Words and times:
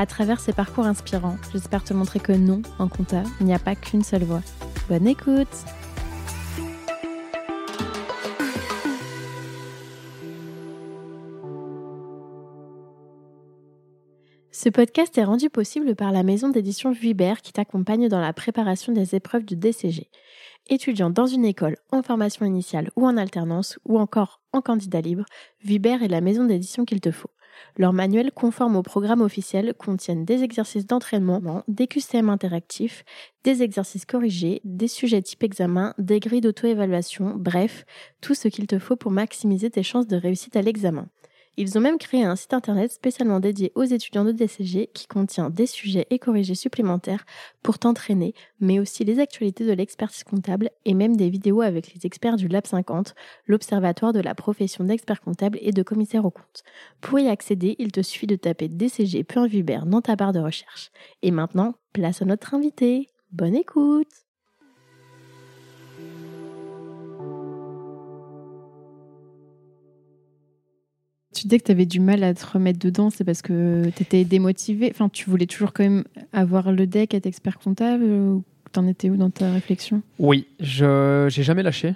À 0.00 0.06
travers 0.06 0.38
ces 0.38 0.52
parcours 0.52 0.86
inspirants, 0.86 1.38
j'espère 1.52 1.82
te 1.82 1.92
montrer 1.92 2.20
que 2.20 2.30
non, 2.30 2.62
en 2.78 2.86
compta, 2.86 3.24
il 3.40 3.46
n'y 3.46 3.52
a 3.54 3.58
pas 3.58 3.74
qu'une 3.74 4.04
seule 4.04 4.22
voie. 4.22 4.42
Bonne 4.88 5.08
écoute 5.08 5.48
Ce 14.52 14.68
podcast 14.68 15.18
est 15.18 15.24
rendu 15.24 15.50
possible 15.50 15.96
par 15.96 16.12
la 16.12 16.22
maison 16.22 16.48
d'édition 16.48 16.92
Vuibert 16.92 17.42
qui 17.42 17.52
t'accompagne 17.52 18.08
dans 18.08 18.20
la 18.20 18.32
préparation 18.32 18.92
des 18.92 19.16
épreuves 19.16 19.44
du 19.44 19.56
DCG. 19.56 20.10
Étudiant 20.68 21.10
dans 21.10 21.26
une 21.26 21.44
école 21.44 21.76
en 21.90 22.04
formation 22.04 22.46
initiale 22.46 22.90
ou 22.94 23.04
en 23.04 23.16
alternance 23.16 23.80
ou 23.84 23.98
encore 23.98 24.42
en 24.52 24.60
candidat 24.60 25.00
libre, 25.00 25.24
Vuibert 25.64 26.04
est 26.04 26.08
la 26.08 26.20
maison 26.20 26.44
d'édition 26.44 26.84
qu'il 26.84 27.00
te 27.00 27.10
faut. 27.10 27.30
Leurs 27.76 27.92
manuels 27.92 28.32
conformes 28.32 28.76
au 28.76 28.82
programme 28.82 29.20
officiel 29.20 29.74
contiennent 29.74 30.24
des 30.24 30.42
exercices 30.42 30.86
d'entraînement, 30.86 31.64
des 31.68 31.86
QCM 31.86 32.28
interactifs, 32.28 33.04
des 33.44 33.62
exercices 33.62 34.04
corrigés, 34.06 34.60
des 34.64 34.88
sujets 34.88 35.22
type 35.22 35.42
examen, 35.42 35.94
des 35.98 36.20
grilles 36.20 36.40
d'auto-évaluation, 36.40 37.34
bref, 37.36 37.84
tout 38.20 38.34
ce 38.34 38.48
qu'il 38.48 38.66
te 38.66 38.78
faut 38.78 38.96
pour 38.96 39.10
maximiser 39.10 39.70
tes 39.70 39.82
chances 39.82 40.06
de 40.06 40.16
réussite 40.16 40.56
à 40.56 40.62
l'examen. 40.62 41.08
Ils 41.60 41.76
ont 41.76 41.80
même 41.80 41.98
créé 41.98 42.22
un 42.22 42.36
site 42.36 42.54
internet 42.54 42.92
spécialement 42.92 43.40
dédié 43.40 43.72
aux 43.74 43.82
étudiants 43.82 44.24
de 44.24 44.30
DCG 44.30 44.90
qui 44.94 45.08
contient 45.08 45.50
des 45.50 45.66
sujets 45.66 46.06
et 46.08 46.20
corrigés 46.20 46.54
supplémentaires 46.54 47.26
pour 47.64 47.80
t'entraîner, 47.80 48.32
mais 48.60 48.78
aussi 48.78 49.02
les 49.02 49.18
actualités 49.18 49.66
de 49.66 49.72
l'expertise 49.72 50.22
comptable 50.22 50.70
et 50.84 50.94
même 50.94 51.16
des 51.16 51.28
vidéos 51.28 51.60
avec 51.60 51.92
les 51.92 52.06
experts 52.06 52.36
du 52.36 52.46
Lab 52.46 52.64
50, 52.64 53.16
l'observatoire 53.48 54.12
de 54.12 54.20
la 54.20 54.36
profession 54.36 54.84
d'expert 54.84 55.20
comptable 55.20 55.58
et 55.60 55.72
de 55.72 55.82
commissaire 55.82 56.24
aux 56.24 56.30
comptes. 56.30 56.62
Pour 57.00 57.18
y 57.18 57.26
accéder, 57.26 57.74
il 57.80 57.90
te 57.90 58.02
suffit 58.02 58.28
de 58.28 58.36
taper 58.36 58.68
dcg.vubert 58.68 59.84
dans 59.84 60.00
ta 60.00 60.14
barre 60.14 60.32
de 60.32 60.38
recherche. 60.38 60.92
Et 61.22 61.32
maintenant, 61.32 61.74
place 61.92 62.22
à 62.22 62.24
notre 62.24 62.54
invité. 62.54 63.08
Bonne 63.32 63.56
écoute 63.56 64.27
Tu 71.38 71.46
disais 71.46 71.58
que 71.60 71.64
tu 71.66 71.72
avais 71.72 71.86
du 71.86 72.00
mal 72.00 72.24
à 72.24 72.34
te 72.34 72.44
remettre 72.44 72.80
dedans, 72.80 73.10
c'est 73.10 73.24
parce 73.24 73.42
que 73.42 73.90
tu 73.94 74.02
étais 74.02 74.24
démotivé. 74.24 74.90
Enfin, 74.90 75.08
tu 75.08 75.30
voulais 75.30 75.46
toujours 75.46 75.72
quand 75.72 75.84
même 75.84 76.04
avoir 76.32 76.72
le 76.72 76.86
deck, 76.86 77.14
être 77.14 77.26
expert 77.26 77.58
comptable 77.58 78.04
ou 78.04 78.42
T'en 78.72 78.86
étais 78.86 79.08
où 79.10 79.16
dans 79.16 79.30
ta 79.30 79.50
réflexion? 79.50 80.02
Oui, 80.18 80.46
je 80.60 81.26
j'ai 81.30 81.42
jamais 81.42 81.62
lâché. 81.62 81.94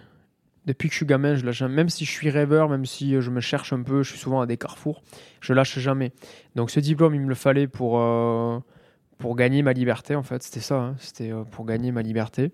Depuis 0.65 0.89
que 0.89 0.93
je 0.93 0.99
suis 0.99 1.07
gamin, 1.07 1.35
je 1.35 1.45
lâche. 1.45 1.63
Même 1.63 1.89
si 1.89 2.05
je 2.05 2.11
suis 2.11 2.31
rêveur, 2.31 2.69
même 2.69 2.87
si 2.87 3.21
je 3.21 3.31
me 3.31 3.41
cherche 3.41 3.73
un 3.73 3.83
peu, 3.83 4.03
je 4.03 4.11
suis 4.11 4.19
souvent 4.19 4.41
à 4.41 4.47
des 4.47 4.57
carrefours, 4.57 5.03
je 5.41 5.53
lâche 5.53 5.79
jamais. 5.79 6.13
Donc 6.55 6.71
ce 6.71 6.81
diplôme, 6.81 7.15
il 7.15 7.21
me 7.21 7.29
le 7.29 7.35
fallait 7.35 7.67
pour, 7.67 7.99
euh, 7.99 8.59
pour 9.19 9.35
gagner 9.37 9.63
ma 9.63 9.73
liberté, 9.73 10.15
en 10.15 10.23
fait. 10.23 10.43
C'était 10.43 10.61
ça, 10.61 10.77
hein. 10.77 10.95
c'était 10.99 11.33
euh, 11.33 11.43
pour 11.43 11.67
gagner 11.67 11.91
ma 11.91 12.03
liberté. 12.03 12.53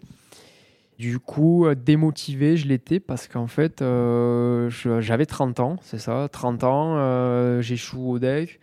Du 0.99 1.21
coup, 1.21 1.65
euh, 1.65 1.77
démotivé, 1.77 2.57
je 2.57 2.67
l'étais 2.67 2.99
parce 2.99 3.29
qu'en 3.29 3.47
fait, 3.47 3.83
euh, 3.83 4.69
j'avais 4.99 5.27
30 5.27 5.61
ans, 5.61 5.77
c'est 5.81 5.99
ça, 5.99 6.29
30 6.31 6.65
ans, 6.65 6.97
euh, 6.97 7.61
j'échoue 7.61 8.11
au 8.11 8.19
deck. 8.19 8.59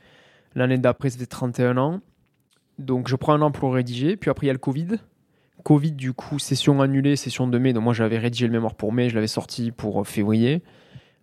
L'année 0.53 0.77
d'après, 0.77 1.09
c'était 1.09 1.27
31 1.27 1.77
ans. 1.77 2.01
Donc, 2.77 3.07
je 3.07 3.15
prends 3.15 3.33
un 3.33 3.41
an 3.41 3.51
pour 3.51 3.73
rédiger. 3.73 4.17
Puis 4.17 4.29
après, 4.29 4.45
il 4.45 4.47
y 4.47 4.49
a 4.49 4.53
le 4.53 4.59
Covid. 4.59 4.97
Covid, 5.63 5.93
du 5.93 6.11
coup, 6.11 6.37
session 6.37 6.81
annulée, 6.81 7.15
session 7.15 7.47
de 7.47 7.57
mai. 7.57 7.71
Donc, 7.71 7.85
moi, 7.85 7.93
j'avais 7.93 8.17
rédigé 8.17 8.47
le 8.47 8.51
mémoire 8.51 8.75
pour 8.75 8.91
mai, 8.91 9.07
je 9.07 9.15
l'avais 9.15 9.27
sorti 9.27 9.71
pour 9.71 10.05
février. 10.05 10.61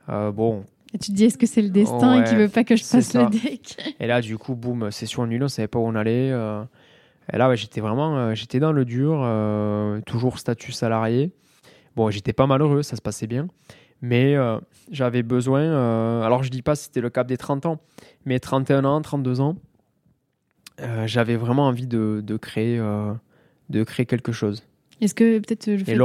bon. 0.08 0.64
Et 0.94 0.98
tu 0.98 1.10
te 1.10 1.16
dis, 1.16 1.24
est-ce 1.24 1.38
que 1.38 1.46
c'est 1.46 1.62
le 1.62 1.70
destin 1.70 2.22
et 2.22 2.24
qui 2.24 2.36
veut 2.36 2.48
pas 2.48 2.64
que 2.64 2.76
je 2.76 2.84
passe 2.84 3.12
le 3.12 3.26
deck 3.26 3.76
Et 4.00 4.06
là, 4.06 4.22
du 4.22 4.38
coup, 4.38 4.54
boum, 4.54 4.90
session 4.90 5.22
annulée, 5.24 5.44
on 5.44 5.48
savait 5.48 5.68
pas 5.68 5.78
où 5.78 5.86
on 5.86 5.94
allait. 5.94 6.32
Et 7.32 7.38
là, 7.38 7.54
j'étais 7.54 7.80
vraiment 7.80 8.16
euh, 8.16 8.34
j'étais 8.34 8.58
dans 8.58 8.72
le 8.72 8.84
dur, 8.84 9.20
euh, 9.22 10.00
toujours 10.02 10.38
statut 10.38 10.72
salarié. 10.72 11.32
Bon, 11.94 12.10
j'étais 12.10 12.32
pas 12.32 12.46
malheureux, 12.46 12.82
ça 12.82 12.96
se 12.96 13.02
passait 13.02 13.26
bien. 13.26 13.48
Mais 14.00 14.34
euh, 14.34 14.58
j'avais 14.90 15.22
besoin, 15.22 15.62
alors 16.24 16.42
je 16.42 16.50
dis 16.50 16.62
pas 16.62 16.74
si 16.74 16.84
c'était 16.84 17.00
le 17.00 17.10
cap 17.10 17.28
des 17.28 17.36
30 17.36 17.66
ans, 17.66 17.80
mais 18.24 18.40
31 18.40 18.84
ans, 18.84 19.00
32 19.00 19.40
ans, 19.40 19.56
j'avais 21.04 21.36
vraiment 21.36 21.68
envie 21.68 21.86
de, 21.86 22.20
de 22.24 22.36
créer, 22.36 22.78
de 23.70 23.84
créer 23.84 24.04
quelque 24.04 24.32
chose. 24.32 24.64
Est-ce 25.00 25.14
que 25.14 25.38
peut-être 25.38 25.68
le 25.68 25.78
fait 25.78 25.96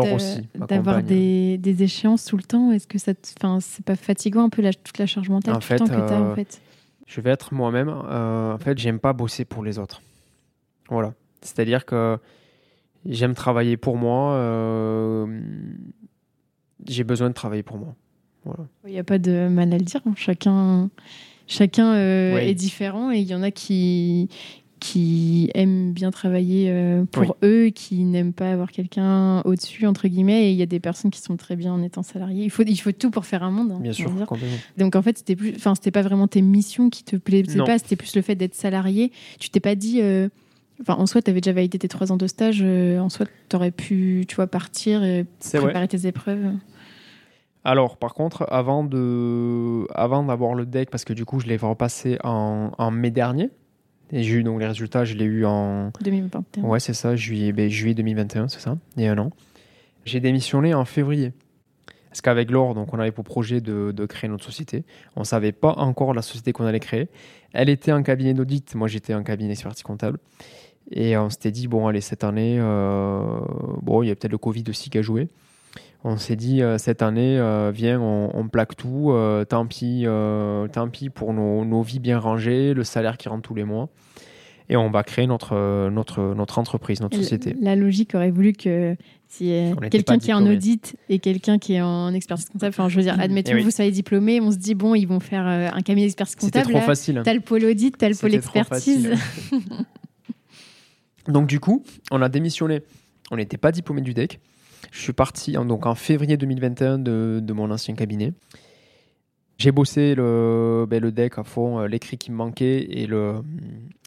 d'avoir 0.53 1.01
des, 1.01 1.57
des, 1.57 1.83
échéances 1.83 2.25
tout 2.25 2.37
le 2.37 2.43
temps, 2.43 2.71
est-ce 2.71 2.85
que 2.85 2.99
ça 2.99 3.13
c'est 3.61 3.85
pas 3.85 3.95
fatigant 3.95 4.43
un 4.43 4.49
peu 4.49 4.61
la, 4.61 4.73
toute 4.73 4.99
la 4.99 5.07
charge 5.07 5.29
mentale 5.29 5.55
en 5.55 5.59
tout 5.59 5.73
le 5.73 5.79
temps 5.79 5.87
que 5.87 6.07
tu 6.07 6.13
as 6.13 6.21
en 6.21 6.35
fait? 6.35 6.61
Je 7.07 7.19
vais 7.19 7.31
être 7.31 7.51
moi-même. 7.55 7.89
en 7.89 8.59
fait, 8.59 8.77
j'aime 8.77 8.99
pas 8.99 9.13
bosser 9.13 9.43
pour 9.43 9.63
les 9.63 9.79
autres. 9.79 10.01
Voilà. 10.89 11.13
C'est-à-dire 11.41 11.85
que 11.85 12.17
j'aime 13.05 13.33
travailler 13.33 13.77
pour 13.77 13.97
moi. 13.97 14.33
Euh, 14.33 15.41
j'ai 16.85 17.03
besoin 17.03 17.29
de 17.29 17.33
travailler 17.33 17.63
pour 17.63 17.77
moi. 17.77 17.95
Il 18.85 18.91
n'y 18.91 18.99
a 18.99 19.03
pas 19.03 19.19
de 19.19 19.47
mal 19.49 19.73
à 19.73 19.77
le 19.77 19.83
dire. 19.83 20.01
Hein. 20.05 20.13
Chacun, 20.15 20.89
chacun 21.47 21.93
euh, 21.93 22.37
est 22.37 22.53
différent 22.53 23.11
et 23.11 23.19
il 23.19 23.27
y 23.27 23.35
en 23.35 23.43
a 23.43 23.51
qui, 23.51 24.29
qui 24.79 25.51
aiment 25.53 25.91
bien 25.91 26.11
travailler 26.11 26.69
euh, 26.69 27.03
pour 27.11 27.35
eux, 27.43 27.71
qui 27.75 28.05
n'aiment 28.05 28.31
pas 28.31 28.51
avoir 28.51 28.71
quelqu'un 28.71 29.41
au-dessus, 29.41 29.85
entre 29.85 30.07
guillemets. 30.07 30.47
Et 30.47 30.51
il 30.51 30.57
y 30.57 30.61
a 30.61 30.65
des 30.67 30.79
personnes 30.79 31.11
qui 31.11 31.19
sont 31.19 31.35
très 31.35 31.57
bien 31.57 31.73
en 31.73 31.83
étant 31.83 32.03
salariés. 32.03 32.45
Il 32.45 32.49
faut, 32.49 32.63
il 32.63 32.77
faut 32.77 32.93
tout 32.93 33.11
pour 33.11 33.25
faire 33.25 33.43
un 33.43 33.51
monde. 33.51 33.71
Hein, 33.71 33.79
bien 33.81 33.91
sûr, 33.91 34.09
Donc 34.77 34.95
en 34.95 35.01
fait, 35.01 35.17
c'était 35.17 35.35
plus, 35.35 35.53
enfin, 35.57 35.75
c'était 35.75 35.91
pas 35.91 36.03
vraiment 36.03 36.27
tes 36.27 36.41
missions 36.41 36.89
qui 36.89 37.03
te 37.03 37.17
plaisaient 37.17 37.63
pas, 37.63 37.79
c'était 37.79 37.97
plus 37.97 38.15
le 38.15 38.21
fait 38.21 38.35
d'être 38.35 38.55
salarié. 38.55 39.11
Tu 39.39 39.49
t'es 39.49 39.59
pas 39.59 39.75
dit. 39.75 40.01
Enfin, 40.81 40.95
en 40.95 41.05
soi, 41.05 41.21
tu 41.21 41.31
avais 41.31 41.41
déjà 41.41 41.53
validé 41.53 41.79
tes 41.79 41.87
trois 41.87 42.11
ans 42.11 42.17
de 42.17 42.27
stage. 42.27 42.59
Euh, 42.61 42.99
en 42.99 43.09
soi, 43.09 43.25
tu 43.49 43.55
aurais 43.55 43.71
pu 43.71 44.25
tu 44.27 44.35
vois, 44.35 44.47
partir 44.47 45.03
et 45.03 45.25
préparer 45.53 45.87
tes 45.87 46.07
épreuves. 46.07 46.53
Alors, 47.63 47.97
par 47.97 48.13
contre, 48.13 48.45
avant 48.49 48.83
de, 48.83 49.85
avant 49.93 50.23
d'avoir 50.23 50.53
le 50.53 50.65
deck, 50.65 50.89
parce 50.89 51.03
que 51.03 51.13
du 51.13 51.25
coup, 51.25 51.39
je 51.39 51.47
l'ai 51.47 51.57
repassé 51.57 52.17
en, 52.23 52.71
en 52.77 52.91
mai 52.91 53.11
dernier, 53.11 53.49
et 54.11 54.23
j'ai 54.23 54.35
eu 54.35 54.43
donc 54.43 54.59
les 54.59 54.67
résultats, 54.67 55.03
je 55.03 55.15
l'ai 55.15 55.25
eu 55.25 55.45
en 55.45 55.91
2021. 56.01 56.63
Ouais, 56.63 56.79
c'est 56.79 56.93
ça, 56.93 57.15
juillet, 57.15 57.51
ben, 57.51 57.69
juillet 57.69 57.93
2021, 57.93 58.47
c'est 58.47 58.61
ça, 58.61 58.77
il 58.95 59.03
y 59.03 59.07
a 59.07 59.11
un 59.11 59.17
an. 59.17 59.31
J'ai 60.05 60.21
démissionné 60.21 60.73
en 60.73 60.85
février. 60.85 61.33
Parce 62.09 62.21
qu'avec 62.21 62.49
Laure, 62.49 62.73
donc, 62.73 62.93
on 62.93 62.99
avait 62.99 63.11
pour 63.11 63.25
projet 63.25 63.59
de, 63.59 63.91
de 63.91 64.05
créer 64.05 64.29
notre 64.29 64.45
société. 64.45 64.85
On 65.17 65.19
ne 65.19 65.25
savait 65.25 65.51
pas 65.51 65.73
encore 65.73 66.13
la 66.13 66.21
société 66.21 66.53
qu'on 66.53 66.65
allait 66.65 66.79
créer. 66.79 67.09
Elle 67.51 67.69
était 67.69 67.91
un 67.91 68.01
cabinet 68.01 68.33
d'audit, 68.33 68.75
moi 68.75 68.87
j'étais 68.87 69.13
un 69.13 69.23
cabinet 69.23 69.51
expertise 69.51 69.83
comptable. 69.83 70.19
Et 70.91 71.17
on 71.17 71.29
s'était 71.29 71.51
dit, 71.51 71.67
bon, 71.67 71.87
allez, 71.87 72.01
cette 72.01 72.23
année, 72.23 72.57
euh, 72.59 73.21
bon, 73.81 74.03
il 74.03 74.07
y 74.07 74.11
a 74.11 74.15
peut-être 74.15 74.31
le 74.31 74.37
Covid 74.37 74.63
aussi 74.69 74.89
qui 74.89 74.97
a 74.97 75.01
joué. 75.01 75.27
On 76.03 76.17
s'est 76.17 76.35
dit, 76.35 76.61
euh, 76.61 76.77
cette 76.77 77.01
année, 77.01 77.37
euh, 77.37 77.71
viens, 77.73 77.99
on, 77.99 78.47
plaque 78.47 78.77
tout. 78.77 79.13
tant, 79.49 79.65
pis, 79.65 80.05
tant 80.71 80.89
pis 80.89 81.09
pour 81.09 81.33
nos, 81.33 81.65
nos, 81.65 81.81
vies 81.81 81.99
bien 81.99 82.19
rangées, 82.19 82.73
le 82.73 82.83
salaire 82.83 83.17
qui 83.17 83.27
rentre 83.27 83.41
tous 83.41 83.55
les 83.55 83.65
mois. 83.65 83.89
Et 84.69 84.75
on 84.75 84.89
va 84.89 85.03
créer 85.03 85.27
notre, 85.27 85.89
notre, 85.89 86.33
notre 86.35 86.59
entreprise, 86.59 86.99
notre 86.99 87.15
société. 87.15 87.55
La 87.61 87.77
logique 87.77 88.15
aurait 88.15 88.31
voulu 88.31 88.51
que 88.51 88.97
si 89.29 89.49
quelqu'un 89.89 90.17
qui 90.17 90.31
est 90.31 90.33
en 90.33 90.45
audit 90.45 90.97
et 91.07 91.19
quelqu'un 91.19 91.57
qui 91.57 91.75
est 91.75 91.81
en 91.81 92.13
expertise 92.13 92.49
comptable, 92.49 92.71
enfin, 92.77 92.89
je 92.89 92.97
veux 92.97 93.03
dire, 93.03 93.15
eh 93.17 93.23
admettons 93.23 93.53
que 93.53 93.61
vous 93.61 93.71
soyez 93.71 93.91
diplômé, 93.91 94.41
on 94.41 94.51
se 94.51 94.57
dit, 94.57 94.75
bon, 94.75 94.93
ils 94.93 95.05
vont 95.05 95.21
faire 95.21 95.45
un 95.45 95.81
cabinet 95.81 96.07
d'expertise 96.07 96.35
comptable. 96.35 96.65
C'était 96.65 96.79
trop 96.79 96.85
facile. 96.85 97.21
T'as 97.23 97.33
le 97.33 97.39
pôle 97.39 97.63
audit, 97.63 97.97
t'as 97.97 98.09
le 98.09 98.15
pôle 98.15 98.35
expertise. 98.35 99.09
Donc 101.27 101.47
du 101.47 101.59
coup, 101.59 101.83
on 102.11 102.21
a 102.21 102.29
démissionné. 102.29 102.81
On 103.31 103.37
n'était 103.37 103.57
pas 103.57 103.71
diplômé 103.71 104.01
du 104.01 104.13
DEC. 104.13 104.39
Je 104.91 104.99
suis 104.99 105.13
parti 105.13 105.53
donc 105.53 105.85
en 105.85 105.95
février 105.95 106.37
2021 106.37 106.99
de, 106.99 107.53
mon 107.53 107.71
ancien 107.71 107.95
cabinet. 107.95 108.33
J'ai 109.57 109.71
bossé 109.71 110.13
le, 110.15 110.85
ben, 110.87 111.01
le 111.01 111.11
DEC 111.11 111.39
à 111.39 111.43
fond, 111.43 111.79
euh, 111.79 111.87
l'écrit 111.87 112.17
qui 112.17 112.31
me 112.31 112.37
manquait 112.37 112.87
et 112.89 113.07
le, 113.07 113.41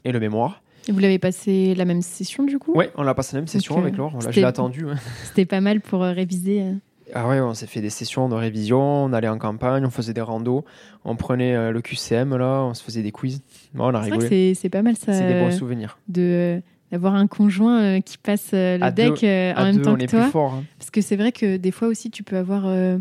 et 0.04 0.12
le 0.12 0.20
mémoire. 0.20 0.62
Et 0.88 0.92
vous 0.92 0.98
l'avez 0.98 1.18
passé 1.18 1.74
la 1.74 1.84
même 1.84 2.02
session 2.02 2.44
du 2.44 2.58
coup? 2.58 2.72
Oui, 2.74 2.86
on 2.96 3.02
l'a 3.02 3.14
passé 3.14 3.36
la 3.36 3.40
même 3.40 3.48
session 3.48 3.78
avec 3.78 3.96
Laure. 3.96 4.18
je 4.20 4.28
l'ai 4.30 4.44
attendu. 4.44 4.86
C'était 5.24 5.44
pas 5.44 5.60
mal 5.60 5.80
pour 5.80 6.02
euh, 6.02 6.12
réviser. 6.12 6.62
Euh. 6.62 6.72
Ah 7.14 7.28
ouais, 7.28 7.40
on 7.40 7.54
s'est 7.54 7.66
fait 7.66 7.80
des 7.80 7.90
sessions 7.90 8.28
de 8.28 8.34
révision, 8.34 8.80
on 8.80 9.12
allait 9.12 9.28
en 9.28 9.38
campagne, 9.38 9.84
on 9.84 9.90
faisait 9.90 10.12
des 10.12 10.20
randos, 10.20 10.64
on 11.04 11.16
prenait 11.16 11.56
euh, 11.56 11.72
le 11.72 11.82
QCM 11.82 12.36
là, 12.36 12.62
on 12.62 12.74
se 12.74 12.82
faisait 12.82 13.02
des 13.02 13.10
quiz. 13.10 13.42
Bon, 13.74 13.90
on 13.90 13.94
a 13.94 14.00
rigolé. 14.00 14.54
c'est 14.54 14.68
pas 14.68 14.82
mal 14.82 14.96
ça. 14.96 15.12
C'est 15.12 15.26
des 15.26 15.40
bons 15.40 15.50
souvenirs. 15.50 15.98
de 16.08 16.62
d'avoir 16.92 17.14
un 17.14 17.26
conjoint 17.26 17.80
euh, 17.80 18.00
qui 18.00 18.18
passe 18.18 18.50
le 18.52 18.78
À 18.82 18.90
deck 18.90 19.20
deux- 19.20 19.52
en 19.56 19.64
même 19.64 19.76
deux, 19.76 19.82
temps 19.82 19.96
que 19.96 20.04
toi. 20.06 20.30
fort. 20.30 20.52
hein. 20.54 20.64
Parce 20.78 20.90
que 20.90 21.00
c'est 21.00 21.16
vrai 21.16 21.32
que 21.32 21.56
des 21.56 21.70
fois 21.70 21.88
aussi, 21.88 22.10
tu 22.10 22.22
peux 22.22 22.36
avoir, 22.36 22.66
euh, 22.66 22.98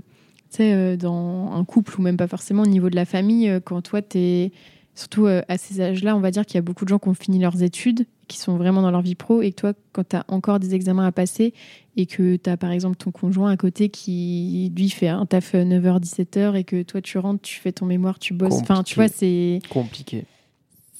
tu 0.52 0.58
sais, 0.58 0.74
euh, 0.74 0.96
dans 0.98 1.52
un 1.54 1.64
couple 1.66 2.00
ou 2.00 2.02
même 2.04 2.18
pas 2.18 2.28
forcément 2.28 2.64
au 2.64 2.68
niveau 2.68 2.90
de 2.90 2.96
la 2.96 3.06
famille, 3.06 3.50
euh, 3.50 3.60
quand 3.64 3.82
toi, 3.82 4.02
t'es. 4.02 4.52
Surtout 4.96 5.28
à 5.28 5.58
ces 5.58 5.80
âges-là, 5.80 6.14
on 6.14 6.20
va 6.20 6.30
dire 6.30 6.46
qu'il 6.46 6.56
y 6.56 6.58
a 6.58 6.62
beaucoup 6.62 6.84
de 6.84 6.90
gens 6.90 7.00
qui 7.00 7.08
ont 7.08 7.14
fini 7.14 7.40
leurs 7.40 7.64
études, 7.64 8.06
qui 8.28 8.38
sont 8.38 8.58
vraiment 8.58 8.82
dans 8.82 8.92
leur 8.92 9.02
vie 9.02 9.16
pro, 9.16 9.42
et 9.42 9.52
que 9.52 9.56
toi, 9.56 9.74
quand 9.94 10.10
tu 10.10 10.18
as 10.18 10.26
encore 10.28 10.60
des 10.60 10.76
examens 10.76 11.06
à 11.06 11.14
passer, 11.14 11.54
et 11.96 12.06
que 12.06 12.36
tu 12.36 12.50
as 12.50 12.58
par 12.58 12.72
exemple 12.72 12.98
ton 12.98 13.10
conjoint 13.12 13.50
à 13.50 13.56
côté 13.56 13.88
qui, 13.88 14.74
lui, 14.76 14.90
fait 14.90 15.08
un 15.08 15.26
taf 15.26 15.54
9h, 15.54 16.02
17h, 16.02 16.56
et 16.58 16.66
que 16.66 16.82
toi, 16.84 17.00
tu 17.00 17.18
rentres, 17.18 17.42
tu 17.44 17.62
fais 17.62 17.72
ton 17.72 17.86
mémoire, 17.86 18.20
tu 18.20 18.34
bosses. 18.34 18.56
Enfin, 18.56 18.84
tu 18.84 18.96
vois, 18.96 19.08
c'est 19.08 19.60
Compliqué. 19.70 20.26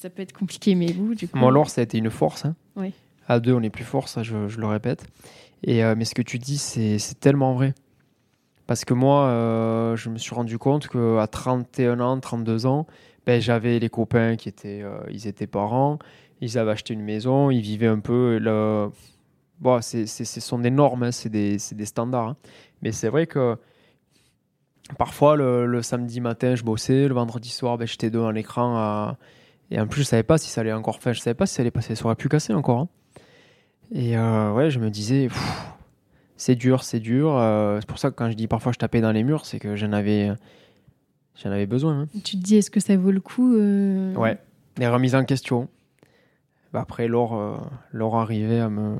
Ça 0.00 0.08
peut 0.08 0.22
être 0.22 0.32
compliqué, 0.32 0.74
mais 0.74 0.92
vous, 0.92 1.14
du 1.14 1.28
coup. 1.28 1.36
Moi, 1.36 1.50
alors, 1.50 1.68
ça 1.68 1.82
a 1.82 1.84
été 1.84 1.98
une 1.98 2.10
force. 2.10 2.46
hein. 2.46 2.56
Oui. 2.76 2.92
À 3.28 3.38
deux, 3.38 3.52
on 3.52 3.62
est 3.62 3.70
plus 3.70 3.84
fort, 3.84 4.08
ça, 4.08 4.22
je, 4.22 4.48
je 4.48 4.58
le 4.58 4.66
répète. 4.66 5.06
Et, 5.62 5.84
euh, 5.84 5.94
mais 5.96 6.06
ce 6.06 6.14
que 6.14 6.22
tu 6.22 6.38
dis, 6.38 6.56
c'est 6.58 6.98
tellement 7.20 7.52
vrai. 7.52 7.74
Parce 8.66 8.84
que 8.86 8.94
moi, 8.94 9.26
euh, 9.26 9.96
je 9.96 10.08
me 10.08 10.16
suis 10.16 10.34
rendu 10.34 10.56
compte 10.58 10.88
qu'à 10.88 11.26
31 11.26 12.00
ans, 12.00 12.18
32 12.18 12.64
ans, 12.66 12.86
ben, 13.26 13.40
j'avais 13.40 13.78
les 13.78 13.90
copains 13.90 14.36
qui 14.36 14.48
étaient, 14.48 14.80
euh, 14.82 15.00
ils 15.10 15.26
étaient 15.26 15.46
parents, 15.46 15.98
ils 16.40 16.56
avaient 16.56 16.70
acheté 16.70 16.94
une 16.94 17.02
maison, 17.02 17.50
ils 17.50 17.60
vivaient 17.60 17.86
un 17.88 18.00
peu. 18.00 18.38
Le... 18.40 18.88
Bon, 19.60 19.82
c'est, 19.82 20.06
ce 20.06 20.40
sont 20.40 20.58
des 20.58 20.70
normes, 20.70 21.02
hein, 21.02 21.12
c'est 21.12 21.28
des, 21.28 21.58
standards. 21.84 22.28
hein. 22.28 22.36
Mais 22.80 22.92
c'est 22.92 23.08
vrai 23.10 23.26
que 23.26 23.58
parfois, 24.98 25.36
le, 25.36 25.66
le 25.66 25.82
samedi 25.82 26.20
matin, 26.20 26.54
je 26.54 26.62
bossais, 26.64 27.06
le 27.06 27.14
vendredi 27.14 27.50
soir, 27.50 27.76
ben, 27.76 27.86
j'étais 27.86 28.08
devant 28.10 28.30
l'écran. 28.30 28.76
à- 28.76 29.18
Et 29.70 29.78
en 29.80 29.86
plus, 29.86 30.02
je 30.02 30.06
savais 30.06 30.22
pas 30.24 30.36
si 30.38 30.48
ça 30.50 30.62
allait 30.62 30.72
encore 30.72 31.00
faire, 31.00 31.14
je 31.14 31.20
savais 31.20 31.34
pas 31.34 31.46
si 31.46 31.54
ça 31.54 31.62
allait 31.62 31.70
passer, 31.70 31.94
ça 31.94 32.04
aurait 32.04 32.16
pu 32.16 32.28
casser 32.28 32.52
encore. 32.52 32.78
hein. 32.80 32.88
Et 33.92 34.16
euh, 34.16 34.52
ouais, 34.52 34.70
je 34.70 34.78
me 34.78 34.90
disais, 34.90 35.28
c'est 36.36 36.54
dur, 36.56 36.82
c'est 36.82 37.00
dur. 37.00 37.36
euh, 37.36 37.78
c'est 37.80 37.86
pour 37.88 37.98
ça 37.98 38.10
que 38.10 38.16
quand 38.16 38.30
je 38.30 38.36
dis 38.36 38.46
parfois 38.46 38.72
je 38.72 38.78
tapais 38.78 39.00
dans 39.00 39.12
les 39.12 39.22
murs, 39.22 39.46
c'est 39.46 39.58
que 39.58 39.76
j'en 39.76 39.92
avais, 39.92 40.32
j'en 41.42 41.50
avais 41.50 41.66
besoin. 41.66 42.00
hein. 42.02 42.08
Tu 42.24 42.36
te 42.36 42.42
dis, 42.42 42.56
est-ce 42.56 42.70
que 42.70 42.80
ça 42.80 42.96
vaut 42.96 43.10
le 43.10 43.20
coup 43.20 43.54
euh, 43.56 44.14
Ouais, 44.14 44.38
des 44.76 44.88
remises 44.88 45.14
en 45.14 45.24
question. 45.24 45.68
Bah, 46.72 46.80
après, 46.82 47.08
Laure, 47.08 47.34
euh, 47.36 47.56
Laure 47.92 48.16
arrivait 48.16 48.60
à 48.60 48.68
me, 48.70 48.96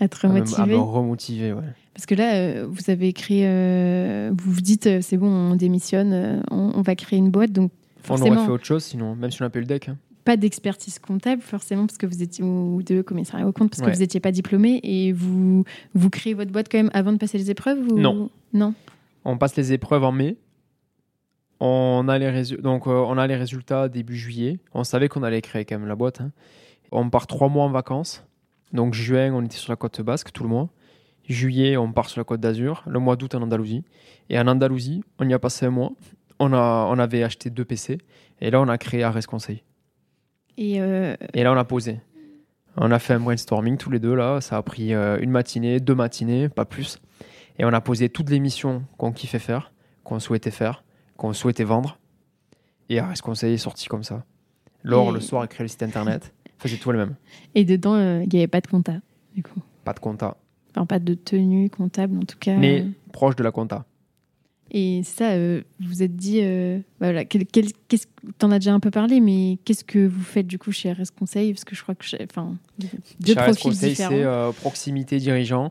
À 0.00 0.08
te 0.08 0.26
à 0.26 0.28
me, 0.30 0.34
à 0.36 0.40
remotiver? 0.40 0.74
me 0.76 0.80
remotiver. 0.82 1.52
Ouais. 1.52 1.62
Parce 1.94 2.06
que 2.06 2.14
là, 2.14 2.64
vous 2.66 2.90
avez 2.90 3.12
créé, 3.12 3.44
vous 4.30 4.50
vous 4.52 4.60
dites, 4.62 5.00
c'est 5.02 5.16
bon, 5.16 5.28
on 5.28 5.56
démissionne, 5.56 6.42
on, 6.50 6.72
on 6.74 6.82
va 6.82 6.96
créer 6.96 7.18
une 7.18 7.30
boîte, 7.30 7.52
donc 7.52 7.70
On 8.10 8.14
aurait 8.20 8.30
fait 8.46 8.50
autre 8.52 8.64
chose 8.64 8.84
sinon, 8.84 9.14
même 9.16 9.30
si 9.30 9.42
on 9.42 9.46
a 9.46 9.50
pas 9.50 9.58
eu 9.58 9.62
le 9.62 9.66
deck. 9.66 9.88
hein. 9.88 9.96
pas 10.24 10.36
d'expertise 10.38 10.98
comptable, 10.98 11.42
forcément, 11.42 11.86
parce 11.86 11.98
que 11.98 12.06
vous 12.06 12.22
étiez 12.22 12.42
ou 12.44 12.82
de 12.82 13.02
commissariat 13.02 13.46
au 13.46 13.52
compte, 13.52 13.70
parce 13.70 13.80
que 13.82 13.86
vous 13.94 14.00
n'étiez 14.00 14.20
pas 14.20 14.32
diplômé, 14.32 14.80
et 14.82 15.12
vous, 15.12 15.64
vous 15.94 16.10
créez 16.10 16.32
votre 16.34 16.50
boîte 16.50 16.68
quand 16.70 16.78
même 16.78 16.90
avant 16.94 17.12
de 17.12 17.18
passer 17.18 17.36
les 17.38 17.50
épreuves 17.50 17.78
ou... 17.92 17.98
Non. 17.98 18.30
Non. 18.54 18.72
On 19.26 19.36
passe 19.36 19.54
les 19.56 19.72
épreuves 19.74 20.02
en 20.04 20.12
mai. 20.12 20.36
On 21.60 22.06
a 22.08 22.18
les, 22.18 22.30
résu- 22.30 22.60
donc, 22.60 22.86
euh, 22.86 22.90
on 23.06 23.16
a 23.16 23.26
les 23.26 23.36
résultats 23.36 23.88
début 23.88 24.16
juillet. 24.16 24.58
On 24.74 24.84
savait 24.84 25.08
qu'on 25.08 25.22
allait 25.22 25.40
créer 25.40 25.64
quand 25.64 25.78
même 25.78 25.88
la 25.88 25.94
boîte. 25.94 26.20
hein. 26.20 26.30
On 26.90 27.08
part 27.10 27.26
trois 27.26 27.48
mois 27.48 27.64
en 27.64 27.70
vacances. 27.70 28.24
Donc 28.72 28.94
juin, 28.94 29.32
on 29.32 29.42
était 29.44 29.56
sur 29.56 29.72
la 29.72 29.76
côte 29.76 30.00
basque 30.02 30.32
tout 30.32 30.42
le 30.42 30.48
mois. 30.48 30.68
Juillet, 31.28 31.76
on 31.76 31.90
part 31.92 32.10
sur 32.10 32.20
la 32.20 32.24
côte 32.24 32.40
d'Azur. 32.40 32.82
Le 32.86 32.98
mois 32.98 33.16
d'août 33.16 33.34
en 33.34 33.42
Andalousie. 33.42 33.82
Et 34.30 34.38
en 34.38 34.46
Andalousie, 34.46 35.02
on 35.18 35.28
y 35.28 35.32
a 35.32 35.38
passé 35.38 35.66
un 35.66 35.70
mois. 35.70 35.92
On, 36.38 36.52
a, 36.52 36.86
on 36.90 36.98
avait 36.98 37.22
acheté 37.22 37.50
deux 37.50 37.64
PC. 37.64 37.98
Et 38.40 38.50
là, 38.50 38.60
on 38.60 38.68
a 38.68 38.78
créé 38.78 39.02
Ares 39.02 39.26
Conseil. 39.26 39.62
Et 40.56 40.80
euh, 40.80 41.16
Et 41.32 41.42
là, 41.42 41.52
on 41.52 41.56
a 41.56 41.64
posé. 41.64 42.00
On 42.76 42.90
a 42.90 42.98
fait 42.98 43.14
un 43.14 43.20
brainstorming 43.20 43.76
tous 43.76 43.90
les 43.90 44.00
deux 44.00 44.14
là. 44.14 44.40
Ça 44.40 44.56
a 44.56 44.62
pris 44.62 44.94
euh, 44.94 45.18
une 45.20 45.30
matinée, 45.30 45.78
deux 45.80 45.94
matinées, 45.94 46.48
pas 46.48 46.64
plus. 46.64 46.98
Et 47.58 47.64
on 47.64 47.72
a 47.72 47.80
posé 47.80 48.08
toutes 48.08 48.30
les 48.30 48.40
missions 48.40 48.82
qu'on 48.98 49.12
kiffait 49.12 49.38
faire, 49.38 49.72
qu'on 50.02 50.18
souhaitait 50.18 50.50
faire, 50.50 50.82
qu'on 51.16 51.32
souhaitait 51.32 51.62
vendre. 51.64 51.98
Et 52.88 52.98
Ares 52.98 53.22
Conseil 53.22 53.54
est 53.54 53.58
sorti 53.58 53.86
comme 53.86 54.02
ça. 54.02 54.24
Laure, 54.82 55.10
Et- 55.10 55.14
le 55.14 55.20
soir, 55.20 55.42
a 55.42 55.46
créé 55.46 55.64
le 55.64 55.68
site 55.68 55.82
internet. 55.84 56.34
Faisait 56.58 56.76
tout 56.76 56.90
elle-même. 56.90 57.14
et 57.54 57.64
dedans, 57.64 57.94
euh, 57.94 58.22
il 58.22 58.28
n'y 58.30 58.38
avait 58.38 58.46
pas 58.48 58.60
de 58.60 58.66
compta, 58.66 58.94
du 59.34 59.42
coup. 59.42 59.60
Pas 59.84 59.92
de 59.92 59.98
compta. 60.00 60.36
Enfin, 60.70 60.86
pas 60.86 60.98
de 60.98 61.14
tenue 61.14 61.68
comptable, 61.70 62.16
en 62.16 62.22
tout 62.24 62.38
cas. 62.38 62.56
Mais 62.56 62.86
proche 63.12 63.36
de 63.36 63.42
la 63.44 63.50
compta. 63.52 63.84
Et 64.70 65.02
ça, 65.04 65.32
euh, 65.32 65.62
vous 65.80 65.88
vous 65.88 66.02
êtes 66.02 66.16
dit, 66.16 66.40
euh, 66.42 66.78
voilà, 66.98 67.24
quel, 67.24 67.46
quel- 67.46 67.72
qu'est-ce, 67.86 68.06
t'en 68.38 68.50
as 68.50 68.58
déjà 68.58 68.72
un 68.72 68.80
peu 68.80 68.90
parlé, 68.90 69.20
mais 69.20 69.58
qu'est-ce 69.64 69.84
que 69.84 70.06
vous 70.06 70.22
faites 70.22 70.46
du 70.46 70.58
coup 70.58 70.72
chez 70.72 70.90
RS 70.92 71.10
Conseil? 71.16 71.52
Parce 71.52 71.64
que 71.64 71.76
je 71.76 71.82
crois 71.82 71.94
que, 71.94 72.04
j'ai- 72.04 72.26
enfin, 72.28 72.56
deux 72.78 72.88
Chez 73.26 73.34
profils 73.34 73.70
Conseil, 73.72 73.90
différents. 73.90 74.10
c'est 74.10 74.24
euh, 74.24 74.52
proximité 74.52 75.18
dirigeant. 75.18 75.70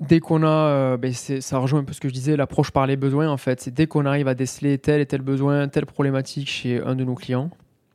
Dès 0.00 0.20
qu'on 0.20 0.42
a, 0.44 0.46
euh, 0.48 0.96
ben, 0.96 1.12
c'est- 1.12 1.40
ça 1.40 1.58
rejoint 1.58 1.80
un 1.80 1.84
peu 1.84 1.92
ce 1.92 2.00
que 2.00 2.08
je 2.08 2.14
disais, 2.14 2.36
l'approche 2.36 2.70
par 2.70 2.86
les 2.86 2.96
besoins 2.96 3.28
en 3.28 3.36
fait. 3.36 3.60
C'est 3.60 3.72
dès 3.74 3.86
qu'on 3.88 4.06
arrive 4.06 4.28
à 4.28 4.34
déceler 4.34 4.78
tel 4.78 5.00
et 5.00 5.06
tel 5.06 5.22
besoin, 5.22 5.66
telle 5.68 5.86
problématique 5.86 6.48
chez 6.48 6.80
un 6.80 6.94
de 6.94 7.02
nos 7.04 7.14
clients. 7.16 7.50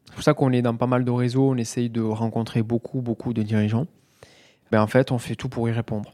C'est 0.08 0.14
pour 0.16 0.24
ça 0.24 0.34
qu'on 0.34 0.52
est 0.52 0.62
dans 0.62 0.76
pas 0.76 0.88
mal 0.88 1.06
de 1.06 1.12
réseaux, 1.12 1.50
on 1.52 1.56
essaye 1.58 1.90
de 1.90 2.02
rencontrer 2.02 2.62
beaucoup, 2.62 3.02
beaucoup 3.02 3.34
de 3.34 3.42
dirigeants. 3.42 3.88
Ben, 4.72 4.82
en 4.82 4.88
fait, 4.88 5.12
on 5.12 5.18
fait 5.18 5.36
tout 5.36 5.48
pour 5.50 5.70
y 5.70 5.72
répondre. 5.72 6.14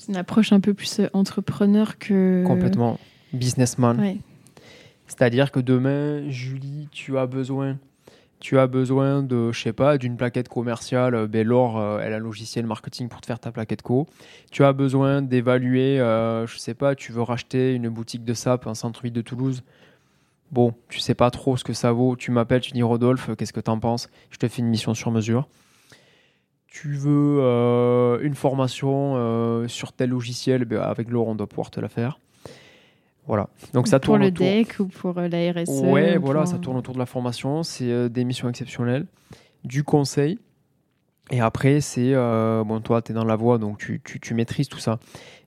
C'est 0.00 0.12
une 0.12 0.16
approche 0.16 0.50
un 0.52 0.60
peu 0.60 0.72
plus 0.72 1.00
euh, 1.00 1.08
entrepreneur 1.12 1.98
que. 1.98 2.42
Complètement 2.46 2.98
businessman. 3.34 4.00
Ouais. 4.00 4.16
C'est-à-dire 5.06 5.52
que 5.52 5.60
demain, 5.60 6.28
Julie, 6.30 6.88
tu 6.90 7.18
as 7.18 7.26
besoin, 7.26 7.78
tu 8.38 8.58
as 8.58 8.66
besoin 8.66 9.22
de, 9.22 9.52
je 9.52 9.60
sais 9.60 9.74
pas, 9.74 9.98
d'une 9.98 10.16
plaquette 10.16 10.48
commerciale. 10.48 11.14
euh, 11.14 11.26
Ben 11.26 11.46
Laure, 11.46 11.78
euh, 11.78 12.00
elle 12.02 12.14
a 12.14 12.16
un 12.16 12.20
logiciel 12.20 12.64
marketing 12.64 13.08
pour 13.08 13.20
te 13.20 13.26
faire 13.26 13.38
ta 13.38 13.52
plaquette 13.52 13.82
co. 13.82 14.06
Tu 14.50 14.64
as 14.64 14.72
besoin 14.72 15.20
d'évaluer, 15.20 16.00
euh, 16.00 16.46
je 16.46 16.56
sais 16.58 16.74
pas, 16.74 16.94
tu 16.94 17.12
veux 17.12 17.22
racheter 17.22 17.74
une 17.74 17.90
boutique 17.90 18.24
de 18.24 18.32
sap 18.32 18.66
en 18.66 18.74
centre-ville 18.74 19.12
de 19.12 19.22
Toulouse. 19.22 19.62
Bon, 20.50 20.74
tu 20.88 20.98
sais 20.98 21.14
pas 21.14 21.30
trop 21.30 21.56
ce 21.56 21.62
que 21.62 21.74
ça 21.74 21.92
vaut. 21.92 22.16
Tu 22.16 22.30
m'appelles, 22.30 22.62
tu 22.62 22.72
dis 22.72 22.82
Rodolphe, 22.82 23.30
qu'est-ce 23.36 23.52
que 23.52 23.60
t'en 23.60 23.78
penses? 23.78 24.08
Je 24.30 24.38
te 24.38 24.48
fais 24.48 24.62
une 24.62 24.68
mission 24.68 24.94
sur 24.94 25.10
mesure. 25.10 25.46
Tu 26.70 26.92
veux 26.94 27.38
euh, 27.40 28.20
une 28.22 28.34
formation 28.36 29.14
euh, 29.16 29.66
sur 29.66 29.92
tel 29.92 30.10
logiciel, 30.10 30.64
ben, 30.64 30.80
avec 30.80 31.10
Laure, 31.10 31.26
on 31.28 31.34
doit 31.34 31.48
pouvoir 31.48 31.70
te 31.70 31.80
la 31.80 31.88
faire. 31.88 32.20
Voilà. 33.26 33.48
Donc 33.74 33.88
ça 33.88 33.98
pour 33.98 34.14
tourne 34.14 34.22
le 34.22 34.28
autour. 34.28 34.46
DEC 34.46 34.76
ou 34.78 34.86
pour 34.86 35.18
euh, 35.18 35.28
la 35.28 35.52
RSE 35.52 35.68
Ouais, 35.82 36.16
ou 36.16 36.20
voilà, 36.22 36.42
pour- 36.42 36.50
ça 36.50 36.58
tourne 36.58 36.76
autour 36.76 36.94
de 36.94 36.98
la 37.00 37.06
formation. 37.06 37.62
C'est 37.64 38.08
des 38.08 38.24
missions 38.24 38.48
exceptionnelles, 38.48 39.06
du 39.64 39.82
conseil. 39.82 40.38
Et 41.32 41.40
après, 41.40 41.80
c'est. 41.80 42.12
bon, 42.14 42.80
toi, 42.80 43.02
tu 43.02 43.12
es 43.12 43.14
dans 43.14 43.24
la 43.24 43.36
voie, 43.36 43.58
donc 43.58 43.78
tu, 43.78 44.00
tu, 44.04 44.18
tu 44.20 44.34
maîtrises 44.34 44.68
tout 44.68 44.78
ça. 44.80 44.98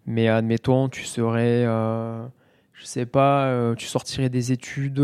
Mais 0.05 0.27
admettons, 0.27 0.87
tu 0.89 1.03
serais. 1.03 1.63
je 1.63 2.85
sais 2.85 3.05
pas, 3.05 3.73
tu 3.77 3.85
sortirais 3.87 4.29
des 4.29 4.51
études. 4.51 5.01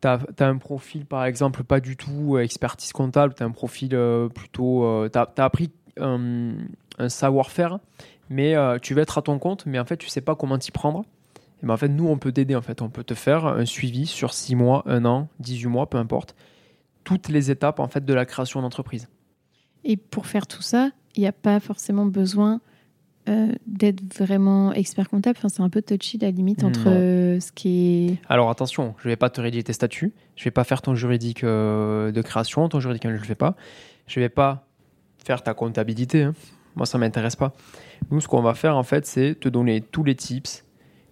Tu 0.00 0.08
as, 0.08 0.20
un 0.40 0.56
profil, 0.56 1.04
par 1.04 1.24
exemple, 1.24 1.62
pas 1.62 1.80
du 1.80 1.96
tout 1.96 2.36
euh, 2.36 2.42
expertise 2.42 2.92
comptable. 2.92 3.34
Tu 3.34 3.42
as 3.42 3.46
un 3.46 3.50
profil 3.50 3.90
euh, 3.94 4.28
plutôt. 4.28 5.08
tu 5.12 5.18
as, 5.18 5.28
appris 5.36 5.70
un, 5.98 6.54
savoir-faire, 7.08 7.78
mais 8.28 8.54
euh, 8.54 8.78
tu 8.78 8.94
veux 8.94 9.02
être 9.02 9.18
à 9.18 9.22
ton 9.22 9.38
compte, 9.38 9.66
mais 9.66 9.78
en 9.78 9.84
fait, 9.84 9.96
tu 9.96 10.08
sais 10.08 10.20
pas 10.20 10.34
comment 10.34 10.58
t'y 10.58 10.70
prendre. 10.70 11.04
Et 11.62 11.66
ben 11.66 11.74
en 11.74 11.76
fait, 11.76 11.88
nous, 11.88 12.08
on 12.08 12.16
peut 12.16 12.32
t'aider. 12.32 12.54
En 12.56 12.62
fait, 12.62 12.80
on 12.80 12.88
peut 12.88 13.04
te 13.04 13.14
faire 13.14 13.46
un 13.46 13.66
suivi 13.66 14.06
sur 14.06 14.32
6 14.32 14.54
mois, 14.54 14.82
1 14.86 15.04
an, 15.04 15.28
18 15.40 15.68
mois, 15.68 15.88
peu 15.88 15.98
importe. 15.98 16.34
Toutes 17.04 17.28
les 17.28 17.50
étapes 17.50 17.80
en 17.80 17.88
fait 17.88 18.04
de 18.04 18.14
la 18.14 18.24
création 18.24 18.62
d'entreprise. 18.62 19.08
Et 19.84 19.96
pour 19.96 20.26
faire 20.26 20.46
tout 20.46 20.62
ça, 20.62 20.90
il 21.16 21.20
n'y 21.20 21.26
a 21.26 21.32
pas 21.32 21.60
forcément 21.60 22.06
besoin 22.06 22.60
euh, 23.30 23.52
d'être 23.66 24.02
vraiment 24.18 24.72
expert 24.72 25.08
comptable. 25.08 25.36
Enfin, 25.38 25.48
c'est 25.48 25.62
un 25.62 25.68
peu 25.68 25.82
touchy 25.82 26.18
la 26.18 26.30
limite 26.30 26.64
entre 26.64 26.88
euh, 26.88 27.38
ce 27.38 27.52
qui 27.52 28.08
est. 28.08 28.18
Alors 28.28 28.50
attention, 28.50 28.94
je 28.98 29.08
vais 29.08 29.16
pas 29.16 29.30
te 29.30 29.40
rédiger 29.40 29.62
tes 29.62 29.72
statuts, 29.72 30.12
je 30.36 30.44
vais 30.44 30.50
pas 30.50 30.64
faire 30.64 30.82
ton 30.82 30.94
juridique 30.94 31.44
euh, 31.44 32.12
de 32.12 32.22
création, 32.22 32.68
ton 32.68 32.80
juridique 32.80 33.04
je 33.04 33.10
le 33.10 33.18
fais 33.18 33.34
pas. 33.34 33.56
Je 34.06 34.18
vais 34.18 34.28
pas 34.28 34.66
faire 35.24 35.42
ta 35.42 35.54
comptabilité. 35.54 36.24
hein. 36.24 36.34
Moi, 36.76 36.86
ça 36.86 36.98
m'intéresse 36.98 37.36
pas. 37.36 37.52
Nous, 38.10 38.20
ce 38.20 38.28
qu'on 38.28 38.42
va 38.42 38.54
faire 38.54 38.76
en 38.76 38.82
fait, 38.82 39.06
c'est 39.06 39.34
te 39.38 39.48
donner 39.48 39.80
tous 39.80 40.02
les 40.02 40.14
tips, 40.14 40.64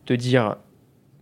te 0.05 0.13
dire 0.13 0.57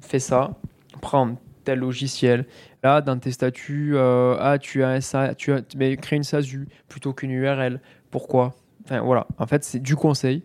fais 0.01 0.19
ça, 0.19 0.59
prends 1.01 1.37
tel 1.65 1.81
logiciel. 1.81 2.47
Là, 2.83 3.01
dans 3.01 3.19
tes 3.19 3.33
statuts, 3.33 3.97
ah, 3.99 4.57
tu 4.61 4.83
as 4.83 4.89
un 4.89 5.01
SA, 5.01 5.35
tu 5.35 5.53
as, 5.53 5.63
mais 5.77 5.97
crée 5.97 6.17
une 6.17 6.23
SASU 6.23 6.69
plutôt 6.89 7.13
qu'une 7.13 7.33
URL. 7.33 7.81
Pourquoi? 8.11 8.55
Enfin 8.85 9.01
voilà. 9.01 9.27
En 9.39 9.47
fait, 9.47 9.65
c'est 9.65 9.81
du 9.81 9.97
conseil. 9.97 10.45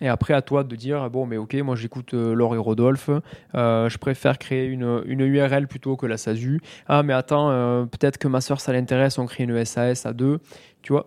Et 0.00 0.08
après, 0.08 0.34
à 0.34 0.42
toi 0.42 0.64
de 0.64 0.74
dire 0.76 1.10
bon, 1.10 1.26
mais 1.26 1.36
ok, 1.36 1.54
moi 1.56 1.76
j'écoute 1.76 2.14
euh, 2.14 2.34
Laure 2.34 2.54
et 2.54 2.58
Rodolphe. 2.58 3.10
euh, 3.54 3.88
je 3.88 3.98
préfère 3.98 4.38
créer 4.38 4.66
une, 4.66 5.02
une 5.06 5.20
URL 5.20 5.68
plutôt 5.68 5.96
que 5.96 6.06
la 6.06 6.16
SASU. 6.16 6.60
Ah, 6.88 7.02
mais 7.02 7.12
attends, 7.12 7.50
euh, 7.50 7.84
peut-être 7.84 8.18
que 8.18 8.28
ma 8.28 8.40
soeur 8.40 8.60
ça 8.60 8.72
l'intéresse, 8.72 9.18
on 9.18 9.26
crée 9.26 9.44
une 9.44 9.64
SAS 9.64 10.06
à 10.06 10.12
deux. 10.12 10.38
Tu 10.82 10.92
vois? 10.92 11.06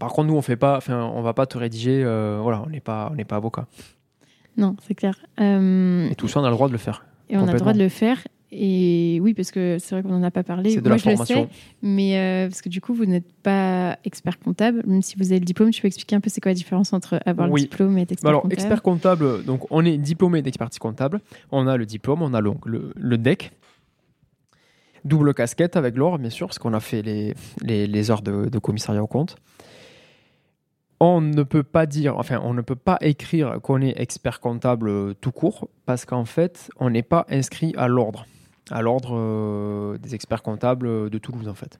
Par 0.00 0.12
contre, 0.12 0.28
nous, 0.28 0.36
on 0.36 0.42
fait 0.42 0.56
pas, 0.56 0.76
enfin, 0.76 1.04
on 1.14 1.22
va 1.22 1.34
pas 1.34 1.46
te 1.46 1.56
rédiger. 1.56 2.02
voilà, 2.02 2.62
on 2.66 2.70
n'est 2.70 2.80
pas, 2.80 3.10
on 3.12 3.14
n'est 3.14 3.24
pas 3.24 3.36
avocat. 3.36 3.66
Non, 4.56 4.76
c'est 4.86 4.94
clair. 4.94 5.14
Et 5.38 6.14
tout 6.16 6.26
ça, 6.26 6.40
on 6.40 6.44
a 6.44 6.48
le 6.48 6.54
droit 6.54 6.68
de 6.68 6.72
le 6.72 6.78
faire. 6.78 7.04
et 7.28 7.36
on 7.36 7.46
a 7.46 7.52
le 7.52 7.58
droit 7.58 7.72
de 7.72 7.78
le 7.78 7.88
faire. 7.88 8.18
Et 8.56 9.18
oui, 9.20 9.34
parce 9.34 9.50
que 9.50 9.78
c'est 9.80 9.96
vrai 9.96 10.02
qu'on 10.04 10.10
n'en 10.16 10.22
a 10.22 10.30
pas 10.30 10.44
parlé. 10.44 10.70
C'est 10.70 10.80
de 10.80 10.88
Moi, 10.88 10.96
la 10.96 11.02
je 11.02 11.18
le 11.18 11.24
sais, 11.26 11.48
mais 11.82 12.16
euh, 12.16 12.48
parce 12.48 12.62
que 12.62 12.68
du 12.68 12.80
coup, 12.80 12.94
vous 12.94 13.04
n'êtes 13.04 13.32
pas 13.42 13.98
expert 14.04 14.38
comptable. 14.38 14.84
Même 14.86 15.02
si 15.02 15.16
vous 15.16 15.32
avez 15.32 15.40
le 15.40 15.44
diplôme, 15.44 15.70
tu 15.70 15.82
peux 15.82 15.88
expliquer 15.88 16.14
un 16.14 16.20
peu 16.20 16.30
c'est 16.30 16.40
quoi 16.40 16.50
la 16.50 16.54
différence 16.54 16.92
entre 16.92 17.20
avoir 17.26 17.50
Oui. 17.50 17.62
le 17.62 17.66
diplôme 17.66 17.98
et 17.98 18.02
être 18.02 18.12
expert 18.12 18.28
alors, 18.28 18.42
comptable? 18.42 18.60
expert 18.60 18.82
comptable, 18.82 19.44
donc 19.44 19.66
on 19.72 19.84
est 19.84 19.98
diplômé 19.98 20.40
d'expertise 20.40 20.78
comptable. 20.78 21.20
On 21.50 21.66
a 21.66 21.76
le 21.76 21.84
diplôme, 21.84 22.22
on 22.22 22.32
a 22.32 22.40
le, 22.40 22.52
le, 22.64 22.92
le 22.94 23.18
DEC. 23.18 23.50
Double 25.04 25.34
casquette 25.34 25.76
avec 25.76 25.96
l'or, 25.96 26.18
bien 26.18 26.30
sûr, 26.30 26.46
parce 26.46 26.58
qu'on 26.60 26.72
a 26.74 26.80
fait 26.80 27.02
les, 27.02 27.34
les, 27.60 27.86
les 27.88 28.10
heures 28.10 28.22
de, 28.22 28.48
de 28.48 28.58
commissariat 28.60 29.02
au 29.02 29.06
compte. 29.08 29.36
On 31.00 31.20
ne 31.20 31.42
peut 31.42 31.64
pas 31.64 31.84
dire, 31.86 32.16
enfin, 32.16 32.40
on 32.42 32.54
ne 32.54 32.62
peut 32.62 32.76
pas 32.76 32.96
écrire 33.02 33.58
qu'on 33.62 33.82
est 33.82 34.00
expert 34.00 34.40
comptable 34.40 35.14
tout 35.16 35.32
court, 35.32 35.68
parce 35.84 36.04
qu'en 36.06 36.24
fait, 36.24 36.70
on 36.78 36.88
n'est 36.88 37.02
pas 37.02 37.26
inscrit 37.28 37.74
à 37.76 37.88
l'ordre, 37.88 38.26
à 38.70 38.82
l'ordre 38.82 39.14
euh, 39.14 39.98
des 39.98 40.14
experts 40.14 40.42
comptables 40.42 40.86
euh, 40.86 41.10
de 41.10 41.18
Toulouse, 41.18 41.48
en 41.48 41.54
fait. 41.54 41.78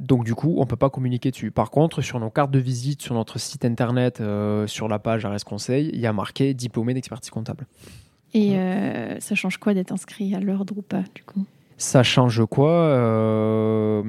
Donc 0.00 0.24
du 0.24 0.34
coup, 0.34 0.54
on 0.56 0.60
ne 0.60 0.66
peut 0.66 0.76
pas 0.76 0.88
communiquer 0.88 1.30
dessus. 1.30 1.50
Par 1.50 1.70
contre, 1.70 2.00
sur 2.00 2.18
nos 2.18 2.30
cartes 2.30 2.50
de 2.50 2.58
visite, 2.58 3.02
sur 3.02 3.14
notre 3.14 3.38
site 3.38 3.66
internet, 3.66 4.20
euh, 4.20 4.66
sur 4.66 4.88
la 4.88 4.98
page 4.98 5.26
Arès 5.26 5.44
Conseil, 5.44 5.90
il 5.92 6.00
y 6.00 6.06
a 6.06 6.12
marqué 6.14 6.54
diplômé 6.54 6.94
d'expertise 6.94 7.30
comptable. 7.30 7.66
Et 8.32 8.56
euh, 8.56 9.20
ça 9.20 9.34
change 9.34 9.58
quoi 9.58 9.74
d'être 9.74 9.92
inscrit 9.92 10.34
à 10.34 10.40
l'ordre 10.40 10.78
ou 10.78 10.82
pas, 10.82 11.02
du 11.14 11.22
coup? 11.22 11.44
Ça 11.76 12.02
change 12.02 12.42
quoi 12.46 12.70
euh, 12.70 14.02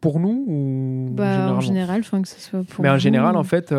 pour 0.00 0.20
nous 0.20 0.44
ou 0.46 1.10
bah, 1.12 1.52
En 1.52 1.60
général, 1.60 2.00
enfin 2.00 2.22
que 2.22 2.28
ce 2.28 2.40
soit 2.40 2.64
pour 2.64 2.82
Mais 2.82 2.88
en 2.88 2.94
vous, 2.94 3.00
général, 3.00 3.36
en 3.36 3.44
fait, 3.44 3.74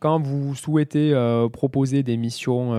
quand 0.00 0.20
vous 0.20 0.56
souhaitez 0.56 1.14
proposer 1.52 2.02
des 2.02 2.16
missions, 2.16 2.72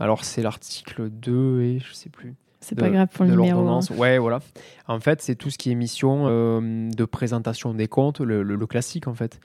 alors 0.00 0.24
c'est 0.24 0.42
l'article 0.42 1.08
2 1.10 1.60
et 1.62 1.78
je 1.78 1.92
sais 1.92 2.08
plus. 2.10 2.34
c'est 2.60 2.76
pas 2.76 2.90
grave 2.90 3.08
pour 3.14 3.24
le 3.24 3.30
numéro. 3.32 3.50
hein. 3.60 3.62
l'ordonnance. 3.62 3.90
Ouais, 3.90 4.18
voilà. 4.18 4.40
En 4.88 4.98
fait, 5.00 5.22
c'est 5.22 5.34
tout 5.36 5.50
ce 5.50 5.58
qui 5.58 5.70
est 5.70 5.74
mission 5.74 6.24
euh, 6.28 6.88
de 6.90 7.04
présentation 7.04 7.72
des 7.74 7.86
comptes, 7.86 8.20
le, 8.20 8.42
le- 8.42 8.56
le 8.56 8.66
classique 8.66 9.06
en 9.06 9.14
fait. 9.14 9.38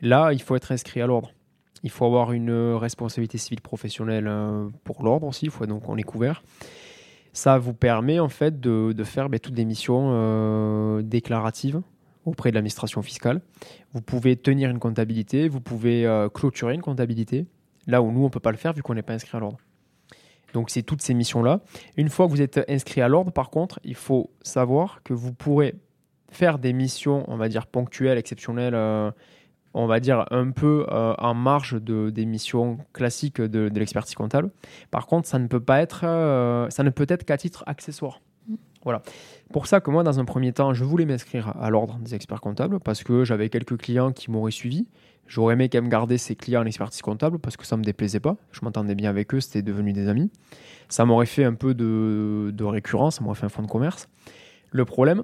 Là, 0.00 0.32
il 0.32 0.42
faut 0.42 0.54
être 0.56 0.70
inscrit 0.72 1.00
à 1.00 1.06
l'ordre. 1.06 1.32
Il 1.84 1.90
faut 1.90 2.04
avoir 2.04 2.32
une 2.32 2.52
responsabilité 2.74 3.38
civile 3.38 3.60
professionnelle 3.60 4.26
euh, 4.28 4.68
pour 4.84 5.02
l'ordre 5.02 5.26
aussi. 5.26 5.46
Il 5.46 5.50
faut 5.50 5.66
donc 5.66 5.88
on 5.88 5.96
est 5.96 6.02
couvert. 6.04 6.42
Ça 7.32 7.56
vous 7.58 7.72
permet 7.72 8.18
en 8.20 8.28
fait 8.28 8.60
de, 8.60 8.92
de 8.92 9.04
faire 9.04 9.28
ben, 9.28 9.40
toutes 9.40 9.54
des 9.54 9.64
missions 9.64 10.10
euh, 10.12 11.02
déclaratives 11.02 11.80
auprès 12.24 12.50
de 12.50 12.54
l'administration 12.54 13.02
fiscale. 13.02 13.40
Vous 13.94 14.00
pouvez 14.02 14.36
tenir 14.36 14.70
une 14.70 14.78
comptabilité, 14.78 15.48
vous 15.48 15.60
pouvez 15.60 16.06
clôturer 16.34 16.74
une 16.74 16.82
comptabilité. 16.82 17.46
Là 17.88 18.00
où 18.02 18.12
nous 18.12 18.24
on 18.24 18.30
peut 18.30 18.38
pas 18.38 18.52
le 18.52 18.56
faire 18.58 18.72
vu 18.74 18.82
qu'on 18.82 18.94
n'est 18.94 19.02
pas 19.02 19.14
inscrit 19.14 19.36
à 19.36 19.40
l'ordre. 19.40 19.58
Donc 20.52 20.70
c'est 20.70 20.82
toutes 20.82 21.02
ces 21.02 21.14
missions-là. 21.14 21.60
Une 21.96 22.08
fois 22.08 22.26
que 22.26 22.30
vous 22.30 22.42
êtes 22.42 22.60
inscrit 22.68 23.00
à 23.00 23.08
l'ordre, 23.08 23.32
par 23.32 23.50
contre, 23.50 23.80
il 23.84 23.94
faut 23.94 24.30
savoir 24.42 25.02
que 25.02 25.12
vous 25.12 25.32
pourrez 25.32 25.74
faire 26.30 26.58
des 26.58 26.72
missions, 26.72 27.24
on 27.28 27.36
va 27.36 27.48
dire 27.48 27.66
ponctuelles, 27.66 28.18
exceptionnelles, 28.18 28.74
euh, 28.74 29.10
on 29.74 29.86
va 29.86 30.00
dire 30.00 30.26
un 30.30 30.50
peu 30.50 30.86
euh, 30.90 31.14
en 31.18 31.34
marge 31.34 31.80
de, 31.80 32.10
des 32.10 32.26
missions 32.26 32.78
classiques 32.92 33.40
de, 33.40 33.68
de 33.68 33.78
l'expertise 33.78 34.14
comptable. 34.14 34.50
Par 34.90 35.06
contre, 35.06 35.28
ça 35.28 35.38
ne 35.38 35.46
peut 35.46 35.60
pas 35.60 35.80
être, 35.80 36.04
euh, 36.04 36.68
ça 36.70 36.82
ne 36.82 36.90
peut 36.90 37.06
être 37.08 37.24
qu'à 37.24 37.36
titre 37.36 37.64
accessoire. 37.66 38.20
Mm. 38.48 38.54
Voilà. 38.84 39.02
Pour 39.52 39.66
ça 39.66 39.80
que 39.80 39.90
moi, 39.90 40.02
dans 40.02 40.18
un 40.18 40.24
premier 40.24 40.52
temps, 40.52 40.74
je 40.74 40.84
voulais 40.84 41.06
m'inscrire 41.06 41.54
à 41.60 41.70
l'ordre 41.70 41.98
des 41.98 42.14
experts 42.14 42.40
comptables 42.40 42.80
parce 42.80 43.02
que 43.02 43.24
j'avais 43.24 43.48
quelques 43.48 43.76
clients 43.76 44.12
qui 44.12 44.30
m'auraient 44.30 44.50
suivi. 44.50 44.86
J'aurais 45.32 45.54
aimé 45.54 45.70
quand 45.70 45.80
même 45.80 45.88
garder 45.88 46.18
ces 46.18 46.36
clients 46.36 46.60
en 46.60 46.66
expertise 46.66 47.00
comptable 47.00 47.38
parce 47.38 47.56
que 47.56 47.64
ça 47.64 47.78
me 47.78 47.82
déplaisait 47.82 48.20
pas. 48.20 48.36
Je 48.50 48.60
m'entendais 48.64 48.94
bien 48.94 49.08
avec 49.08 49.32
eux, 49.32 49.40
c'était 49.40 49.62
devenu 49.62 49.94
des 49.94 50.06
amis. 50.06 50.30
Ça 50.90 51.06
m'aurait 51.06 51.24
fait 51.24 51.44
un 51.44 51.54
peu 51.54 51.72
de, 51.72 52.50
de 52.52 52.64
récurrence, 52.64 53.16
ça 53.16 53.24
m'aurait 53.24 53.36
fait 53.36 53.46
un 53.46 53.48
fonds 53.48 53.62
de 53.62 53.66
commerce. 53.66 54.10
Le 54.72 54.84
problème, 54.84 55.22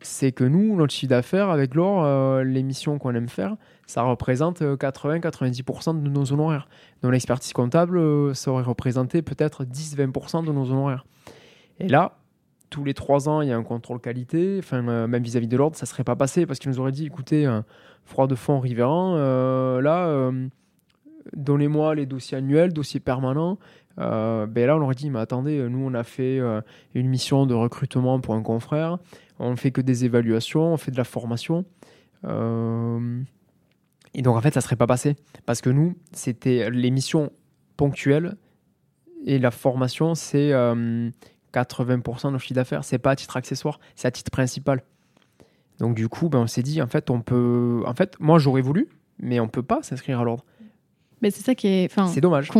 c'est 0.00 0.32
que 0.32 0.42
nous, 0.42 0.74
notre 0.74 0.92
chiffre 0.92 1.10
d'affaires 1.10 1.50
avec 1.50 1.76
l'or, 1.76 2.02
euh, 2.04 2.42
les 2.42 2.64
missions 2.64 2.98
qu'on 2.98 3.14
aime 3.14 3.28
faire, 3.28 3.54
ça 3.86 4.02
représente 4.02 4.60
euh, 4.62 4.76
80-90% 4.76 6.02
de 6.02 6.10
nos 6.10 6.32
honoraires. 6.32 6.68
Dans 7.02 7.10
l'expertise 7.10 7.52
comptable, 7.52 7.98
euh, 7.98 8.34
ça 8.34 8.50
aurait 8.50 8.64
représenté 8.64 9.22
peut-être 9.22 9.64
10-20% 9.64 10.44
de 10.44 10.50
nos 10.50 10.68
honoraires. 10.72 11.06
Et 11.78 11.86
là, 11.86 12.18
tous 12.72 12.82
les 12.84 12.94
trois 12.94 13.28
ans, 13.28 13.42
il 13.42 13.48
y 13.48 13.52
a 13.52 13.56
un 13.56 13.62
contrôle 13.62 14.00
qualité, 14.00 14.56
enfin, 14.58 14.88
euh, 14.88 15.06
même 15.06 15.22
vis-à-vis 15.22 15.46
de 15.46 15.56
l'ordre, 15.56 15.76
ça 15.76 15.84
ne 15.84 15.88
serait 15.88 16.04
pas 16.04 16.16
passé 16.16 16.46
parce 16.46 16.58
qu'ils 16.58 16.70
nous 16.70 16.80
auraient 16.80 16.90
dit 16.90 17.06
écoutez, 17.06 17.46
euh, 17.46 17.60
froid 18.04 18.26
de 18.26 18.34
fond 18.34 18.58
Riverain, 18.58 19.14
euh, 19.16 19.80
là, 19.82 20.32
donnez-moi 21.36 21.94
les 21.94 22.06
dossiers 22.06 22.38
annuels, 22.38 22.72
dossiers 22.72 22.98
permanents. 22.98 23.58
Ben 23.98 24.48
là, 24.54 24.76
on 24.76 24.80
aurait 24.80 24.94
dit 24.94 25.10
mais 25.10 25.20
attendez, 25.20 25.68
nous, 25.68 25.86
on 25.86 25.92
a 25.92 26.02
fait 26.02 26.40
une 26.94 27.08
mission 27.08 27.46
de 27.46 27.54
recrutement 27.54 28.18
pour 28.20 28.34
un 28.34 28.42
confrère, 28.42 28.98
on 29.38 29.54
fait 29.54 29.70
que 29.70 29.82
des 29.82 30.06
évaluations, 30.06 30.72
on 30.72 30.76
fait 30.78 30.90
de 30.90 30.96
la 30.96 31.04
formation. 31.04 31.66
Et 34.14 34.22
donc, 34.22 34.36
en 34.36 34.40
fait, 34.40 34.54
ça 34.54 34.60
ne 34.60 34.62
serait 34.62 34.76
pas 34.76 34.86
passé 34.86 35.14
parce 35.44 35.60
que 35.60 35.68
nous, 35.68 35.94
c'était 36.12 36.70
les 36.70 36.90
missions 36.90 37.30
ponctuelles 37.76 38.36
et 39.26 39.38
la 39.38 39.50
formation, 39.50 40.14
c'est. 40.14 40.52
80% 41.52 42.26
de 42.28 42.32
nos 42.32 42.38
chiffre 42.38 42.54
d'affaires. 42.54 42.84
C'est 42.84 42.98
pas 42.98 43.10
à 43.12 43.16
titre 43.16 43.36
accessoire, 43.36 43.80
c'est 43.94 44.08
à 44.08 44.10
titre 44.10 44.30
principal. 44.30 44.82
Donc 45.78 45.94
du 45.94 46.08
coup, 46.08 46.28
ben, 46.28 46.40
on 46.40 46.46
s'est 46.46 46.62
dit, 46.62 46.80
en 46.82 46.86
fait, 46.86 47.10
on 47.10 47.20
peut... 47.20 47.82
En 47.86 47.94
fait, 47.94 48.14
moi, 48.20 48.38
j'aurais 48.38 48.62
voulu, 48.62 48.88
mais 49.18 49.40
on 49.40 49.48
peut 49.48 49.62
pas 49.62 49.82
s'inscrire 49.82 50.20
à 50.20 50.24
l'ordre. 50.24 50.44
Mais 51.22 51.30
c'est 51.30 51.44
ça 51.44 51.54
qui 51.54 51.68
est. 51.68 51.84
Enfin, 51.84 52.08
C'est 52.08 52.20
dommage. 52.20 52.50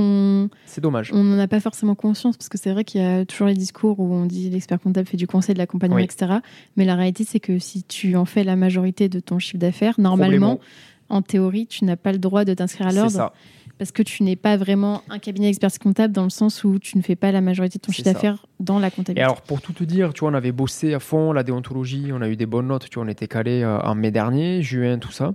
C'est 0.67 0.81
dommage. 0.81 1.11
on 1.13 1.25
n'en 1.25 1.39
a 1.41 1.49
pas 1.49 1.59
forcément 1.59 1.97
conscience 1.97 2.37
parce 2.37 2.49
que 2.49 2.57
c'est 2.57 2.71
vrai 2.71 2.85
qu'il 2.85 3.03
y 3.03 3.05
a 3.05 3.25
toujours 3.27 3.49
les 3.49 3.55
discours 3.55 3.99
où 3.99 4.15
on 4.15 4.25
dit 4.25 4.51
l'expert 4.51 4.79
comptable 4.79 5.09
fait 5.09 5.17
du 5.17 5.27
conseil, 5.27 5.55
de 5.55 5.59
l'accompagnement, 5.59 5.97
Oui. 5.97 6.05
etc. 6.05 6.35
Mais 6.77 6.85
la 6.85 6.95
réalité, 6.95 7.25
c'est 7.25 7.41
que 7.41 7.59
si 7.59 7.83
tu 7.83 8.15
en 8.15 8.25
fais 8.25 8.45
la 8.45 8.55
majorité 8.55 9.09
de 9.09 9.19
ton 9.19 9.41
chiffre 9.41 9.59
d'affaires, 9.59 9.99
normalement, 9.99 10.61
en 11.09 11.23
théorie, 11.23 11.67
tu 11.67 11.85
n'as 11.85 11.97
pas 11.97 12.13
le 12.13 12.19
droit 12.19 12.45
de 12.45 12.55
t'inscrire 12.55 12.87
à 12.87 12.91
c'est 12.91 12.97
l'ordre 12.97 13.11
ça. 13.11 13.33
Parce 13.79 13.91
que 13.93 14.03
tu 14.03 14.23
n'es 14.23 14.37
pas 14.37 14.57
vraiment 14.57 15.03
un 15.09 15.19
cabinet 15.19 15.49
d'expertise 15.49 15.79
comptable 15.79 16.13
dans 16.13 16.25
le 16.25 16.31
sens 16.31 16.63
où 16.65 16.79
tu 16.79 16.97
ne 16.97 17.03
fais 17.03 17.17
pas 17.17 17.33
la 17.33 17.41
majorité 17.41 17.79
de 17.79 17.83
ton 17.83 17.93
chiffre 17.93 18.13
d'affaires 18.13 18.47
dans 18.61 18.79
la 18.79 18.89
Et 18.89 18.91
comptabilité. 18.91 19.23
alors, 19.23 19.43
pour 19.43 19.61
tout 19.61 19.73
te 19.73 19.85
dire, 19.85 20.13
tu 20.13 20.21
vois, 20.21 20.31
on 20.31 20.35
avait 20.35 20.53
bossé 20.53 20.95
à 20.95 21.01
fond 21.01 21.33
la 21.33 21.43
déontologie, 21.43 22.11
on 22.13 22.23
a 22.23 22.29
eu 22.29 22.37
des 22.37 22.47
bonnes 22.47 22.69
notes, 22.69 22.89
tu 22.89 22.95
vois, 22.97 23.05
on 23.05 23.09
était 23.09 23.27
calé 23.29 23.63
euh, 23.63 23.81
en 23.81 23.95
mai 23.95 24.11
dernier, 24.11 24.63
juin, 24.63 24.99
tout 24.99 25.13
ça. 25.13 25.35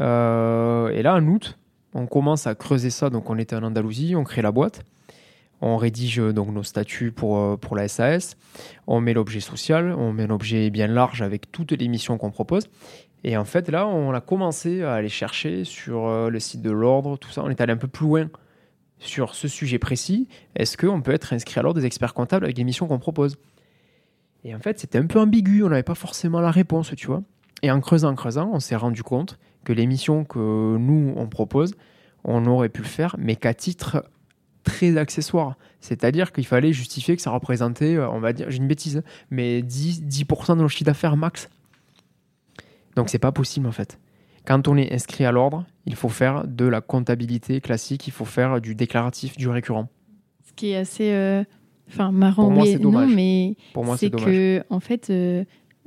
Euh, 0.00 0.88
et 0.88 1.02
là, 1.02 1.14
en 1.14 1.26
août, 1.26 1.58
on 1.94 2.06
commence 2.06 2.46
à 2.46 2.54
creuser 2.54 2.90
ça. 2.90 3.10
Donc, 3.10 3.30
on 3.30 3.38
était 3.38 3.56
en 3.56 3.62
Andalousie, 3.62 4.14
on 4.16 4.24
crée 4.24 4.42
la 4.42 4.52
boîte. 4.52 4.82
On 5.60 5.76
rédige 5.76 6.18
euh, 6.18 6.32
donc 6.32 6.52
nos 6.52 6.64
statuts 6.64 7.12
pour, 7.12 7.58
pour 7.58 7.76
la 7.76 7.86
SAS. 7.86 8.36
On 8.86 9.00
met 9.00 9.12
l'objet 9.12 9.40
social, 9.40 9.92
on 9.92 10.12
met 10.12 10.24
un 10.24 10.30
objet 10.30 10.70
bien 10.70 10.88
large 10.88 11.22
avec 11.22 11.52
toutes 11.52 11.72
les 11.72 11.88
missions 11.88 12.18
qu'on 12.18 12.30
propose. 12.30 12.64
Et 13.24 13.36
en 13.36 13.44
fait, 13.44 13.68
là, 13.68 13.86
on 13.86 14.12
a 14.12 14.20
commencé 14.20 14.82
à 14.82 14.94
aller 14.94 15.08
chercher 15.08 15.64
sur 15.64 16.06
euh, 16.06 16.28
le 16.28 16.40
site 16.40 16.62
de 16.62 16.70
l'ordre, 16.70 17.16
tout 17.16 17.30
ça. 17.30 17.42
On 17.44 17.50
est 17.50 17.60
allé 17.60 17.72
un 17.72 17.76
peu 17.76 17.88
plus 17.88 18.06
loin 18.06 18.30
sur 18.98 19.34
ce 19.34 19.48
sujet 19.48 19.78
précis. 19.78 20.28
Est-ce 20.56 20.76
qu'on 20.76 21.02
peut 21.02 21.12
être 21.12 21.32
inscrit 21.32 21.60
à 21.60 21.62
l'ordre 21.62 21.80
des 21.80 21.86
experts 21.86 22.14
comptables 22.14 22.44
avec 22.44 22.58
les 22.58 22.64
missions 22.64 22.86
qu'on 22.88 22.98
propose? 22.98 23.36
Et 24.44 24.54
en 24.54 24.58
fait, 24.58 24.80
c'était 24.80 24.98
un 24.98 25.06
peu 25.06 25.20
ambigu. 25.20 25.62
On 25.62 25.68
n'avait 25.68 25.82
pas 25.82 25.94
forcément 25.94 26.40
la 26.40 26.50
réponse, 26.50 26.92
tu 26.96 27.06
vois. 27.06 27.22
Et 27.62 27.70
en 27.70 27.80
creusant, 27.80 28.10
en 28.10 28.14
creusant, 28.14 28.50
on 28.52 28.60
s'est 28.60 28.76
rendu 28.76 29.04
compte 29.04 29.38
que 29.64 29.72
les 29.72 29.86
missions 29.86 30.24
que 30.24 30.76
nous, 30.76 31.12
on 31.16 31.28
propose, 31.28 31.74
on 32.24 32.44
aurait 32.46 32.68
pu 32.68 32.82
le 32.82 32.88
faire, 32.88 33.14
mais 33.18 33.36
qu'à 33.36 33.54
titre 33.54 34.04
très 34.64 34.96
accessoire. 34.96 35.56
C'est-à-dire 35.80 36.32
qu'il 36.32 36.46
fallait 36.46 36.72
justifier 36.72 37.16
que 37.16 37.22
ça 37.22 37.30
représentait, 37.30 37.96
euh, 37.96 38.08
on 38.10 38.20
va 38.20 38.32
dire, 38.32 38.50
j'ai 38.50 38.58
une 38.58 38.68
bêtise, 38.68 39.02
mais 39.30 39.62
10, 39.62 40.02
10% 40.04 40.56
de 40.56 40.62
nos 40.62 40.68
chiffre 40.68 40.84
d'affaires 40.84 41.16
max. 41.16 41.48
Donc 42.96 43.08
c'est 43.08 43.18
pas 43.18 43.32
possible 43.32 43.66
en 43.66 43.72
fait. 43.72 43.98
Quand 44.44 44.66
on 44.68 44.76
est 44.76 44.92
inscrit 44.92 45.24
à 45.24 45.32
l'ordre, 45.32 45.64
il 45.86 45.94
faut 45.94 46.08
faire 46.08 46.46
de 46.46 46.64
la 46.64 46.80
comptabilité 46.80 47.60
classique, 47.60 48.06
il 48.08 48.10
faut 48.12 48.24
faire 48.24 48.60
du 48.60 48.74
déclaratif, 48.74 49.36
du 49.36 49.48
récurrent. 49.48 49.88
Ce 50.44 50.52
qui 50.54 50.70
est 50.70 50.76
assez 50.76 51.12
euh, 51.12 51.44
enfin, 51.88 52.10
marrant, 52.10 52.44
Pour 52.44 52.50
moi, 52.52 52.64
c'est 52.66 52.72
et 52.72 52.76
non, 52.78 52.90
dommage. 52.90 53.14
mais 53.14 53.54
Pour 53.72 53.84
moi, 53.84 53.96
c'est 53.96 54.10
dommage. 54.10 54.26
que, 54.26 54.64
en 54.68 54.80
fait, 54.80 55.10
euh, 55.10 55.44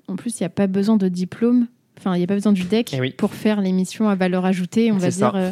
en 0.08 0.16
plus, 0.16 0.40
il 0.40 0.44
n'y 0.44 0.48
a 0.48 0.50
pas 0.50 0.68
besoin 0.68 0.96
de 0.96 1.10
diplôme, 1.10 1.68
enfin, 1.98 2.16
il 2.16 2.20
n'y 2.20 2.24
a 2.24 2.28
pas 2.28 2.34
besoin 2.36 2.54
du 2.54 2.64
DEC 2.64 2.94
Eh 2.94 3.02
oui. 3.02 3.12
pour 3.12 3.34
faire 3.34 3.60
les 3.60 3.74
missions 3.74 4.08
à 4.08 4.16
valeur 4.16 4.46
ajoutée. 4.46 4.92
On 4.94 4.98
va 4.98 5.12
ça. 5.12 5.32
dire, 5.32 5.36
euh, 5.36 5.52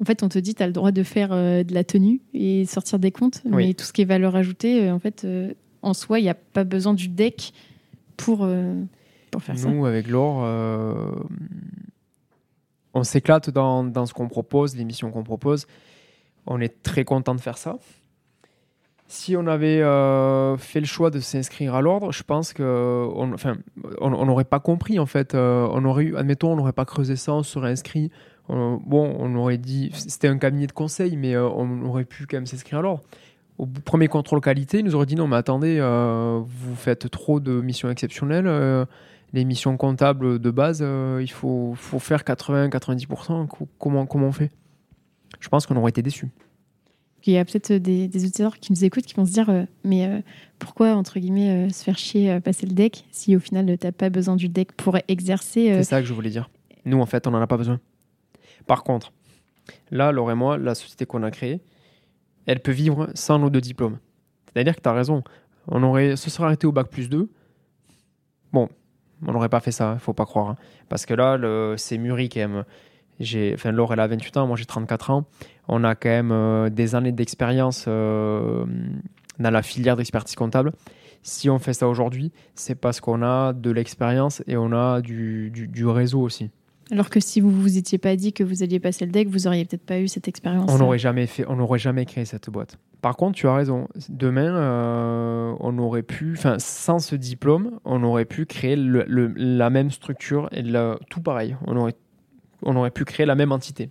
en 0.00 0.04
fait, 0.04 0.22
on 0.22 0.28
te 0.28 0.38
dit, 0.38 0.54
tu 0.54 0.62
as 0.62 0.66
le 0.66 0.72
droit 0.74 0.92
de 0.92 1.02
faire 1.02 1.30
euh, 1.32 1.64
de 1.64 1.72
la 1.72 1.84
tenue 1.84 2.20
et 2.34 2.66
sortir 2.66 2.98
des 2.98 3.10
comptes, 3.12 3.40
Oui. 3.46 3.68
mais 3.68 3.74
tout 3.74 3.84
ce 3.86 3.92
qui 3.94 4.02
est 4.02 4.06
valeur 4.06 4.36
ajoutée, 4.36 4.90
en 4.90 4.98
fait, 4.98 5.26
en 5.80 5.94
soi, 5.94 6.20
il 6.20 6.24
n'y 6.24 6.28
a 6.30 6.34
pas 6.34 6.64
besoin 6.64 6.92
du 6.92 7.08
DEC 7.08 7.52
pour, 8.18 8.46
Nous, 9.64 9.86
avec 9.86 10.08
Laure, 10.08 10.42
euh, 10.44 11.10
on 12.94 13.02
s'éclate 13.02 13.50
dans, 13.50 13.84
dans 13.84 14.06
ce 14.06 14.12
qu'on 14.12 14.28
propose, 14.28 14.76
les 14.76 14.84
missions 14.84 15.10
qu'on 15.10 15.24
propose. 15.24 15.66
On 16.46 16.60
est 16.60 16.82
très 16.82 17.04
content 17.04 17.34
de 17.34 17.40
faire 17.40 17.56
ça. 17.56 17.78
si 19.06 19.36
on 19.36 19.46
avait 19.46 19.80
euh, 19.80 20.56
fait 20.56 20.80
le 20.80 20.86
choix 20.86 21.10
de 21.10 21.20
s'inscrire 21.20 21.74
à 21.74 21.80
l'ordre, 21.80 22.12
je 22.12 22.22
pense 22.22 22.52
que 22.52 23.08
on, 24.00 24.26
n'aurait 24.26 24.44
pas 24.44 24.60
compris 24.60 24.98
en 24.98 25.06
fait. 25.06 25.34
Euh, 25.34 25.68
on 25.70 25.84
aurait 25.84 26.04
eu, 26.04 26.16
admettons, 26.16 26.52
on 26.52 26.56
n'aurait 26.56 26.72
pas 26.72 26.84
creusé 26.84 27.16
ça, 27.16 27.32
on 27.32 27.42
serait 27.42 27.70
inscrit. 27.70 28.10
On- 28.48 28.80
bon, 28.84 29.16
on 29.18 29.34
aurait 29.36 29.58
dit, 29.58 29.90
c'était 29.94 30.28
un 30.28 30.36
cabinet 30.36 30.66
de 30.66 30.72
conseil, 30.72 31.16
mais 31.16 31.36
on 31.36 31.84
aurait 31.86 32.04
pu 32.04 32.26
quand 32.26 32.36
même 32.36 32.46
s'inscrire 32.46 32.80
à 32.80 32.82
l'ordre. 32.82 33.02
Au 33.58 33.66
premier 33.66 34.08
contrôle 34.08 34.40
qualité, 34.40 34.80
ils 34.80 34.84
nous 34.84 34.94
auraient 34.94 35.06
dit 35.06 35.14
non, 35.14 35.28
mais 35.28 35.36
attendez, 35.36 35.78
vous 35.80 36.74
faites 36.74 37.08
trop 37.10 37.38
de 37.38 37.60
missions 37.60 37.88
exceptionnelles. 37.88 38.86
Les 39.32 39.44
missions 39.44 39.76
comptables 39.76 40.38
de 40.38 40.50
base, 40.50 40.80
euh, 40.82 41.20
il 41.22 41.30
faut, 41.30 41.72
faut 41.76 41.98
faire 41.98 42.22
80-90%. 42.22 43.46
Co- 43.46 43.68
Comment, 43.78 44.06
comment 44.06 44.26
on 44.28 44.32
fait? 44.32 44.50
Je 45.40 45.48
pense 45.48 45.66
qu'on 45.66 45.76
aurait 45.76 45.90
été 45.90 46.02
déçus. 46.02 46.28
Il 47.24 47.32
y 47.32 47.38
a 47.38 47.44
peut-être 47.44 47.72
des, 47.72 48.08
des 48.08 48.24
auditeurs 48.24 48.58
qui 48.58 48.72
nous 48.72 48.84
écoutent 48.84 49.04
qui 49.06 49.14
vont 49.14 49.24
se 49.24 49.32
dire 49.32 49.48
euh, 49.48 49.62
mais 49.84 50.06
euh, 50.06 50.20
pourquoi 50.58 50.94
entre 50.96 51.20
guillemets 51.20 51.68
euh, 51.68 51.70
se 51.70 51.84
faire 51.84 51.96
chier 51.96 52.40
passer 52.40 52.66
le 52.66 52.72
deck 52.74 53.04
si 53.12 53.36
au 53.36 53.38
final 53.38 53.70
euh, 53.70 53.76
t'as 53.76 53.92
pas 53.92 54.10
besoin 54.10 54.34
du 54.34 54.48
deck 54.48 54.72
pour 54.72 54.98
exercer 55.06 55.70
euh, 55.70 55.76
C'est 55.78 55.84
ça 55.84 56.00
que 56.00 56.06
je 56.08 56.12
voulais 56.14 56.30
dire. 56.30 56.50
Nous, 56.84 57.00
en 57.00 57.06
fait, 57.06 57.28
on 57.28 57.30
n'en 57.30 57.40
a 57.40 57.46
pas 57.46 57.56
besoin. 57.56 57.78
Par 58.66 58.82
contre, 58.82 59.12
là, 59.92 60.10
Laure 60.10 60.32
et 60.32 60.34
moi, 60.34 60.58
la 60.58 60.74
société 60.74 61.06
qu'on 61.06 61.22
a 61.22 61.30
créée, 61.30 61.60
elle 62.46 62.58
peut 62.60 62.72
vivre 62.72 63.08
sans 63.14 63.38
nos 63.38 63.50
deux 63.50 63.60
diplômes. 63.60 63.98
C'est-à-dire 64.52 64.74
que 64.74 64.80
tu 64.80 64.88
as 64.88 64.92
raison. 64.92 65.22
On 65.68 65.82
aurait, 65.84 66.16
se 66.16 66.28
serait 66.28 66.46
arrêté 66.46 66.66
au 66.66 66.72
bac 66.72 66.88
plus 66.88 67.08
2. 67.08 67.30
Bon, 68.52 68.68
on 69.26 69.32
n'aurait 69.32 69.48
pas 69.48 69.60
fait 69.60 69.72
ça, 69.72 69.96
faut 70.00 70.12
pas 70.12 70.24
croire. 70.26 70.50
hein. 70.50 70.56
Parce 70.88 71.06
que 71.06 71.14
là, 71.14 71.36
le- 71.36 71.74
c'est 71.76 71.98
mûri 71.98 72.28
quand 72.28 72.40
même. 72.40 72.64
J'ai, 73.20 73.52
enfin, 73.54 73.70
Laure, 73.72 73.92
elle 73.92 74.00
a 74.00 74.06
28 74.06 74.36
ans, 74.38 74.46
moi 74.46 74.56
j'ai 74.56 74.64
34 74.64 75.10
ans. 75.10 75.24
On 75.68 75.84
a 75.84 75.94
quand 75.94 76.08
même 76.08 76.32
euh, 76.32 76.70
des 76.70 76.94
années 76.94 77.12
d'expérience 77.12 77.84
euh, 77.88 78.64
dans 79.38 79.50
la 79.50 79.62
filière 79.62 79.96
d'expertise 79.96 80.34
comptable. 80.34 80.72
Si 81.22 81.48
on 81.48 81.58
fait 81.60 81.72
ça 81.74 81.86
aujourd'hui, 81.88 82.32
c'est 82.56 82.74
parce 82.74 83.00
qu'on 83.00 83.22
a 83.22 83.52
de 83.52 83.70
l'expérience 83.70 84.42
et 84.48 84.56
on 84.56 84.72
a 84.72 85.00
du, 85.00 85.50
du- 85.50 85.68
du 85.68 85.86
réseau 85.86 86.20
aussi. 86.20 86.50
alors 86.90 87.10
que 87.10 87.20
si 87.20 87.40
vous 87.40 87.50
vous 87.50 87.78
étiez 87.78 87.98
pas 87.98 88.16
dit 88.16 88.32
que 88.32 88.42
vous 88.42 88.64
alliez 88.64 88.80
passer 88.80 89.06
le 89.06 89.12
deck 89.12 89.28
vous 89.28 89.46
auriez 89.46 89.64
peut-être 89.64 89.86
pas 89.86 90.00
eu 90.00 90.08
cette 90.08 90.26
expérience 90.26 90.68
On 90.72 90.78
n'aurait 90.78 90.98
jamais 90.98 91.26
fait, 91.28 91.44
on 91.48 91.56
n'aurait 91.56 91.78
jamais 91.78 92.06
créé 92.06 92.24
cette 92.24 92.50
boîte. 92.50 92.76
Par 93.02 93.16
contre, 93.16 93.36
tu 93.36 93.48
as 93.48 93.54
raison. 93.54 93.88
Demain, 94.08 94.54
euh, 94.54 95.54
on 95.60 95.76
aurait 95.78 96.04
pu, 96.04 96.34
enfin, 96.38 96.56
sans 96.60 97.00
ce 97.00 97.16
diplôme, 97.16 97.78
on 97.84 98.02
aurait 98.04 98.24
pu 98.24 98.46
créer 98.46 98.76
le- 98.76 99.04
le- 99.08 99.32
la 99.36 99.70
même 99.70 99.90
structure 99.90 100.48
et 100.52 100.62
la- 100.62 100.98
tout 101.10 101.20
pareil. 101.20 101.56
On 101.66 101.76
aurait, 101.76 101.96
on 102.62 102.76
aurait 102.76 102.92
pu 102.92 103.04
créer 103.04 103.26
la 103.26 103.34
même 103.34 103.50
entité. 103.52 103.90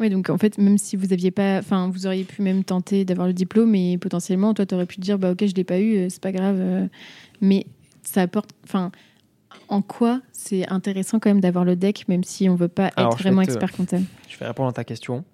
Oui, 0.00 0.08
donc 0.08 0.30
en 0.30 0.38
fait, 0.38 0.56
même 0.58 0.78
si 0.78 0.96
vous 0.96 1.12
aviez 1.12 1.30
pas, 1.30 1.58
enfin, 1.58 1.90
vous 1.92 2.06
auriez 2.06 2.24
pu 2.24 2.40
même 2.40 2.64
tenter 2.64 3.04
d'avoir 3.04 3.26
le 3.26 3.34
diplôme 3.34 3.74
et 3.74 3.98
potentiellement, 3.98 4.54
toi, 4.54 4.64
tu 4.64 4.74
aurais 4.74 4.86
pu 4.86 4.96
te 4.96 5.00
dire, 5.02 5.18
bah 5.18 5.32
ok, 5.32 5.44
je 5.46 5.54
l'ai 5.54 5.64
pas 5.64 5.78
eu, 5.78 5.96
euh, 5.98 6.06
c'est 6.08 6.22
pas 6.22 6.32
grave. 6.32 6.56
euh, 6.58 6.86
mais 7.42 7.66
ça 8.02 8.22
apporte, 8.22 8.50
enfin, 8.64 8.90
en 9.68 9.82
quoi 9.82 10.22
c'est 10.32 10.66
intéressant 10.70 11.18
quand 11.18 11.28
même 11.28 11.40
d'avoir 11.40 11.64
le 11.66 11.76
deck, 11.76 12.06
même 12.08 12.24
si 12.24 12.48
on 12.48 12.54
veut 12.54 12.68
pas 12.68 12.90
Alors, 12.96 13.12
être 13.12 13.18
vraiment 13.22 13.42
expert 13.42 13.72
comptable? 13.72 14.04
Je 14.28 14.38
vais 14.38 14.46
répondre 14.46 14.68
à 14.70 14.72
ta 14.72 14.84
question. 14.84 15.24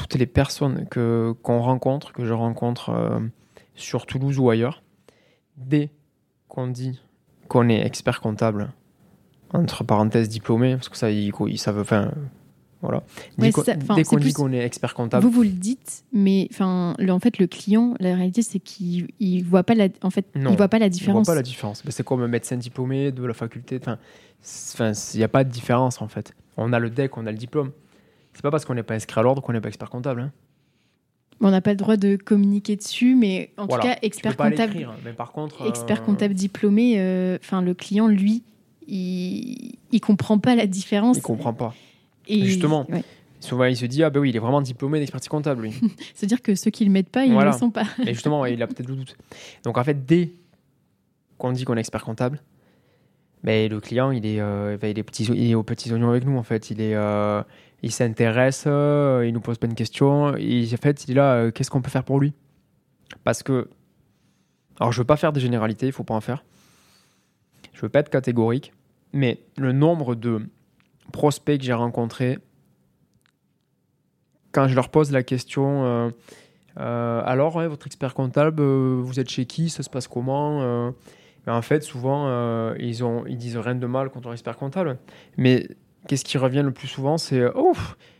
Toutes 0.00 0.14
les 0.14 0.26
personnes 0.26 0.86
que 0.88 1.34
qu'on 1.42 1.60
rencontre, 1.60 2.12
que 2.12 2.24
je 2.24 2.32
rencontre 2.32 2.88
euh, 2.90 3.20
sur 3.74 4.06
Toulouse 4.06 4.38
ou 4.38 4.48
ailleurs, 4.48 4.82
dès 5.58 5.90
qu'on 6.48 6.66
dit 6.68 7.00
qu'on 7.48 7.68
est 7.68 7.84
expert 7.84 8.20
comptable, 8.20 8.70
entre 9.52 9.84
parenthèses 9.84 10.28
diplômé, 10.28 10.76
parce 10.76 10.88
que 10.88 10.96
ça, 10.96 11.10
ils, 11.10 11.32
ils 11.48 11.58
savent, 11.58 11.80
enfin, 11.80 12.12
voilà. 12.80 13.02
Dès 13.36 13.46
Ouais, 13.46 13.52
qu'on 13.52 13.62
ça. 13.62 13.74
Dès 13.74 14.02
dit 14.20 14.32
qu'on 14.32 14.52
est 14.52 14.64
expert 14.64 14.94
comptable, 14.94 15.22
Vous 15.22 15.30
vous 15.30 15.42
le 15.42 15.50
dites, 15.50 16.04
mais 16.14 16.48
enfin, 16.50 16.94
en 16.98 17.18
fait, 17.18 17.38
le 17.38 17.46
client, 17.46 17.94
la 18.00 18.14
réalité, 18.14 18.40
c'est 18.42 18.58
qu'il 18.58 19.08
il 19.18 19.42
voit 19.44 19.64
pas 19.64 19.74
la, 19.74 19.88
en 20.02 20.08
fait, 20.10 20.26
Non, 20.34 20.52
il 20.52 20.56
voit 20.56 20.68
pas 20.68 20.78
la 20.78 20.86
on 20.86 20.88
voit 20.88 20.90
différence. 20.90 21.26
pas 21.26 21.34
la 21.34 21.42
différence. 21.42 21.84
Mais 21.84 21.90
c'est 21.90 22.04
comme 22.04 22.22
un 22.22 22.28
médecin 22.28 22.56
diplômé 22.56 23.12
de 23.12 23.22
la 23.24 23.34
faculté. 23.34 23.78
Enfin, 23.82 23.98
il 25.12 25.18
n'y 25.18 25.24
a 25.24 25.28
pas 25.28 25.44
de 25.44 25.50
différence 25.50 26.00
en 26.00 26.08
fait. 26.08 26.34
On 26.56 26.72
a 26.72 26.78
le 26.78 26.88
DEC, 26.88 27.18
on 27.18 27.26
a 27.26 27.32
le 27.32 27.36
diplôme. 27.38 27.72
C'est 28.34 28.42
pas 28.42 28.50
parce 28.50 28.64
qu'on 28.64 28.74
n'est 28.74 28.82
pas 28.82 28.94
inscrit 28.94 29.18
à 29.20 29.22
l'ordre 29.22 29.42
qu'on 29.42 29.52
n'est 29.52 29.60
pas 29.60 29.68
expert 29.68 29.90
comptable. 29.90 30.20
hein. 30.22 30.32
On 31.42 31.50
n'a 31.50 31.60
pas 31.62 31.70
le 31.70 31.76
droit 31.76 31.96
de 31.96 32.16
communiquer 32.16 32.76
dessus, 32.76 33.14
mais 33.14 33.50
en 33.56 33.66
Voilà. 33.66 33.82
tout 33.82 33.88
cas, 33.88 33.98
expert 34.02 34.36
pas 34.36 34.50
comptable, 34.50 34.72
l'écrire, 34.74 34.92
mais 35.04 35.12
par 35.14 35.32
contre, 35.32 35.66
expert 35.66 36.00
euh, 36.02 36.04
comptable 36.04 36.34
diplômé, 36.34 36.96
euh, 36.98 37.38
enfin, 37.42 37.62
le 37.62 37.72
client, 37.72 38.08
lui, 38.08 38.42
il, 38.86 39.78
il 39.90 40.00
comprend 40.00 40.38
pas 40.38 40.54
la 40.54 40.66
différence. 40.66 41.16
il 41.16 41.22
comprend 41.22 41.54
pas. 41.54 41.74
Et- 42.28 42.44
Justement. 42.44 42.86
ouais. 42.90 43.02
Souvent, 43.40 43.64
il 43.64 43.74
se 43.76 43.86
dit 43.86 44.02
ah 44.04 44.10
ben 44.10 44.20
oui, 44.20 44.28
il 44.28 44.36
est 44.36 44.40
vraiment 44.40 44.60
diplômé 44.60 44.98
d'expertise 44.98 45.30
comptable 45.30 45.62
lui. 45.62 45.72
C'est-à-dire 46.14 46.42
que 46.42 46.54
ceux 46.54 46.70
qui 46.70 46.84
le 46.84 46.90
mettent 46.90 47.08
pas, 47.08 47.24
ils 47.24 47.34
ne 47.34 47.42
le 47.42 47.52
sont 47.52 47.70
pas. 47.70 47.84
Et 48.06 48.12
justement, 48.12 48.44
il 48.44 48.62
a 48.62 48.66
peut-être 48.66 48.88
le 48.90 48.96
doute. 48.96 49.16
Donc 49.64 49.78
en 49.78 49.84
fait, 49.84 50.04
dès 50.04 50.32
qu'on 51.38 51.52
dit 51.52 51.64
qu'on 51.64 51.74
est 51.78 51.80
expert 51.80 52.04
comptable, 52.04 52.42
ben, 53.42 53.70
le 53.70 53.80
client, 53.80 54.10
il 54.10 54.26
est, 54.26 54.40
euh, 54.40 54.76
ben, 54.76 54.88
il 54.90 54.98
est, 54.98 55.02
petits- 55.02 55.24
il 55.24 55.50
est 55.52 55.54
aux 55.54 55.62
petits 55.62 55.90
oignons 55.90 56.10
avec 56.10 56.26
nous. 56.26 56.36
En 56.36 56.42
fait, 56.42 56.68
il 56.70 56.82
est, 56.82 56.94
euh, 56.94 57.42
il 57.82 57.92
s'intéresse, 57.92 58.64
euh, 58.66 59.24
il 59.26 59.32
nous 59.32 59.40
pose 59.40 59.58
plein 59.58 59.68
de 59.68 59.74
questions. 59.74 60.36
Et 60.36 60.68
en 60.72 60.76
fait, 60.76 61.04
il 61.04 61.12
est 61.12 61.14
là. 61.14 61.34
euh, 61.34 61.50
Qu'est-ce 61.50 61.70
qu'on 61.70 61.82
peut 61.82 61.90
faire 61.90 62.04
pour 62.04 62.20
lui? 62.20 62.34
Parce 63.24 63.42
que, 63.42 63.68
alors, 64.78 64.92
je 64.92 64.98
veux 65.00 65.06
pas 65.06 65.16
faire 65.16 65.32
de 65.32 65.40
généralité, 65.40 65.86
il 65.86 65.92
faut 65.92 66.04
pas 66.04 66.14
en 66.14 66.20
faire. 66.20 66.44
Je 67.72 67.80
veux 67.82 67.88
pas 67.88 68.00
être 68.00 68.10
catégorique, 68.10 68.72
mais 69.12 69.40
le 69.56 69.72
nombre 69.72 70.14
de 70.14 70.42
prospects 71.12 71.58
que 71.58 71.64
j'ai 71.64 71.72
rencontrés, 71.72 72.38
quand 74.52 74.68
je 74.68 74.74
leur 74.74 74.88
pose 74.90 75.12
la 75.12 75.22
question. 75.22 76.12
euh, 76.78 77.22
alors, 77.24 77.60
votre 77.68 77.86
expert 77.86 78.14
comptable, 78.14 78.62
vous 78.62 79.20
êtes 79.20 79.28
chez 79.30 79.46
qui? 79.46 79.70
Ça 79.70 79.82
se 79.82 79.90
passe 79.90 80.08
comment? 80.08 80.92
Mais 81.46 81.52
En 81.52 81.62
fait, 81.62 81.82
souvent, 81.82 82.74
ils, 82.74 83.02
ont, 83.04 83.24
ils 83.26 83.38
disent 83.38 83.56
rien 83.56 83.74
de 83.74 83.86
mal 83.86 84.10
contre 84.10 84.26
leur 84.26 84.34
expert 84.34 84.56
comptable. 84.56 84.98
Mais 85.36 85.68
qu'est-ce 86.08 86.24
qui 86.24 86.38
revient 86.38 86.62
le 86.64 86.72
plus 86.72 86.88
souvent 86.88 87.18
C'est 87.18 87.42
Oh, 87.54 87.72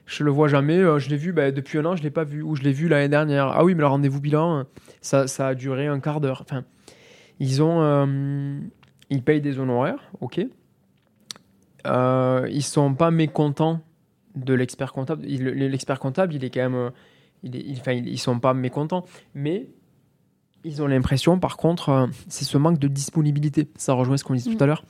je 0.07 0.25
le 0.25 0.31
vois 0.31 0.49
jamais, 0.49 0.79
euh, 0.79 0.99
je 0.99 1.09
l'ai 1.11 1.17
vu 1.17 1.33
bah, 1.33 1.51
depuis 1.53 1.79
un 1.79 1.85
an, 1.85 1.97
je 1.97 2.03
l'ai 2.03 2.11
pas 2.11 2.25
vu, 2.25 2.43
ou 2.43 2.57
je 2.57 2.63
l'ai 2.63 2.73
vu 2.73 2.89
l'année 2.89 3.09
dernière. 3.09 3.47
Ah 3.49 3.65
oui, 3.65 3.75
mais 3.75 3.81
le 3.83 3.87
rendez-vous 3.87 4.21
bilan, 4.21 4.65
ça, 5.01 5.27
ça 5.27 5.49
a 5.49 5.55
duré 5.55 5.87
un 5.87 6.01
quart 6.01 6.21
d'heure. 6.21 6.43
Enfin, 6.43 6.65
ils 7.39 7.63
ont. 7.63 7.81
euh, 7.83 8.59
ils 9.11 9.23
payent 9.23 9.41
des 9.41 9.59
honoraires, 9.59 10.11
ok. 10.21 10.41
Euh, 11.87 12.47
ils 12.51 12.63
sont 12.63 12.95
pas 12.95 13.11
mécontents 13.11 13.81
de 14.37 14.55
l'expert 14.55 14.93
comptable. 14.93 15.25
L'expert 15.27 15.99
comptable, 15.99 16.35
il 16.35 16.45
est 16.45 16.51
quand 16.51 16.61
même. 16.61 16.75
euh, 16.75 16.91
il 17.43 17.57
est- 17.57 17.61
il- 17.67 17.79
enfin, 17.79 17.93
ils 17.93 18.19
sont 18.19 18.39
pas 18.39 18.53
mécontents, 18.53 19.07
mais 19.35 19.67
ils 20.63 20.83
ont 20.83 20.87
l'impression, 20.87 21.39
par 21.39 21.57
contre, 21.57 21.89
euh, 21.89 22.07
c'est 22.29 22.45
ce 22.45 22.59
manque 22.59 22.79
de 22.79 22.87
disponibilité. 22.87 23.67
Ça 23.77 23.95
rejoint 23.95 24.19
ce 24.19 24.25
qu'on 24.25 24.35
disait 24.35 24.51
Mm. 24.51 24.57
tout 24.57 24.65
à 24.65 24.67
l'heure. 24.67 24.85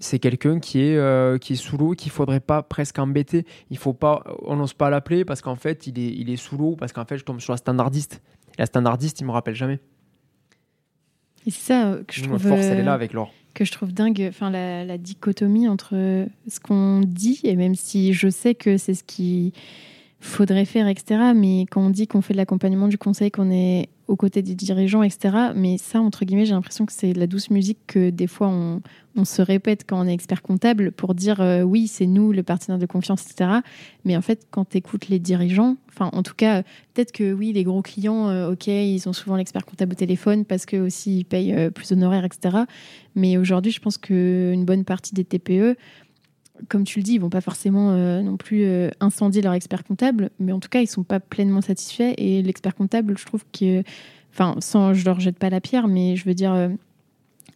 C'est 0.00 0.18
quelqu'un 0.18 0.60
qui 0.60 0.80
est 0.80 0.96
euh, 0.96 1.38
qui 1.38 1.54
est 1.54 1.56
sous 1.56 1.76
l'eau, 1.76 1.92
qu'il 1.92 2.12
faudrait 2.12 2.40
pas 2.40 2.62
presque 2.62 2.98
embêter. 2.98 3.46
Il 3.70 3.78
faut 3.78 3.94
pas, 3.94 4.22
on 4.42 4.56
n'ose 4.56 4.74
pas 4.74 4.90
l'appeler 4.90 5.24
parce 5.24 5.40
qu'en 5.40 5.56
fait, 5.56 5.86
il 5.86 5.98
est 5.98 6.12
il 6.14 6.30
est 6.30 6.36
sous 6.36 6.56
l'eau 6.56 6.76
parce 6.76 6.92
qu'en 6.92 7.04
fait, 7.04 7.18
je 7.18 7.24
tombe 7.24 7.40
sur 7.40 7.52
la 7.52 7.56
standardiste. 7.56 8.20
La 8.58 8.66
standardiste, 8.66 9.20
il 9.20 9.26
me 9.26 9.32
rappelle 9.32 9.54
jamais. 9.54 9.80
Et 11.46 11.50
c'est 11.50 11.72
ça 11.72 11.88
euh, 11.88 12.04
que 12.04 12.14
je 12.14 12.24
trouve, 12.24 12.38
force, 12.38 12.60
elle 12.60 12.78
est 12.78 12.82
euh, 12.82 12.84
là 12.84 12.92
avec 12.92 13.12
Laure. 13.12 13.32
que 13.54 13.64
je 13.64 13.72
trouve 13.72 13.92
dingue, 13.92 14.26
enfin 14.28 14.50
la, 14.50 14.84
la 14.84 14.98
dichotomie 14.98 15.68
entre 15.68 16.26
ce 16.46 16.60
qu'on 16.60 17.00
dit 17.00 17.40
et 17.44 17.56
même 17.56 17.74
si 17.74 18.12
je 18.12 18.28
sais 18.28 18.54
que 18.54 18.76
c'est 18.76 18.94
ce 18.94 19.04
qu'il 19.04 19.52
faudrait 20.20 20.64
faire, 20.64 20.88
etc. 20.88 21.32
Mais 21.34 21.62
quand 21.70 21.80
on 21.80 21.90
dit 21.90 22.06
qu'on 22.06 22.20
fait 22.20 22.34
de 22.34 22.38
l'accompagnement 22.38 22.88
du 22.88 22.98
conseil, 22.98 23.30
qu'on 23.30 23.50
est 23.50 23.88
aux 24.08 24.16
côtés 24.16 24.42
des 24.42 24.54
dirigeants, 24.54 25.02
etc. 25.02 25.52
Mais 25.54 25.76
ça, 25.78 26.00
entre 26.00 26.24
guillemets, 26.24 26.46
j'ai 26.46 26.54
l'impression 26.54 26.86
que 26.86 26.92
c'est 26.92 27.12
la 27.12 27.26
douce 27.26 27.50
musique 27.50 27.78
que 27.86 28.10
des 28.10 28.26
fois 28.26 28.48
on, 28.48 28.80
on 29.14 29.24
se 29.24 29.42
répète 29.42 29.84
quand 29.86 30.00
on 30.00 30.06
est 30.06 30.14
expert 30.14 30.40
comptable 30.40 30.92
pour 30.92 31.14
dire 31.14 31.40
euh, 31.40 31.62
oui, 31.62 31.86
c'est 31.88 32.06
nous 32.06 32.32
le 32.32 32.42
partenaire 32.42 32.78
de 32.78 32.86
confiance, 32.86 33.22
etc. 33.24 33.60
Mais 34.04 34.16
en 34.16 34.22
fait, 34.22 34.46
quand 34.50 34.70
tu 34.70 34.78
écoutes 34.78 35.08
les 35.08 35.18
dirigeants, 35.18 35.76
enfin 35.88 36.10
en 36.12 36.22
tout 36.22 36.34
cas, 36.34 36.62
peut-être 36.94 37.12
que 37.12 37.32
oui, 37.32 37.52
les 37.52 37.64
gros 37.64 37.82
clients, 37.82 38.28
euh, 38.28 38.52
ok, 38.52 38.66
ils 38.68 39.08
ont 39.08 39.12
souvent 39.12 39.36
l'expert 39.36 39.66
comptable 39.66 39.92
au 39.92 39.96
téléphone 39.96 40.44
parce 40.46 40.64
que 40.64 40.78
aussi 40.78 41.18
ils 41.18 41.24
payent 41.24 41.54
euh, 41.54 41.70
plus 41.70 41.90
d'honoraires, 41.90 42.24
etc. 42.24 42.64
Mais 43.14 43.36
aujourd'hui, 43.36 43.72
je 43.72 43.80
pense 43.80 43.98
qu'une 43.98 44.64
bonne 44.64 44.84
partie 44.84 45.14
des 45.14 45.24
TPE, 45.24 45.76
comme 46.68 46.84
tu 46.84 46.98
le 46.98 47.02
dis, 47.02 47.14
ils 47.14 47.20
vont 47.20 47.30
pas 47.30 47.40
forcément 47.40 47.92
euh, 47.92 48.22
non 48.22 48.36
plus 48.36 48.64
euh, 48.64 48.90
incendier 49.00 49.42
leur 49.42 49.52
expert 49.52 49.84
comptable, 49.84 50.30
mais 50.38 50.52
en 50.52 50.60
tout 50.60 50.68
cas, 50.68 50.80
ils 50.80 50.86
sont 50.86 51.02
pas 51.02 51.20
pleinement 51.20 51.60
satisfaits. 51.60 52.14
Et 52.16 52.42
l'expert 52.42 52.74
comptable, 52.74 53.16
je 53.16 53.24
trouve 53.24 53.44
que, 53.52 53.82
enfin, 54.32 54.56
sans, 54.60 54.94
je 54.94 55.04
leur 55.04 55.20
jette 55.20 55.38
pas 55.38 55.50
la 55.50 55.60
pierre, 55.60 55.88
mais 55.88 56.16
je 56.16 56.24
veux 56.24 56.34
dire, 56.34 56.52
euh, 56.52 56.68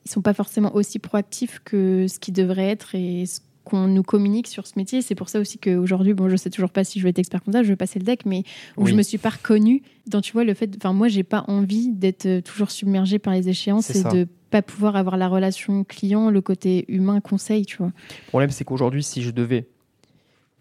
ils 0.04 0.10
sont 0.10 0.22
pas 0.22 0.34
forcément 0.34 0.74
aussi 0.74 0.98
proactifs 0.98 1.60
que 1.64 2.06
ce 2.08 2.18
qu'ils 2.18 2.34
devraient 2.34 2.70
être 2.70 2.94
et 2.94 3.26
ce 3.26 3.40
qu'on 3.64 3.86
nous 3.86 4.02
communique 4.02 4.46
sur 4.46 4.66
ce 4.66 4.72
métier. 4.76 5.02
C'est 5.02 5.14
pour 5.14 5.28
ça 5.28 5.40
aussi 5.40 5.58
qu'aujourd'hui, 5.58 6.14
bon, 6.14 6.28
je 6.28 6.36
sais 6.36 6.50
toujours 6.50 6.70
pas 6.70 6.84
si 6.84 6.98
je 6.98 7.04
vais 7.04 7.10
être 7.10 7.18
expert 7.18 7.42
comptable, 7.42 7.64
je 7.64 7.70
vais 7.70 7.76
passer 7.76 7.98
le 7.98 8.04
deck, 8.04 8.26
mais 8.26 8.44
où 8.76 8.84
Oui. 8.84 8.90
je 8.90 8.96
me 8.96 9.02
suis 9.02 9.18
pas 9.18 9.30
reconnue 9.30 9.82
dans, 10.06 10.20
tu 10.20 10.32
vois, 10.32 10.44
le 10.44 10.54
fait, 10.54 10.70
enfin, 10.76 10.92
moi, 10.92 11.08
j'ai 11.08 11.22
pas 11.22 11.44
envie 11.48 11.88
d'être 11.90 12.26
euh, 12.26 12.40
toujours 12.40 12.70
submergée 12.70 13.18
par 13.18 13.34
les 13.34 13.48
échéances 13.48 13.90
et 13.90 14.00
ça. 14.00 14.10
de 14.10 14.26
pas 14.50 14.62
pouvoir 14.62 14.96
avoir 14.96 15.16
la 15.16 15.28
relation 15.28 15.84
client, 15.84 16.30
le 16.30 16.40
côté 16.40 16.84
humain, 16.88 17.20
conseil, 17.20 17.64
tu 17.64 17.78
vois. 17.78 17.86
Le 17.86 18.28
problème, 18.28 18.50
c'est 18.50 18.64
qu'aujourd'hui, 18.64 19.02
si 19.02 19.22
je 19.22 19.30
devais 19.30 19.66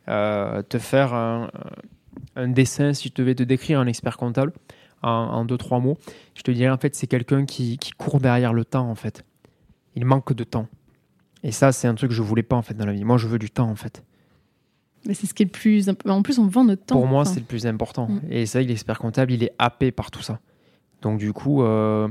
euh, 0.08 0.62
te 0.62 0.78
faire 0.78 1.14
un, 1.14 1.50
un 2.36 2.48
dessin, 2.48 2.94
si 2.94 3.10
je 3.10 3.14
devais 3.14 3.36
te 3.36 3.44
décrire 3.44 3.80
un 3.80 3.88
expert 3.88 4.18
comptable, 4.18 4.54
en, 5.04 5.46
deux, 5.46 5.58
trois 5.58 5.80
mots, 5.80 5.98
je 6.36 6.44
te 6.44 6.52
dirais 6.52 6.70
en 6.70 6.78
fait, 6.78 6.96
c'est 6.96 7.08
quelqu'un 7.08 7.46
qui, 7.46 7.78
qui, 7.78 7.92
court 7.92 8.20
derrière 8.20 8.54
le 8.54 8.66
temps 8.66 8.90
en 8.90 8.96
fait. 8.96 9.24
Il 9.96 10.06
manque 10.06 10.34
de 10.34 10.44
temps. 10.44 10.68
Et 11.44 11.52
ça, 11.52 11.72
c'est 11.72 11.88
un 11.88 11.96
truc 11.96 12.10
que 12.10 12.16
je 12.16 12.22
voulais 12.22 12.44
pas 12.44 12.56
en 12.56 12.62
fait 12.62 12.74
dans 12.74 12.86
la 12.86 12.94
vie. 12.94 13.04
Moi, 13.04 13.18
je 13.18 13.28
veux 13.28 13.40
du 13.40 13.50
temps 13.50 13.70
en 13.70 13.76
fait. 13.76 14.04
Mais 15.06 15.14
c'est 15.14 15.26
ce 15.26 15.34
qui 15.34 15.44
est 15.44 15.46
le 15.46 15.52
plus. 15.52 15.90
En 16.06 16.22
plus, 16.22 16.38
on 16.38 16.48
vend 16.48 16.64
notre 16.64 16.86
temps. 16.86 16.96
Pour 16.96 17.08
moi, 17.08 17.26
c'est 17.26 17.40
le 17.40 17.46
plus 17.46 17.66
important. 17.66 18.08
Mm. 18.08 18.22
Et 18.30 18.46
c'est 18.46 18.60
vrai 18.60 18.66
que 18.66 18.70
l'expert 18.70 19.00
comptable, 19.00 19.32
il 19.32 19.44
est 19.44 19.54
happé 19.58 19.92
par 19.92 20.12
tout 20.12 20.22
ça. 20.22 20.40
Donc, 21.02 21.18
du 21.18 21.34
coup, 21.34 21.64
euh, 21.64 22.08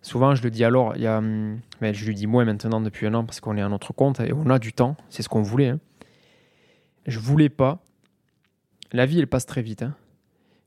souvent, 0.00 0.34
je 0.34 0.42
le 0.42 0.50
dis 0.50 0.64
alors, 0.64 0.96
il 0.96 1.02
y 1.02 1.06
a, 1.06 1.18
hum, 1.18 1.60
mais 1.80 1.94
je 1.94 2.04
lui 2.04 2.14
dis 2.14 2.26
moi 2.26 2.44
maintenant 2.44 2.80
depuis 2.80 3.06
un 3.06 3.14
an 3.14 3.24
parce 3.24 3.40
qu'on 3.40 3.56
est 3.56 3.62
à 3.62 3.68
notre 3.68 3.92
compte 3.92 4.18
et 4.20 4.32
on 4.32 4.50
a 4.50 4.58
du 4.58 4.72
temps. 4.72 4.96
C'est 5.08 5.22
ce 5.22 5.28
qu'on 5.28 5.42
voulait. 5.42 5.68
Hein. 5.68 5.80
Je 7.06 7.20
voulais 7.20 7.48
pas. 7.48 7.78
La 8.92 9.06
vie, 9.06 9.20
elle 9.20 9.28
passe 9.28 9.46
très 9.46 9.62
vite. 9.62 9.82
Hein. 9.82 9.94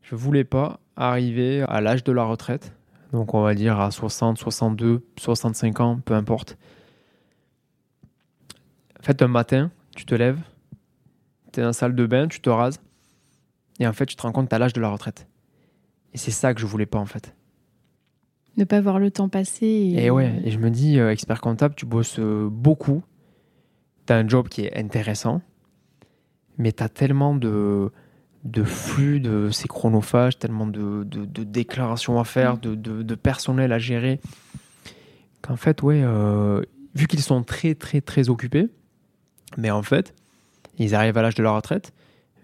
Je 0.02 0.16
voulais 0.16 0.46
pas 0.46 0.80
arriver 0.96 1.64
à 1.68 1.82
l'âge 1.82 2.04
de 2.06 2.14
la 2.14 2.24
retraite. 2.24 2.74
Donc, 3.12 3.34
on 3.34 3.42
va 3.42 3.54
dire 3.54 3.80
à 3.80 3.92
60, 3.92 4.38
62, 4.38 5.06
65 5.18 5.80
ans, 5.82 6.00
peu 6.04 6.14
importe. 6.14 6.58
En 9.06 9.14
fait, 9.14 9.22
un 9.22 9.28
matin, 9.28 9.70
tu 9.96 10.04
te 10.04 10.16
lèves, 10.16 10.40
tu 11.54 11.60
es 11.60 11.62
dans 11.62 11.68
la 11.68 11.74
salle 11.74 11.94
de 11.94 12.08
bain, 12.08 12.28
tu 12.28 12.40
te 12.40 12.50
rases, 12.50 12.82
et 13.80 13.86
en 13.86 13.94
fait, 13.94 14.08
tu 14.08 14.16
te 14.16 14.24
rends 14.24 14.32
compte 14.32 14.46
que 14.46 14.50
tu 14.50 14.56
as 14.56 14.58
l'âge 14.58 14.74
de 14.74 14.82
la 14.82 14.90
retraite. 14.90 15.28
Et 16.16 16.18
c'est 16.18 16.32
ça 16.32 16.56
que 16.56 16.60
je 16.60 16.66
voulais 16.66 16.88
pas, 16.88 16.98
en 16.98 17.06
fait. 17.06 17.36
Ne 18.58 18.64
pas 18.64 18.82
voir 18.82 18.98
le 18.98 19.12
temps 19.12 19.30
passer. 19.30 19.94
Et, 19.96 20.10
ouais, 20.10 20.42
et 20.44 20.50
je 20.50 20.58
me 20.58 20.72
dis, 20.72 20.98
euh, 20.98 21.12
expert 21.12 21.40
comptable, 21.40 21.76
tu 21.76 21.86
bosses 21.86 22.18
euh, 22.18 22.50
beaucoup, 22.50 23.04
tu 24.08 24.14
as 24.14 24.16
un 24.16 24.28
job 24.28 24.48
qui 24.48 24.62
est 24.62 24.76
intéressant, 24.76 25.44
mais 26.58 26.72
tu 26.72 26.82
as 26.82 26.90
tellement 26.90 27.36
de, 27.36 27.92
de 28.44 28.64
flux, 28.64 29.20
de 29.20 29.52
c'est 29.52 29.68
chronophage, 29.68 30.40
tellement 30.40 30.66
de, 30.66 31.04
de, 31.04 31.44
déclarations 31.44 32.20
à 32.20 32.24
faire, 32.24 32.56
mm. 32.56 32.60
de, 32.60 33.04
de, 33.04 33.14
personnel 33.14 33.72
à 33.72 33.78
gérer, 33.78 34.20
qu'en 35.44 35.58
fait, 35.58 35.84
ouais, 35.84 36.02
euh, 36.04 36.64
vu 36.96 37.06
qu'ils 37.06 37.22
sont 37.22 37.44
très, 37.44 37.76
très, 37.76 38.02
très 38.02 38.30
occupés, 38.30 38.68
mais 39.58 39.72
en 39.72 39.84
fait, 39.84 40.14
ils 40.78 40.96
arrivent 40.96 41.18
à 41.18 41.22
l'âge 41.22 41.36
de 41.36 41.44
la 41.44 41.52
retraite. 41.52 41.94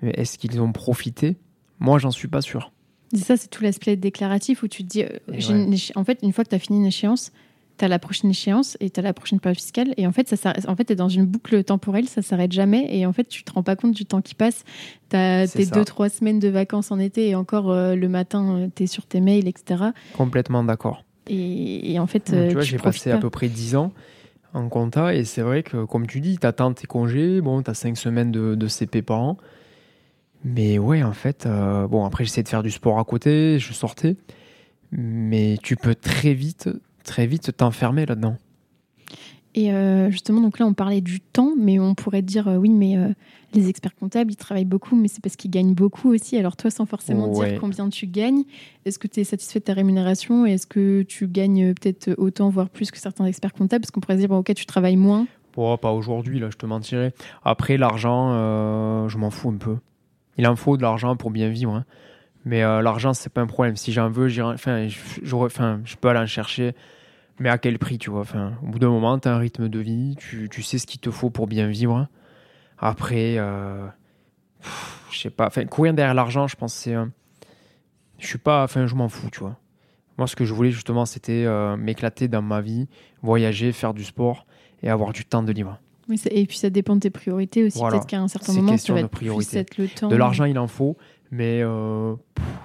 Mais 0.01 0.11
est-ce 0.11 0.37
qu'ils 0.37 0.59
ont 0.61 0.71
profité? 0.71 1.35
Moi, 1.79 1.99
j'en 1.99 2.11
suis 2.11 2.27
pas 2.27 2.41
sûr. 2.41 2.71
Ça, 3.13 3.35
c'est 3.37 3.49
tout 3.49 3.63
l'aspect 3.63 3.95
déclaratif 3.95 4.63
où 4.63 4.67
tu 4.67 4.83
te 4.83 4.87
dis, 4.87 5.03
euh, 5.03 5.75
en 5.95 6.03
fait, 6.03 6.19
une 6.23 6.31
fois 6.31 6.43
que 6.43 6.49
tu 6.49 6.55
as 6.55 6.59
fini 6.59 6.79
une 6.79 6.85
échéance, 6.85 7.31
tu 7.77 7.85
as 7.85 7.87
la 7.87 7.99
prochaine 7.99 8.29
échéance 8.29 8.77
et 8.79 8.89
tu 8.89 8.99
as 8.99 9.03
la 9.03 9.13
prochaine 9.13 9.39
période 9.39 9.57
fiscale. 9.57 9.93
Et 9.97 10.07
en 10.07 10.11
fait, 10.11 10.33
ça, 10.35 10.53
en 10.67 10.75
fait 10.75 10.85
tu 10.85 10.93
es 10.93 10.95
dans 10.95 11.09
une 11.09 11.25
boucle 11.25 11.63
temporelle, 11.63 12.07
ça 12.07 12.21
s'arrête 12.21 12.51
jamais. 12.51 12.87
Et 12.95 13.05
en 13.05 13.13
fait, 13.13 13.25
tu 13.25 13.43
te 13.43 13.51
rends 13.51 13.63
pas 13.63 13.75
compte 13.75 13.93
du 13.93 14.05
temps 14.05 14.21
qui 14.21 14.35
passe. 14.35 14.63
Tu 15.09 15.17
as 15.17 15.47
tes 15.47 15.65
deux, 15.65 15.83
trois 15.83 16.09
semaines 16.09 16.39
de 16.39 16.47
vacances 16.47 16.91
en 16.91 16.99
été 16.99 17.29
et 17.29 17.35
encore 17.35 17.71
euh, 17.71 17.95
le 17.95 18.07
matin, 18.07 18.55
euh, 18.55 18.67
tu 18.73 18.83
es 18.83 18.87
sur 18.87 19.05
tes 19.05 19.19
mails, 19.19 19.47
etc. 19.47 19.83
Complètement 20.13 20.63
d'accord. 20.63 21.03
Et, 21.27 21.97
en 21.99 22.07
fait, 22.07 22.25
tu 22.25 22.53
vois, 22.53 22.61
j'ai 22.61 22.77
passé 22.77 23.11
à 23.11 23.17
peu 23.17 23.29
près 23.29 23.47
10 23.47 23.75
ans 23.75 23.93
en 24.53 24.69
compta. 24.69 25.13
Et 25.15 25.23
c'est 25.23 25.41
vrai 25.41 25.63
que, 25.63 25.85
comme 25.85 26.07
tu 26.07 26.21
dis, 26.21 26.37
tu 26.37 26.47
attends 26.47 26.73
tes 26.73 26.87
congés, 26.87 27.41
bon, 27.41 27.61
tu 27.61 27.69
as 27.69 27.73
5 27.73 27.97
semaines 27.97 28.31
de, 28.31 28.67
CP 28.67 29.01
par 29.01 29.19
an. 29.19 29.37
Mais 30.43 30.79
ouais, 30.79 31.03
en 31.03 31.13
fait, 31.13 31.45
euh, 31.45 31.87
bon, 31.87 32.05
après, 32.05 32.23
j'essayais 32.23 32.43
de 32.43 32.49
faire 32.49 32.63
du 32.63 32.71
sport 32.71 32.99
à 32.99 33.03
côté, 33.03 33.59
je 33.59 33.73
sortais. 33.73 34.15
Mais 34.91 35.57
tu 35.61 35.75
peux 35.75 35.95
très 35.95 36.33
vite, 36.33 36.69
très 37.03 37.27
vite 37.27 37.55
t'enfermer 37.55 38.05
là-dedans. 38.05 38.37
Et 39.53 39.73
euh, 39.73 40.09
justement, 40.11 40.39
donc 40.39 40.59
là, 40.59 40.65
on 40.65 40.73
parlait 40.73 41.01
du 41.01 41.19
temps, 41.19 41.53
mais 41.57 41.77
on 41.77 41.93
pourrait 41.93 42.21
dire, 42.21 42.47
euh, 42.47 42.55
oui, 42.55 42.69
mais 42.69 42.97
euh, 42.97 43.09
les 43.53 43.67
experts 43.67 43.95
comptables, 43.95 44.31
ils 44.31 44.37
travaillent 44.37 44.63
beaucoup, 44.63 44.95
mais 44.95 45.09
c'est 45.09 45.21
parce 45.21 45.35
qu'ils 45.35 45.51
gagnent 45.51 45.73
beaucoup 45.73 46.13
aussi. 46.13 46.37
Alors 46.37 46.55
toi, 46.55 46.71
sans 46.71 46.85
forcément 46.85 47.27
dire 47.27 47.59
combien 47.59 47.89
tu 47.89 48.07
gagnes, 48.07 48.43
est-ce 48.85 48.97
que 48.97 49.07
tu 49.07 49.19
es 49.19 49.23
satisfait 49.25 49.59
de 49.59 49.65
ta 49.65 49.73
rémunération 49.73 50.45
Est-ce 50.45 50.65
que 50.65 51.01
tu 51.01 51.27
gagnes 51.27 51.73
peut-être 51.73 52.15
autant, 52.17 52.49
voire 52.49 52.69
plus 52.69 52.91
que 52.91 52.97
certains 52.97 53.25
experts 53.25 53.53
comptables? 53.53 53.81
Parce 53.81 53.91
qu'on 53.91 53.99
pourrait 53.99 54.15
se 54.15 54.19
dire, 54.19 54.29
bon, 54.29 54.37
ok, 54.37 54.53
tu 54.53 54.65
travailles 54.65 54.95
moins. 54.95 55.27
Bon, 55.53 55.77
pas 55.77 55.91
aujourd'hui, 55.91 56.39
là, 56.39 56.49
je 56.49 56.55
te 56.55 56.65
mentirais. 56.65 57.13
Après, 57.43 57.75
l'argent, 57.75 59.07
je 59.09 59.17
m'en 59.17 59.31
fous 59.31 59.49
un 59.49 59.57
peu. 59.57 59.75
Il 60.37 60.47
en 60.47 60.55
faut 60.55 60.77
de 60.77 60.81
l'argent 60.81 61.17
pour 61.17 61.29
bien 61.29 61.49
vivre. 61.49 61.73
Hein. 61.73 61.85
Mais 62.45 62.61
l'argent, 62.61 63.13
c'est 63.13 63.31
pas 63.31 63.41
un 63.41 63.47
problème. 63.47 63.75
Si 63.75 63.91
j'en 63.91 64.09
veux, 64.09 64.29
enfin, 64.41 64.87
je 64.87 65.95
peux 65.97 66.07
aller 66.07 66.19
en 66.19 66.25
chercher 66.25 66.73
mais 67.41 67.49
à 67.49 67.57
quel 67.57 67.79
prix, 67.79 67.97
tu 67.97 68.11
vois 68.11 68.21
enfin, 68.21 68.53
Au 68.61 68.67
bout 68.67 68.77
d'un 68.77 68.89
moment, 68.89 69.17
tu 69.17 69.27
as 69.27 69.33
un 69.33 69.39
rythme 69.39 69.67
de 69.67 69.79
vie, 69.79 70.15
tu, 70.17 70.47
tu, 70.49 70.61
sais 70.61 70.77
ce 70.77 70.85
qu'il 70.85 70.99
te 70.99 71.09
faut 71.09 71.31
pour 71.31 71.47
bien 71.47 71.67
vivre. 71.67 72.07
Après, 72.77 73.35
euh, 73.37 73.87
je 75.09 75.19
sais 75.19 75.31
pas, 75.31 75.47
enfin, 75.47 75.65
courir 75.65 75.93
derrière 75.95 76.13
l'argent, 76.13 76.47
je 76.47 76.55
pense 76.55 76.73
c'est... 76.73 76.95
je 78.19 78.27
suis 78.27 78.37
pas... 78.37 78.63
Enfin, 78.63 78.85
je 78.85 78.93
m'en 78.93 79.09
fous, 79.09 79.29
tu 79.31 79.39
vois. 79.39 79.57
Moi, 80.19 80.27
ce 80.27 80.35
que 80.35 80.45
je 80.45 80.53
voulais, 80.53 80.69
justement, 80.69 81.05
c'était 81.05 81.45
euh, 81.45 81.75
m'éclater 81.77 82.27
dans 82.27 82.43
ma 82.43 82.61
vie, 82.61 82.87
voyager, 83.23 83.71
faire 83.71 83.95
du 83.95 84.03
sport 84.03 84.45
et 84.83 84.89
avoir 84.89 85.11
du 85.11 85.25
temps 85.25 85.41
de 85.41 85.51
libre. 85.51 85.79
et 86.29 86.45
puis, 86.45 86.57
ça 86.59 86.69
dépend 86.69 86.95
de 86.95 87.01
tes 87.01 87.09
priorités 87.09 87.63
aussi. 87.63 87.79
Peut-être 87.79 88.05
qu'à 88.05 88.19
un 88.19 88.27
certain 88.27 88.53
moment, 88.53 88.77
ça 88.77 88.93
va 88.93 89.01
de 89.01 89.07
priorité. 89.07 89.65
le 89.79 89.87
temps. 89.87 90.09
De 90.09 90.15
l'argent, 90.15 90.45
il 90.45 90.59
en 90.59 90.67
faut, 90.67 90.95
mais 91.31 91.61
euh, 91.63 92.13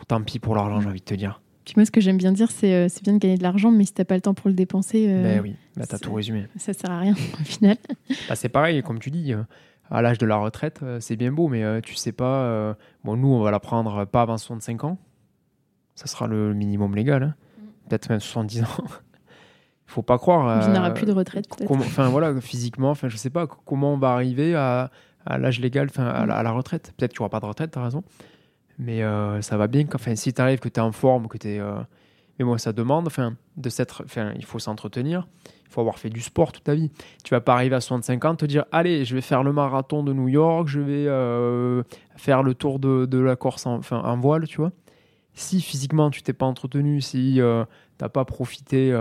tant 0.06 0.20
pis 0.22 0.38
pour 0.38 0.54
l'argent, 0.54 0.82
j'ai 0.82 0.88
envie 0.88 1.00
de 1.00 1.04
te 1.04 1.14
dire. 1.14 1.40
Puis 1.66 1.74
moi, 1.76 1.84
ce 1.84 1.90
que 1.90 2.00
j'aime 2.00 2.16
bien 2.16 2.30
dire, 2.30 2.52
c'est 2.52 2.72
euh, 2.72 2.86
c'est 2.88 3.02
bien 3.02 3.12
de 3.12 3.18
gagner 3.18 3.36
de 3.36 3.42
l'argent, 3.42 3.72
mais 3.72 3.84
si 3.84 3.92
t'as 3.92 4.04
pas 4.04 4.14
le 4.14 4.20
temps 4.20 4.34
pour 4.34 4.48
le 4.48 4.54
dépenser. 4.54 5.06
Euh, 5.08 5.22
ben 5.22 5.40
oui, 5.42 5.56
bah, 5.76 5.84
t'as 5.86 5.98
tout 5.98 6.14
résumé. 6.14 6.46
Ça 6.56 6.72
sert 6.72 6.92
à 6.92 7.00
rien 7.00 7.12
au 7.40 7.44
final. 7.44 7.76
Bah, 8.28 8.36
c'est 8.36 8.48
pareil, 8.48 8.82
comme 8.84 9.00
tu 9.00 9.10
dis, 9.10 9.34
euh, 9.34 9.42
à 9.90 10.00
l'âge 10.00 10.18
de 10.18 10.26
la 10.26 10.36
retraite, 10.36 10.80
c'est 11.00 11.16
bien 11.16 11.32
beau, 11.32 11.48
mais 11.48 11.82
tu 11.82 11.96
sais 11.96 12.12
pas. 12.12 12.76
bon, 13.04 13.16
nous, 13.16 13.28
on 13.28 13.42
va 13.42 13.50
la 13.50 13.60
prendre 13.60 14.04
pas 14.04 14.22
avant 14.22 14.38
65 14.38 14.84
ans. 14.84 14.98
Ça 15.96 16.06
sera 16.06 16.28
le 16.28 16.54
minimum 16.54 16.94
légal. 16.94 17.22
Hein. 17.22 17.34
Mm. 17.36 17.88
Peut-être 17.88 18.10
même 18.10 18.20
70 18.20 18.62
ans. 18.62 18.66
faut 19.86 20.02
pas 20.02 20.18
croire. 20.18 20.66
Il 20.66 20.72
n'y 20.72 20.78
aura 20.78 20.92
plus 20.92 21.06
de 21.06 21.12
retraite, 21.12 21.48
peut-être. 21.48 21.70
Enfin, 21.70 22.08
voilà, 22.08 22.40
physiquement, 22.40 22.90
enfin, 22.90 23.08
je 23.08 23.16
sais 23.16 23.30
pas 23.30 23.46
comment 23.46 23.94
on 23.94 23.98
va 23.98 24.10
arriver 24.10 24.54
à, 24.54 24.90
à 25.24 25.38
l'âge 25.38 25.60
légal, 25.60 25.88
enfin, 25.90 26.06
à, 26.06 26.42
la 26.42 26.50
retraite. 26.52 26.92
Peut-être 26.96 27.12
qu'il 27.12 27.20
n'y 27.20 27.24
aura 27.24 27.30
pas 27.30 27.40
de 27.40 27.46
retraite, 27.46 27.72
t'as 27.72 27.82
raison. 27.82 28.04
Mais 28.78 29.02
euh, 29.02 29.40
ça 29.42 29.56
va 29.56 29.66
bien. 29.66 29.84
Enfin, 29.94 30.16
si 30.16 30.32
tu 30.32 30.40
arrives, 30.40 30.58
que 30.58 30.68
tu 30.68 30.80
es 30.80 30.82
en 30.82 30.92
forme, 30.92 31.28
que 31.28 31.38
tu 31.38 31.48
es. 31.48 31.58
Euh, 31.58 31.80
mais 32.38 32.44
moi, 32.44 32.58
ça 32.58 32.72
demande, 32.72 33.06
enfin, 33.06 33.36
de 33.56 33.68
s'être. 33.70 34.02
Enfin, 34.04 34.32
il 34.36 34.44
faut 34.44 34.58
s'entretenir. 34.58 35.26
Il 35.64 35.72
faut 35.72 35.80
avoir 35.80 35.98
fait 35.98 36.10
du 36.10 36.20
sport 36.20 36.52
toute 36.52 36.64
ta 36.64 36.74
vie. 36.74 36.90
Tu 37.24 37.34
vas 37.34 37.40
pas 37.40 37.54
arriver 37.54 37.74
à 37.74 37.80
65 37.80 38.24
ans, 38.24 38.34
te 38.36 38.44
dire 38.44 38.64
Allez, 38.72 39.04
je 39.04 39.14
vais 39.14 39.20
faire 39.20 39.42
le 39.42 39.52
marathon 39.52 40.02
de 40.02 40.12
New 40.12 40.28
York, 40.28 40.68
je 40.68 40.80
vais 40.80 41.06
euh, 41.08 41.82
faire 42.16 42.42
le 42.42 42.54
tour 42.54 42.78
de, 42.78 43.06
de, 43.06 43.18
la 43.18 43.36
Corse 43.36 43.66
en, 43.66 43.76
enfin, 43.76 44.00
en 44.00 44.18
voile, 44.18 44.46
tu 44.46 44.58
vois. 44.58 44.72
Si 45.34 45.60
physiquement 45.60 46.10
tu 46.10 46.22
t'es 46.22 46.32
pas 46.32 46.46
entretenu, 46.46 47.00
si 47.00 47.34
tu 47.34 47.42
n'as 48.00 48.08
pas 48.08 48.24
profité, 48.24 48.92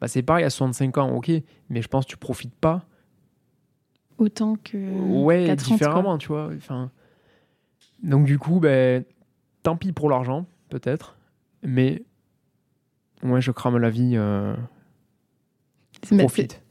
bah, 0.00 0.08
c'est 0.08 0.22
pareil 0.22 0.44
à 0.44 0.50
65 0.50 0.98
ans, 0.98 1.10
ok, 1.10 1.30
mais 1.68 1.82
je 1.82 1.88
pense 1.88 2.04
que 2.04 2.10
tu 2.10 2.16
profites 2.16 2.54
pas. 2.54 2.84
Autant 4.18 4.56
que. 4.56 4.76
Ouais, 4.76 5.54
différemment, 5.54 6.18
tu 6.18 6.28
vois. 6.28 6.50
Enfin. 6.56 6.90
Donc 8.02 8.24
du 8.24 8.38
coup, 8.38 8.60
ben, 8.60 9.04
tant 9.62 9.76
pis 9.76 9.92
pour 9.92 10.10
l'argent, 10.10 10.46
peut-être, 10.68 11.16
mais 11.62 12.02
moi 13.22 13.40
je 13.40 13.50
crame 13.50 13.78
la 13.78 13.90
vie. 13.90 14.12
Euh, 14.14 14.54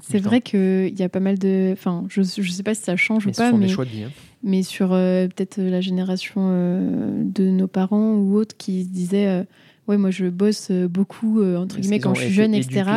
c'est 0.02 0.20
vrai 0.20 0.41
qu'il 0.41 0.98
y 0.98 1.04
a 1.04 1.10
pas 1.10 1.22
mal 1.22 1.39
de. 1.39 1.70
Enfin, 1.72 2.06
je 2.10 2.22
ne 2.22 2.26
sais 2.26 2.63
pas 2.63 2.74
si 2.74 2.84
ça 2.84 2.98
change 2.98 3.28
ou 3.28 3.32
pas, 3.32 3.52
mais, 3.54 3.70
choix 3.70 3.86
de 3.86 3.89
vie, 3.89 4.04
hein. 4.04 4.12
mais 4.44 4.62
sur 4.62 4.91
euh, 4.91 5.28
peut-être 5.28 5.62
la 5.62 5.80
génération 5.80 6.50
euh, 6.52 7.24
de 7.24 7.50
nos 7.50 7.67
parents 7.67 8.15
ou 8.15 8.36
autres 8.36 8.58
qui 8.58 8.84
se 8.84 8.89
disaient 8.89 9.46
ouais, 9.91 9.97
moi 9.97 10.10
je 10.10 10.27
bosse 10.27 10.69
euh, 10.71 10.88
beaucoup, 10.88 11.41
euh, 11.41 11.58
entre 11.58 11.77
guillemets, 11.80 11.99
quand 11.99 12.13
je 12.13 12.21
suis 12.21 12.34
jeune, 12.34 12.54
etc. 12.54 12.89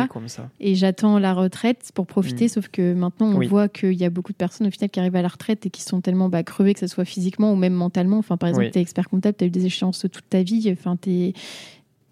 Et 0.59 0.75
j'attends 0.75 1.19
la 1.19 1.33
retraite 1.33 1.91
pour 1.93 2.07
profiter, 2.07 2.45
mm. 2.45 2.49
sauf 2.49 2.67
que 2.69 2.93
maintenant 2.93 3.27
on 3.27 3.47
voit 3.47 3.67
qu'il 3.67 3.93
y 3.93 4.05
a 4.05 4.09
beaucoup 4.09 4.31
de 4.31 4.37
personnes 4.37 4.67
au 4.67 4.71
final 4.71 4.89
qui 4.89 4.99
arrivent 4.99 5.15
à 5.15 5.21
la 5.21 5.27
retraite 5.27 5.65
et 5.65 5.69
qui 5.69 5.81
sont 5.81 6.01
tellement 6.01 6.29
bah, 6.29 6.43
crevées, 6.43 6.73
que 6.73 6.79
ce 6.79 6.87
soit 6.87 7.05
physiquement 7.05 7.51
ou 7.51 7.55
même 7.55 7.73
mentalement. 7.73 8.17
Enfin, 8.17 8.37
par 8.37 8.49
exemple, 8.49 8.71
tu 8.71 8.79
es 8.79 8.81
expert 8.81 9.09
comptable, 9.09 9.35
tu 9.37 9.43
as 9.43 9.47
eu 9.47 9.51
des 9.51 9.65
échéances 9.65 9.99
toute 9.99 10.29
ta 10.29 10.41
vie, 10.41 10.69
enfin, 10.71 10.97
tu 10.99 11.33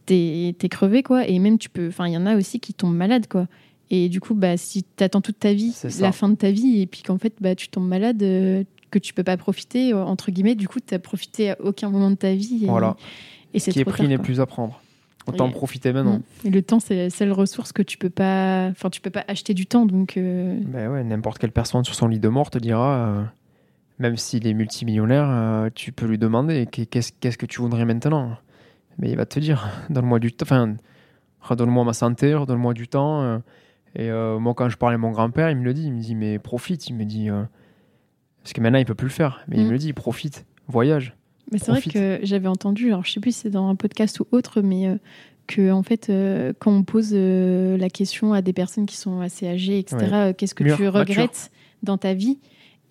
es, 0.10 0.69
crevé, 0.69 1.02
quoi. 1.02 1.28
Et 1.28 1.39
même, 1.39 1.58
tu 1.58 1.69
peux. 1.69 1.88
Enfin, 1.88 2.08
il 2.08 2.13
y 2.13 2.17
en 2.17 2.26
a 2.26 2.36
aussi 2.36 2.60
qui 2.60 2.74
tombent 2.74 2.96
malades, 2.96 3.28
quoi. 3.28 3.48
Et 3.89 4.10
du 4.10 4.19
coup, 4.19 4.34
bah, 4.34 4.58
si 4.58 4.84
tu 4.84 5.04
attends 5.04 5.22
toute 5.22 5.39
ta 5.39 5.54
vie, 5.54 5.74
la 6.00 6.12
fin 6.12 6.30
de 6.30 6.36
ta 6.36 6.52
vie, 6.52 6.82
et 6.82 6.88
puis 6.88 7.04
qu'en 7.04 7.17
fait, 7.17 7.34
bah, 7.39 7.56
tu 7.56 7.69
tombes 7.69 7.88
malade, 7.88 8.22
euh, 8.24 8.63
que 8.91 9.00
tu 9.00 9.13
peux 9.13 9.24
pas 9.24 9.38
profiter, 9.38 9.93
entre 9.93 10.32
guillemets, 10.32 10.56
du 10.56 10.67
coup, 10.67 10.80
tu 10.80 10.93
n'as 10.93 11.00
profité 11.00 11.52
à 11.52 11.58
aucun 11.62 11.89
moment 11.89 12.12
de 12.12 12.15
ta 12.15 12.34
vie. 12.34 12.65
Voilà. 12.67 12.96
Et 13.54 13.60
Ce 13.60 13.72
qui 13.72 13.80
est 13.80 13.86
pris 13.86 14.08
n'est 14.08 14.18
plus 14.18 14.39
à 14.39 14.46
prendre. 14.46 14.82
Autant 15.26 15.46
en 15.46 15.52
profiter 15.52 15.94
maintenant. 15.94 16.22
Et 16.44 16.50
le 16.50 16.62
temps, 16.62 16.80
c'est 16.80 16.96
la 16.96 17.10
seule 17.10 17.32
ressource 17.32 17.72
que 17.72 17.82
tu 17.82 17.98
peux 17.98 18.10
pas. 18.10 18.68
Enfin, 18.72 18.89
tu 18.89 19.00
peux 19.00 19.10
pas 19.10 19.24
acheter 19.28 19.54
du 19.54 19.66
temps, 19.66 19.86
donc. 19.86 20.18
Euh, 20.18 20.60
ben 20.66 20.92
ouais, 20.92 21.04
n'importe 21.04 21.38
quelle 21.38 21.52
personne 21.52 21.84
sur 21.86 21.96
son 21.96 22.08
lit 22.08 22.20
de 22.20 22.28
mort 22.28 22.50
te 22.50 22.58
dira, 22.58 23.08
euh, 23.08 23.24
même 24.00 24.18
s'il 24.18 24.46
est 24.48 24.54
multimillionnaire, 24.54 25.28
euh, 25.30 25.70
tu 25.74 25.94
peux 25.94 26.08
lui 26.08 26.18
demander 26.18 26.66
qu'est-ce 26.66 27.13
qu'est-ce 27.20 27.38
que 27.38 27.46
tu 27.46 27.62
voudrais 27.62 27.86
maintenant. 27.86 28.36
Mais 28.98 29.12
il 29.12 29.16
va 29.16 29.26
te 29.26 29.39
dire, 29.39 29.70
donne-moi 29.89 30.20
du 30.20 30.34
temps. 30.34 30.44
Enfin, 30.46 30.76
redonne-moi 31.39 31.86
ma 31.86 31.94
santé, 31.94 32.34
redonne-moi 32.34 32.74
du 32.74 32.89
temps. 32.89 33.42
et 33.96 34.12
moi, 34.12 34.54
quand 34.56 34.68
je 34.68 34.76
parlais 34.76 34.96
à 34.96 34.98
mon 34.98 35.12
grand-père, 35.12 35.50
il 35.50 35.56
me 35.56 35.63
le 35.63 35.74
dit. 35.74 35.86
Il 35.86 35.94
me 35.94 36.02
dit, 36.02 36.16
mais 36.16 36.38
profite. 36.38 36.89
Il 36.89 36.96
me 36.96 37.06
dit, 37.06 37.30
parce 38.42 38.52
que 38.52 38.60
maintenant, 38.60 38.80
il 38.80 38.86
peut 38.86 38.94
plus 38.94 39.08
le 39.08 39.13
faire. 39.13 39.42
Mais 39.48 39.56
il 39.56 39.63
mm. 39.63 39.68
me 39.68 39.72
le 39.72 39.78
dit, 39.78 39.94
profite, 39.94 40.46
voyage 40.68 41.16
Mais 41.51 41.60
c'est 41.60 41.71
vrai 41.71 41.82
que 41.82 42.19
j'avais 42.23 42.47
entendu, 42.47 42.88
alors 42.88 43.06
je 43.06 43.12
sais 43.12 43.19
plus 43.19 43.34
si 43.34 43.41
c'est 43.41 43.49
dans 43.49 43.67
un 43.67 43.75
podcast 43.75 44.19
ou 44.19 44.27
autre, 44.32 44.62
mais 44.62 44.88
euh, 44.88 44.95
que 45.47 45.71
en 45.71 45.84
fait, 45.84 46.10
euh, 46.10 46.53
quand 46.58 46.71
on 46.71 46.84
pose 46.84 47.12
euh, 47.13 47.77
la 47.77 47.89
question 47.89 48.34
à 48.34 48.41
des 48.41 48.53
personnes 48.53 48.86
qui 48.86 48.97
sont 48.97 49.19
assez 49.19 49.47
âgées, 49.47 49.79
etc., 49.79 50.34
qu'est-ce 50.38 50.56
que 50.56 50.75
tu 50.75 50.88
regrettes 50.88 51.51
dans 51.84 51.97
ta 51.97 52.13
vie 52.13 52.39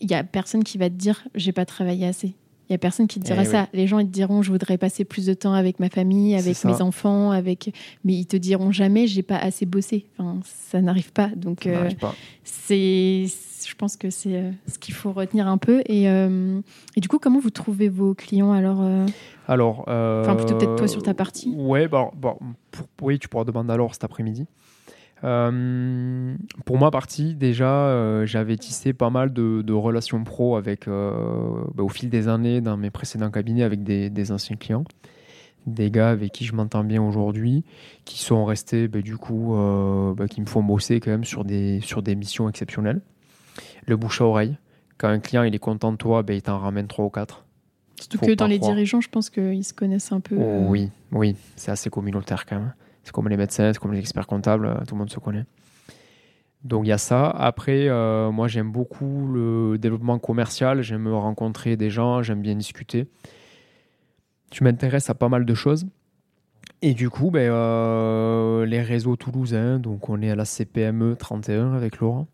Il 0.00 0.10
y 0.10 0.14
a 0.14 0.22
personne 0.22 0.64
qui 0.64 0.78
va 0.78 0.88
te 0.88 0.94
dire 0.94 1.24
j'ai 1.34 1.52
pas 1.52 1.64
travaillé 1.64 2.06
assez. 2.06 2.34
Il 2.68 2.72
y 2.72 2.74
a 2.74 2.78
personne 2.78 3.06
qui 3.06 3.20
te 3.20 3.24
dira 3.24 3.42
eh 3.42 3.46
ça. 3.46 3.68
Les 3.72 3.86
gens 3.86 3.98
ils 3.98 4.06
te 4.06 4.12
diront 4.12 4.42
je 4.42 4.50
voudrais 4.50 4.78
passer 4.78 5.04
plus 5.04 5.26
de 5.26 5.34
temps 5.34 5.52
avec 5.52 5.80
ma 5.80 5.90
famille, 5.90 6.34
avec 6.34 6.64
mes 6.64 6.80
enfants, 6.80 7.30
avec 7.30 7.72
mais 8.04 8.14
ils 8.14 8.26
te 8.26 8.36
diront 8.36 8.72
jamais 8.72 9.06
j'ai 9.06 9.22
pas 9.22 9.36
assez 9.36 9.66
bossé. 9.66 10.06
Enfin, 10.16 10.40
ça 10.44 10.80
n'arrive 10.80 11.12
pas. 11.12 11.28
Donc 11.36 11.68
c'est 12.44 13.26
je 13.66 13.74
pense 13.74 13.96
que 13.96 14.10
c'est 14.10 14.36
euh, 14.36 14.50
ce 14.66 14.78
qu'il 14.78 14.94
faut 14.94 15.12
retenir 15.12 15.46
un 15.46 15.58
peu. 15.58 15.82
Et, 15.86 16.08
euh, 16.08 16.60
et, 16.96 17.00
du 17.00 17.08
coup, 17.08 17.18
comment 17.18 17.38
vous 17.38 17.50
trouvez 17.50 17.88
vos 17.88 18.14
clients 18.14 18.52
alors 18.52 18.80
euh? 18.82 19.06
Alors, 19.48 19.80
enfin 19.88 20.36
plutôt 20.36 20.56
peut-être 20.56 20.76
toi 20.76 20.88
sur 20.88 21.02
ta 21.02 21.14
partie. 21.14 21.52
Ouais, 21.56 21.88
bah, 21.88 22.10
bah 22.16 22.36
pour, 22.70 22.86
oui, 23.02 23.18
tu 23.18 23.28
pourras 23.28 23.44
demander 23.44 23.72
alors 23.72 23.92
cet 23.92 24.04
après-midi. 24.04 24.46
Pour 25.22 26.78
ma 26.78 26.90
partie, 26.90 27.34
déjà, 27.34 28.26
j'avais 28.26 28.56
tissé 28.56 28.92
pas 28.92 29.10
mal 29.10 29.32
de, 29.32 29.72
relations 29.72 30.22
pro 30.24 30.56
avec, 30.56 30.86
bah, 30.86 31.82
au 31.82 31.88
fil 31.88 32.10
des 32.10 32.28
années 32.28 32.60
dans 32.60 32.76
mes 32.76 32.90
précédents 32.90 33.30
cabinets 33.30 33.62
avec 33.62 33.82
des, 33.82 34.10
des 34.10 34.32
anciens 34.32 34.56
clients 34.56 34.84
des 35.64 35.92
gars 35.92 36.10
avec 36.10 36.32
qui 36.32 36.44
je 36.44 36.56
m'entends 36.56 36.82
bien 36.82 37.00
aujourd'hui, 37.00 37.62
qui 38.04 38.18
sont 38.18 38.44
restés, 38.44 38.88
bah, 38.88 39.00
du 39.00 39.16
coup, 39.16 39.54
bah, 40.16 40.26
qui 40.26 40.40
me 40.40 40.46
font 40.46 40.62
bosser 40.62 40.98
quand 40.98 41.12
même 41.12 41.24
sur 41.24 41.44
des, 41.44 41.80
sur 41.82 42.02
des 42.02 42.16
missions 42.16 42.48
exceptionnelles 42.48 43.00
le 43.86 43.96
bouche 43.96 44.20
à 44.20 44.24
oreille. 44.24 44.56
Quand 44.98 45.08
un 45.08 45.18
client 45.18 45.42
il 45.42 45.54
est 45.54 45.60
content 45.60 45.92
de 45.92 45.96
toi, 45.96 46.24
il 46.28 46.42
t'en 46.42 46.58
ramène 46.58 46.86
trois 46.86 47.04
ou 47.04 47.10
quatre. 47.10 47.44
Surtout 48.00 48.18
que 48.26 48.32
dans 48.32 48.46
les 48.46 48.58
dirigeants, 48.58 49.00
je 49.00 49.08
pense 49.08 49.30
qu'ils 49.30 49.64
se 49.64 49.72
connaissent 49.72 50.12
un 50.12 50.20
peu. 50.20 50.36
Oh, 50.36 50.42
euh. 50.42 50.66
oui, 50.68 50.90
oui, 51.12 51.36
c'est 51.56 51.70
assez 51.70 51.90
communautaire 51.90 52.46
quand 52.46 52.56
même. 52.56 52.74
C'est 53.02 53.12
comme 53.12 53.28
les 53.28 53.36
médecins, 53.36 53.72
c'est 53.72 53.78
comme 53.78 53.92
les 53.92 53.98
experts 53.98 54.26
comptables, 54.26 54.66
euh, 54.66 54.84
tout 54.86 54.94
le 54.94 54.98
monde 54.98 55.10
se 55.10 55.18
connaît. 55.18 55.44
Donc 56.64 56.86
il 56.86 56.88
y 56.88 56.92
a 56.92 56.98
ça. 56.98 57.28
Après, 57.28 57.88
euh, 57.88 58.30
moi 58.30 58.46
j'aime 58.46 58.70
beaucoup 58.70 59.26
le 59.32 59.78
développement 59.78 60.18
commercial, 60.18 60.82
j'aime 60.82 61.08
rencontrer 61.08 61.76
des 61.76 61.90
gens, 61.90 62.22
j'aime 62.22 62.40
bien 62.40 62.54
discuter. 62.54 63.08
Tu 64.50 64.62
m'intéresses 64.62 65.10
à 65.10 65.14
pas 65.14 65.28
mal 65.28 65.44
de 65.44 65.54
choses. 65.54 65.86
Et 66.82 66.94
du 66.94 67.10
coup, 67.10 67.30
ben, 67.30 68.64
les 68.64 68.82
réseaux 68.82 69.16
toulousains, 69.16 69.78
donc 69.78 70.08
on 70.08 70.20
est 70.20 70.30
à 70.30 70.36
la 70.36 70.44
CPME 70.44 71.16
31 71.16 71.74
avec 71.74 71.98
Laurent. 71.98 72.28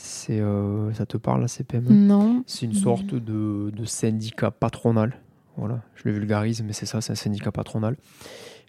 C'est, 0.00 0.40
euh, 0.40 0.92
ça 0.92 1.06
te 1.06 1.16
parle, 1.16 1.40
la 1.40 1.48
CPME 1.48 1.90
Non. 1.90 2.44
C'est 2.46 2.66
une 2.66 2.74
sorte 2.74 3.14
de, 3.14 3.72
syndicat 3.84 4.50
patronal. 4.50 5.18
Voilà, 5.56 5.80
je 5.96 6.02
le 6.04 6.12
vulgarise, 6.12 6.62
mais 6.62 6.72
c'est 6.72 6.86
ça, 6.86 7.00
c'est 7.00 7.12
un 7.12 7.16
syndicat 7.16 7.50
patronal. 7.50 7.96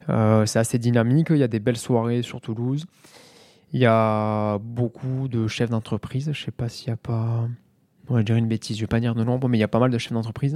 Euh, 0.09 0.45
c'est 0.45 0.59
assez 0.59 0.77
dynamique, 0.77 1.27
il 1.29 1.37
y 1.37 1.43
a 1.43 1.47
des 1.47 1.59
belles 1.59 1.77
soirées 1.77 2.21
sur 2.21 2.41
Toulouse. 2.41 2.85
Il 3.71 3.79
y 3.79 3.85
a 3.85 4.57
beaucoup 4.59 5.27
de 5.27 5.47
chefs 5.47 5.69
d'entreprise. 5.69 6.31
Je 6.33 6.45
sais 6.45 6.51
pas 6.51 6.69
s'il 6.69 6.89
n'y 6.89 6.93
a 6.93 6.97
pas. 6.97 7.47
On 8.09 8.15
va 8.15 8.23
dire 8.23 8.35
une 8.35 8.47
bêtise, 8.47 8.77
je 8.77 8.81
vais 8.81 8.87
pas 8.87 8.99
dire 8.99 9.13
de 9.13 9.23
nombre, 9.23 9.47
mais 9.47 9.57
il 9.57 9.61
y 9.61 9.63
a 9.63 9.67
pas 9.67 9.77
mal 9.77 9.91
de 9.91 9.97
chefs 9.99 10.13
d'entreprise. 10.13 10.55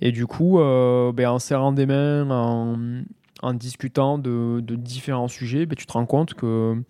Et 0.00 0.10
du 0.10 0.26
coup, 0.26 0.58
euh, 0.58 1.12
ben, 1.12 1.28
en 1.28 1.38
serrant 1.38 1.70
des 1.70 1.86
mains, 1.86 2.28
en, 3.40 3.54
discutant 3.54 4.18
de, 4.18 4.60
différents 4.60 5.28
sujets, 5.28 5.64
ben, 5.64 5.76
tu 5.76 5.86
te 5.86 5.92
rends 5.92 6.06
compte 6.06 6.34
que 6.34 6.82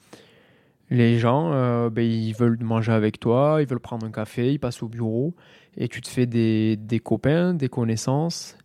les 0.88 1.18
gens, 1.18 1.52
euh, 1.52 1.90
ben, 1.90 2.02
ils 2.02 2.32
veulent 2.32 2.58
manger 2.62 2.92
avec 2.92 3.20
toi, 3.20 3.58
ils 3.60 3.66
veulent 3.66 3.80
prendre 3.80 4.06
un 4.06 4.10
café, 4.10 4.52
ils 4.52 4.58
passent 4.58 4.82
au 4.82 4.88
bureau 4.88 5.34
et 5.76 5.88
tu 5.88 6.00
te 6.00 6.08
fais 6.08 6.26
des, 6.26 7.00
copains, 7.02 7.52
des 7.52 7.68
connaissances. 7.68 8.56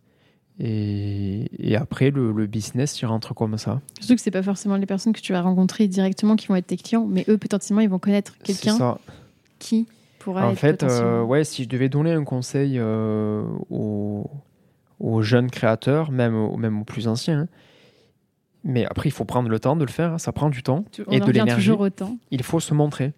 Et, 0.60 1.76
après, 1.76 2.10
le, 2.10 2.46
business, 2.46 3.00
il 3.00 3.06
rentre 3.06 3.34
comme 3.34 3.58
ça. 3.58 3.80
Surtout 4.00 4.16
que 4.16 4.20
ce 4.20 4.30
pas 4.30 4.42
forcément 4.42 4.76
les 4.76 4.86
personnes 4.86 5.12
que 5.12 5.20
tu 5.20 5.32
vas 5.32 5.42
rencontrer 5.42 5.86
directement 5.86 6.36
qui 6.36 6.48
vont 6.48 6.56
être 6.56 6.66
tes 6.66 6.76
clients, 6.76 7.06
mais 7.06 7.24
eux, 7.28 7.38
potentiellement, 7.38 7.80
ils 7.80 7.88
vont 7.88 7.98
connaître 7.98 8.36
quelqu'un 8.38 8.98
qui 9.58 9.86
pourra 10.18 10.46
en 10.46 10.52
être 10.52 10.58
fait, 10.58 10.82
euh, 10.82 11.22
ouais, 11.22 11.44
si 11.44 11.64
je 11.64 11.68
devais 11.68 11.88
donner 11.88 12.12
un 12.12 12.24
conseil 12.24 12.78
euh, 12.78 13.44
aux, 13.70 15.22
jeunes 15.22 15.50
créateurs, 15.50 16.10
même, 16.10 16.56
même 16.56 16.80
aux 16.80 16.84
plus 16.84 17.06
anciens, 17.06 17.42
hein, 17.42 17.48
mais 18.64 18.84
après, 18.84 19.08
il 19.08 19.12
faut 19.12 19.24
prendre 19.24 19.48
le 19.48 19.60
temps 19.60 19.76
de 19.76 19.84
le 19.84 19.90
faire. 19.90 20.18
Ça 20.20 20.32
prend 20.32 20.50
du 20.50 20.62
temps 20.62 20.84
et 21.10 21.20
de 21.20 21.30
l'énergie. 21.30 21.70
Il 22.30 22.42
faut 22.42 22.60
se 22.60 22.74
montrer. 22.74 23.12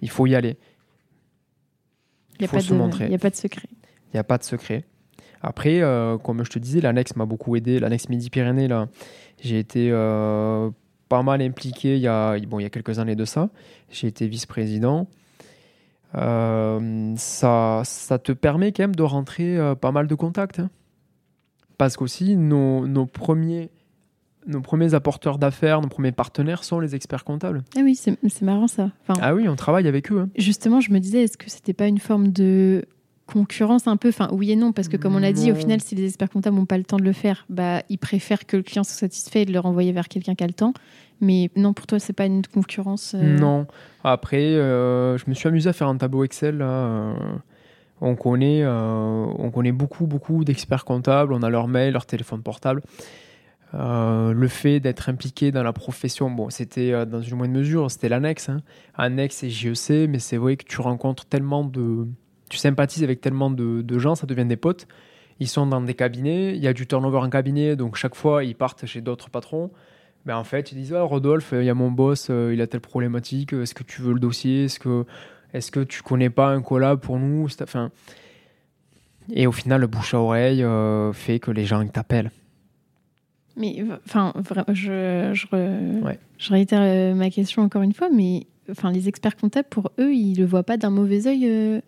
Il 0.00 0.10
faut 0.10 0.26
y 0.26 0.34
aller. 0.34 0.56
Il 2.40 2.42
n'y 2.42 2.46
a 2.46 3.18
pas 3.18 3.30
de 3.30 3.36
secret. 3.36 3.68
Il 4.08 4.16
n'y 4.16 4.18
a 4.18 4.24
pas 4.24 4.38
de 4.38 4.44
secret. 4.44 4.84
Après, 5.42 5.80
euh, 5.80 6.18
comme 6.18 6.44
je 6.44 6.50
te 6.50 6.58
disais, 6.58 6.80
l'annexe 6.80 7.16
m'a 7.16 7.26
beaucoup 7.26 7.56
aidé. 7.56 7.80
L'annexe 7.80 8.08
Midi-Pyrénées, 8.08 8.68
là, 8.68 8.88
j'ai 9.40 9.58
été 9.58 9.88
euh, 9.90 10.70
pas 11.08 11.22
mal 11.22 11.42
impliqué 11.42 11.96
il 11.96 12.02
y, 12.02 12.06
a, 12.06 12.38
bon, 12.40 12.60
il 12.60 12.62
y 12.62 12.66
a 12.66 12.70
quelques 12.70 12.98
années 13.00 13.16
de 13.16 13.24
ça. 13.24 13.50
J'ai 13.90 14.06
été 14.06 14.28
vice-président. 14.28 15.08
Euh, 16.14 17.14
ça, 17.16 17.82
ça 17.84 18.18
te 18.18 18.32
permet 18.32 18.72
quand 18.72 18.84
même 18.84 18.94
de 18.94 19.02
rentrer 19.02 19.58
pas 19.80 19.90
mal 19.90 20.06
de 20.06 20.14
contacts. 20.14 20.60
Hein. 20.60 20.70
Parce 21.76 21.96
qu'aussi, 21.96 22.36
nos, 22.36 22.86
nos 22.86 23.06
premiers 23.06 23.70
nos 24.46 24.60
premiers 24.60 24.94
apporteurs 24.94 25.38
d'affaires, 25.38 25.80
nos 25.80 25.88
premiers 25.88 26.10
partenaires 26.10 26.64
sont 26.64 26.80
les 26.80 26.96
experts 26.96 27.24
comptables. 27.24 27.62
Ah 27.76 27.80
oui, 27.84 27.94
c'est 27.94 28.42
marrant 28.42 28.66
ça. 28.66 28.90
ah 29.08 29.34
oui, 29.34 29.48
on 29.48 29.54
travaille 29.56 29.86
avec 29.86 30.10
eux. 30.10 30.20
Hein. 30.20 30.30
Justement, 30.36 30.80
je 30.80 30.90
me 30.92 30.98
disais, 30.98 31.22
est-ce 31.22 31.36
que 31.36 31.48
c'était 31.48 31.72
pas 31.72 31.86
une 31.86 31.98
forme 31.98 32.28
de 32.28 32.84
concurrence 33.32 33.86
un 33.86 33.96
peu 33.96 34.08
Enfin, 34.08 34.28
oui 34.32 34.52
et 34.52 34.56
non, 34.56 34.72
parce 34.72 34.88
que 34.88 34.96
comme 34.96 35.16
on 35.16 35.20
l'a 35.20 35.32
dit, 35.32 35.50
au 35.50 35.54
final, 35.54 35.80
si 35.80 35.94
les 35.94 36.04
experts 36.04 36.30
comptables 36.30 36.56
n'ont 36.56 36.66
pas 36.66 36.78
le 36.78 36.84
temps 36.84 36.98
de 36.98 37.04
le 37.04 37.12
faire, 37.12 37.46
bah, 37.48 37.82
ils 37.88 37.98
préfèrent 37.98 38.46
que 38.46 38.56
le 38.56 38.62
client 38.62 38.84
soit 38.84 38.96
satisfait 38.96 39.42
et 39.42 39.44
de 39.44 39.52
le 39.52 39.60
renvoyer 39.60 39.92
vers 39.92 40.08
quelqu'un 40.08 40.34
qui 40.34 40.44
a 40.44 40.46
le 40.46 40.52
temps. 40.52 40.74
Mais 41.20 41.50
non, 41.56 41.72
pour 41.72 41.86
toi, 41.86 41.98
c'est 41.98 42.12
pas 42.12 42.26
une 42.26 42.42
concurrence 42.46 43.14
euh 43.14 43.38
Non. 43.38 43.66
Après, 44.02 44.42
euh, 44.42 45.16
je 45.18 45.24
me 45.28 45.34
suis 45.34 45.48
amusé 45.48 45.70
à 45.70 45.72
faire 45.72 45.88
un 45.88 45.96
tableau 45.96 46.24
Excel. 46.24 46.58
Euh, 46.60 47.14
on 48.00 48.16
connaît, 48.16 48.66
on 48.66 49.50
connaît 49.52 49.72
beaucoup, 49.72 50.06
beaucoup 50.06 50.44
d'experts 50.44 50.84
comptables. 50.84 51.32
On 51.32 51.42
a 51.42 51.50
leur 51.50 51.68
mail, 51.68 51.92
leur 51.92 52.06
téléphone 52.06 52.42
portable. 52.42 52.82
Euh, 53.74 54.32
le 54.34 54.48
fait 54.48 54.80
d'être 54.80 55.08
impliqué 55.08 55.50
dans 55.50 55.62
la 55.62 55.72
profession, 55.72 56.30
bon, 56.30 56.50
c'était 56.50 56.92
euh, 56.92 57.06
dans 57.06 57.22
une 57.22 57.36
moindre 57.36 57.54
mesure, 57.54 57.90
c'était 57.90 58.08
l'annexe. 58.08 58.48
Hein. 58.48 58.60
Annexe 58.94 59.42
et 59.44 59.50
JEC, 59.50 60.08
mais 60.10 60.18
c'est 60.18 60.36
vrai 60.36 60.56
que 60.56 60.64
tu 60.64 60.80
rencontres 60.80 61.24
tellement 61.24 61.64
de. 61.64 62.06
Tu 62.52 62.58
sympathises 62.58 63.02
avec 63.02 63.22
tellement 63.22 63.50
de, 63.50 63.98
gens, 63.98 64.14
ça 64.14 64.26
devient 64.26 64.44
des 64.44 64.58
potes. 64.58 64.86
Ils 65.40 65.48
sont 65.48 65.66
dans 65.66 65.80
des 65.80 65.94
cabinets, 65.94 66.54
il 66.54 66.62
y 66.62 66.68
a 66.68 66.74
du 66.74 66.86
turnover 66.86 67.16
en 67.16 67.30
cabinet, 67.30 67.76
donc 67.76 67.96
chaque 67.96 68.14
fois 68.14 68.44
ils 68.44 68.54
partent 68.54 68.84
chez 68.84 69.00
d'autres 69.00 69.30
patrons. 69.30 69.70
Mais 70.26 70.34
en 70.34 70.44
fait, 70.44 70.70
ils 70.70 70.74
disent 70.74 70.92
ah, 70.92 71.00
Rodolphe, 71.00 71.54
il 71.56 71.64
y 71.64 71.70
a 71.70 71.74
mon 71.74 71.90
boss, 71.90 72.28
euh, 72.28 72.52
il 72.52 72.60
a 72.60 72.66
telle 72.66 72.82
problématique, 72.82 73.54
est-ce 73.54 73.72
que 73.72 73.84
tu 73.84 74.02
veux 74.02 74.12
le 74.12 74.20
dossier 74.20 74.64
Est-ce 74.64 74.78
que, 74.78 75.06
est 75.54 75.70
que 75.70 75.80
tu 75.80 76.02
connais 76.02 76.28
pas 76.28 76.48
un 76.48 76.60
collab 76.60 77.00
pour 77.00 77.18
nous 77.18 77.48
enfin, 77.62 77.90
Et 79.32 79.46
au 79.46 79.52
final, 79.52 79.80
le 79.80 79.86
bouche 79.86 80.12
à 80.12 80.18
oreille 80.18 80.62
fait 81.14 81.38
que 81.38 81.50
les 81.50 81.64
gens 81.64 81.82
t'appellent. 81.88 82.30
Mais 83.56 83.82
enfin, 84.06 84.34
je, 84.68 85.30
je, 85.32 85.46
je, 86.38 86.50
réitère 86.50 86.82
euh, 86.82 87.14
ma 87.14 87.30
question 87.30 87.62
encore 87.62 87.80
une 87.80 87.94
fois, 87.94 88.10
mais 88.10 88.46
enfin, 88.70 88.90
les 88.92 89.08
experts 89.08 89.36
comptables, 89.36 89.68
pour 89.68 89.92
eux, 89.98 90.14
ils 90.14 90.38
ne 90.40 90.46
voient 90.46 90.62
pas 90.62 90.76
d'un 90.76 90.90
mauvais 90.90 91.26
oeil 91.26 91.46
euh, 91.46 91.80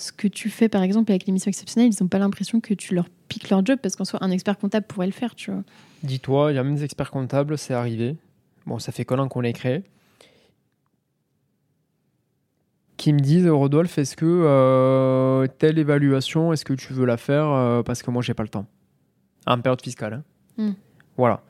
ce 0.00 0.12
que 0.12 0.28
tu 0.28 0.48
fais, 0.48 0.68
par 0.68 0.82
exemple, 0.82 1.12
avec 1.12 1.26
l'émission 1.26 1.48
exceptionnelle. 1.48 1.92
Ils 1.92 2.02
n'ont 2.02 2.08
pas 2.08 2.18
l'impression 2.18 2.60
que 2.60 2.74
tu 2.74 2.94
leur 2.94 3.08
piques 3.28 3.50
leur 3.50 3.64
job 3.64 3.78
parce 3.82 3.96
qu'en 3.96 4.04
soit, 4.04 4.22
un 4.24 4.30
expert 4.30 4.58
comptable 4.58 4.86
pourrait 4.86 5.06
le 5.06 5.12
faire, 5.12 5.34
tu 5.34 5.50
vois. 5.50 5.62
Dis-toi, 6.02 6.52
il 6.52 6.56
y 6.56 6.58
a 6.58 6.64
même 6.64 6.76
des 6.76 6.84
experts 6.84 7.10
comptables, 7.10 7.58
c'est 7.58 7.74
arrivé. 7.74 8.16
Bon, 8.66 8.78
ça 8.78 8.92
fait 8.92 9.04
combien 9.04 9.28
qu'on 9.28 9.40
les 9.40 9.52
créé 9.52 9.82
qui 12.96 13.14
me 13.14 13.18
disent 13.18 13.48
Rodolphe, 13.48 13.96
est-ce 13.96 14.14
que 14.14 14.26
euh, 14.26 15.46
telle 15.56 15.78
évaluation, 15.78 16.52
est-ce 16.52 16.66
que 16.66 16.74
tu 16.74 16.92
veux 16.92 17.06
la 17.06 17.16
faire 17.16 17.82
parce 17.82 18.02
que 18.02 18.10
moi 18.10 18.20
j'ai 18.20 18.34
pas 18.34 18.42
le 18.42 18.50
temps? 18.50 18.66
En 19.46 19.58
période 19.58 19.80
fiscale. 19.80 20.12
Hein. 20.12 20.22
Hmm. 20.58 20.72
Voilà. 21.16 21.42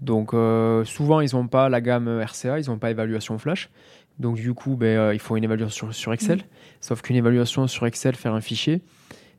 Donc 0.00 0.34
euh, 0.34 0.84
souvent, 0.84 1.20
ils 1.20 1.34
n'ont 1.34 1.46
pas 1.46 1.68
la 1.68 1.80
gamme 1.80 2.22
RCA, 2.22 2.58
ils 2.58 2.68
n'ont 2.68 2.78
pas 2.78 2.90
évaluation 2.90 3.38
flash. 3.38 3.70
Donc 4.18 4.36
du 4.36 4.54
coup, 4.54 4.76
ben, 4.76 4.96
euh, 4.96 5.14
il 5.14 5.18
faut 5.18 5.36
une 5.36 5.44
évaluation 5.44 5.90
sur, 5.92 6.12
Excel. 6.12 6.42
Sauf 6.80 7.02
qu'une 7.02 7.16
évaluation 7.16 7.66
sur 7.66 7.86
Excel, 7.86 8.14
faire 8.14 8.34
un 8.34 8.40
fichier, 8.40 8.82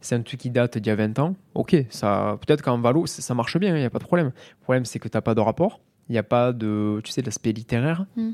c'est 0.01 0.15
un 0.15 0.21
truc 0.21 0.39
qui 0.39 0.49
date 0.49 0.77
d'il 0.77 0.89
y 0.89 0.91
a 0.91 0.95
20 0.95 1.19
ans. 1.19 1.35
Ok, 1.53 1.75
ça 1.89 2.37
peut-être 2.45 2.61
qu'en 2.61 2.79
Valo, 2.79 3.05
ça, 3.05 3.33
marche 3.33 3.57
bien, 3.57 3.75
il 3.75 3.79
n'y 3.79 3.85
a 3.85 3.89
pas 3.89 3.99
de 3.99 4.03
problème. 4.03 4.27
Le 4.27 4.63
problème, 4.63 4.85
c'est 4.85 4.99
que 4.99 5.07
tu 5.07 5.15
n'as 5.15 5.21
pas 5.21 5.35
de 5.35 5.41
rapport, 5.41 5.79
il 6.09 6.13
n'y 6.13 6.17
a 6.17 6.23
pas 6.23 6.51
de, 6.51 6.99
tu 7.03 7.11
sais, 7.11 7.21
l'aspect 7.21 7.51
littéraire. 7.51 8.05
Mm. 8.15 8.31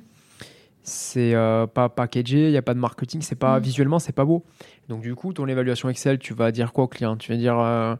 C'est 0.83 1.35
euh, 1.35 1.67
pas 1.67 1.89
packagé, 1.89 2.47
il 2.47 2.51
n'y 2.51 2.57
a 2.57 2.63
pas 2.63 2.73
de 2.73 2.79
marketing, 2.79 3.21
c'est 3.21 3.35
pas 3.35 3.59
mm. 3.59 3.63
visuellement, 3.63 3.99
c'est 3.99 4.13
pas 4.13 4.25
beau. 4.25 4.43
Donc 4.89 5.01
du 5.01 5.13
coup, 5.13 5.31
ton 5.33 5.47
évaluation 5.47 5.89
Excel, 5.89 6.17
tu 6.17 6.33
vas 6.33 6.51
dire 6.51 6.73
quoi 6.73 6.85
au 6.85 6.87
client? 6.87 7.17
Tu 7.17 7.31
vas 7.31 7.37
dire 7.37 7.97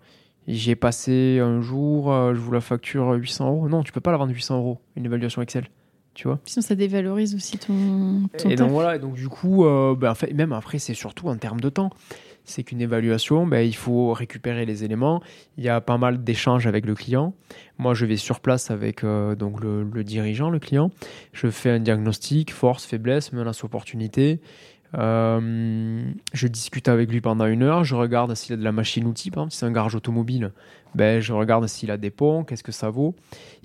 j'ai 0.47 0.75
passé 0.75 1.39
un 1.39 1.61
jour, 1.61 2.11
euh, 2.11 2.33
je 2.33 2.39
vous 2.39 2.51
la 2.51 2.61
facture 2.61 3.11
800 3.11 3.47
euros. 3.47 3.69
Non, 3.69 3.83
tu 3.83 3.91
peux 3.91 4.01
pas 4.01 4.11
la 4.11 4.17
vendre 4.17 4.33
800 4.33 4.57
euros, 4.57 4.79
une 4.95 5.05
évaluation 5.05 5.41
Excel. 5.41 5.67
Tu 6.13 6.27
vois 6.27 6.39
Sinon, 6.45 6.61
ça 6.61 6.75
dévalorise 6.75 7.35
aussi 7.35 7.57
ton, 7.57 8.23
Et 8.49 8.55
donc 8.55 8.71
voilà, 8.71 8.97
et 8.97 8.99
donc 8.99 9.13
du 9.13 9.29
coup, 9.29 9.65
euh, 9.65 9.95
ben, 9.95 10.11
en 10.11 10.15
fait, 10.15 10.33
même 10.33 10.51
après, 10.51 10.77
c'est 10.77 10.93
surtout 10.93 11.29
en 11.29 11.37
termes 11.37 11.61
de 11.61 11.69
temps. 11.69 11.89
c'est 12.43 12.63
qu'une 12.63 12.81
évaluation, 12.81 13.47
ben, 13.47 13.61
il 13.61 13.75
faut 13.75 14.11
récupérer 14.11 14.65
les 14.65 14.83
éléments. 14.83 15.21
Il 15.57 15.63
y 15.63 15.69
a 15.69 15.79
pas 15.79 15.97
mal 15.97 16.23
d'échanges 16.23 16.67
avec 16.67 16.85
le 16.85 16.95
client. 16.95 17.33
Moi, 17.77 17.93
je 17.93 18.05
vais 18.05 18.17
sur 18.17 18.41
place 18.41 18.71
avec 18.71 19.03
euh, 19.03 19.35
donc 19.35 19.61
le, 19.61 20.03
dirigeant, 20.03 20.49
le 20.49 20.59
client. 20.59 20.91
Je 21.31 21.47
fais 21.47 21.69
un 21.69 21.79
diagnostic, 21.79 22.51
force, 22.51 22.85
faiblesse, 22.85 23.31
menace, 23.31 23.63
opportunité. 23.63 24.41
Euh, 24.97 26.03
je 26.33 26.47
discute 26.47 26.87
avec 26.87 27.11
lui 27.11 27.21
pendant 27.21 27.45
une 27.45 27.63
heure. 27.63 27.83
Je 27.83 27.95
regarde 27.95 28.33
s'il 28.35 28.53
a 28.53 28.57
de 28.57 28.63
la 28.63 28.71
machine-outil. 28.71 29.31
Si 29.49 29.57
c'est 29.57 29.65
un 29.65 29.71
garage 29.71 29.95
automobile, 29.95 30.51
ben, 30.95 31.21
je 31.21 31.33
regarde 31.33 31.65
s'il 31.67 31.91
a 31.91 31.97
des 31.97 32.09
ponts, 32.09 32.43
qu'est-ce 32.43 32.63
que 32.63 32.71
ça 32.71 32.89
vaut. 32.89 33.15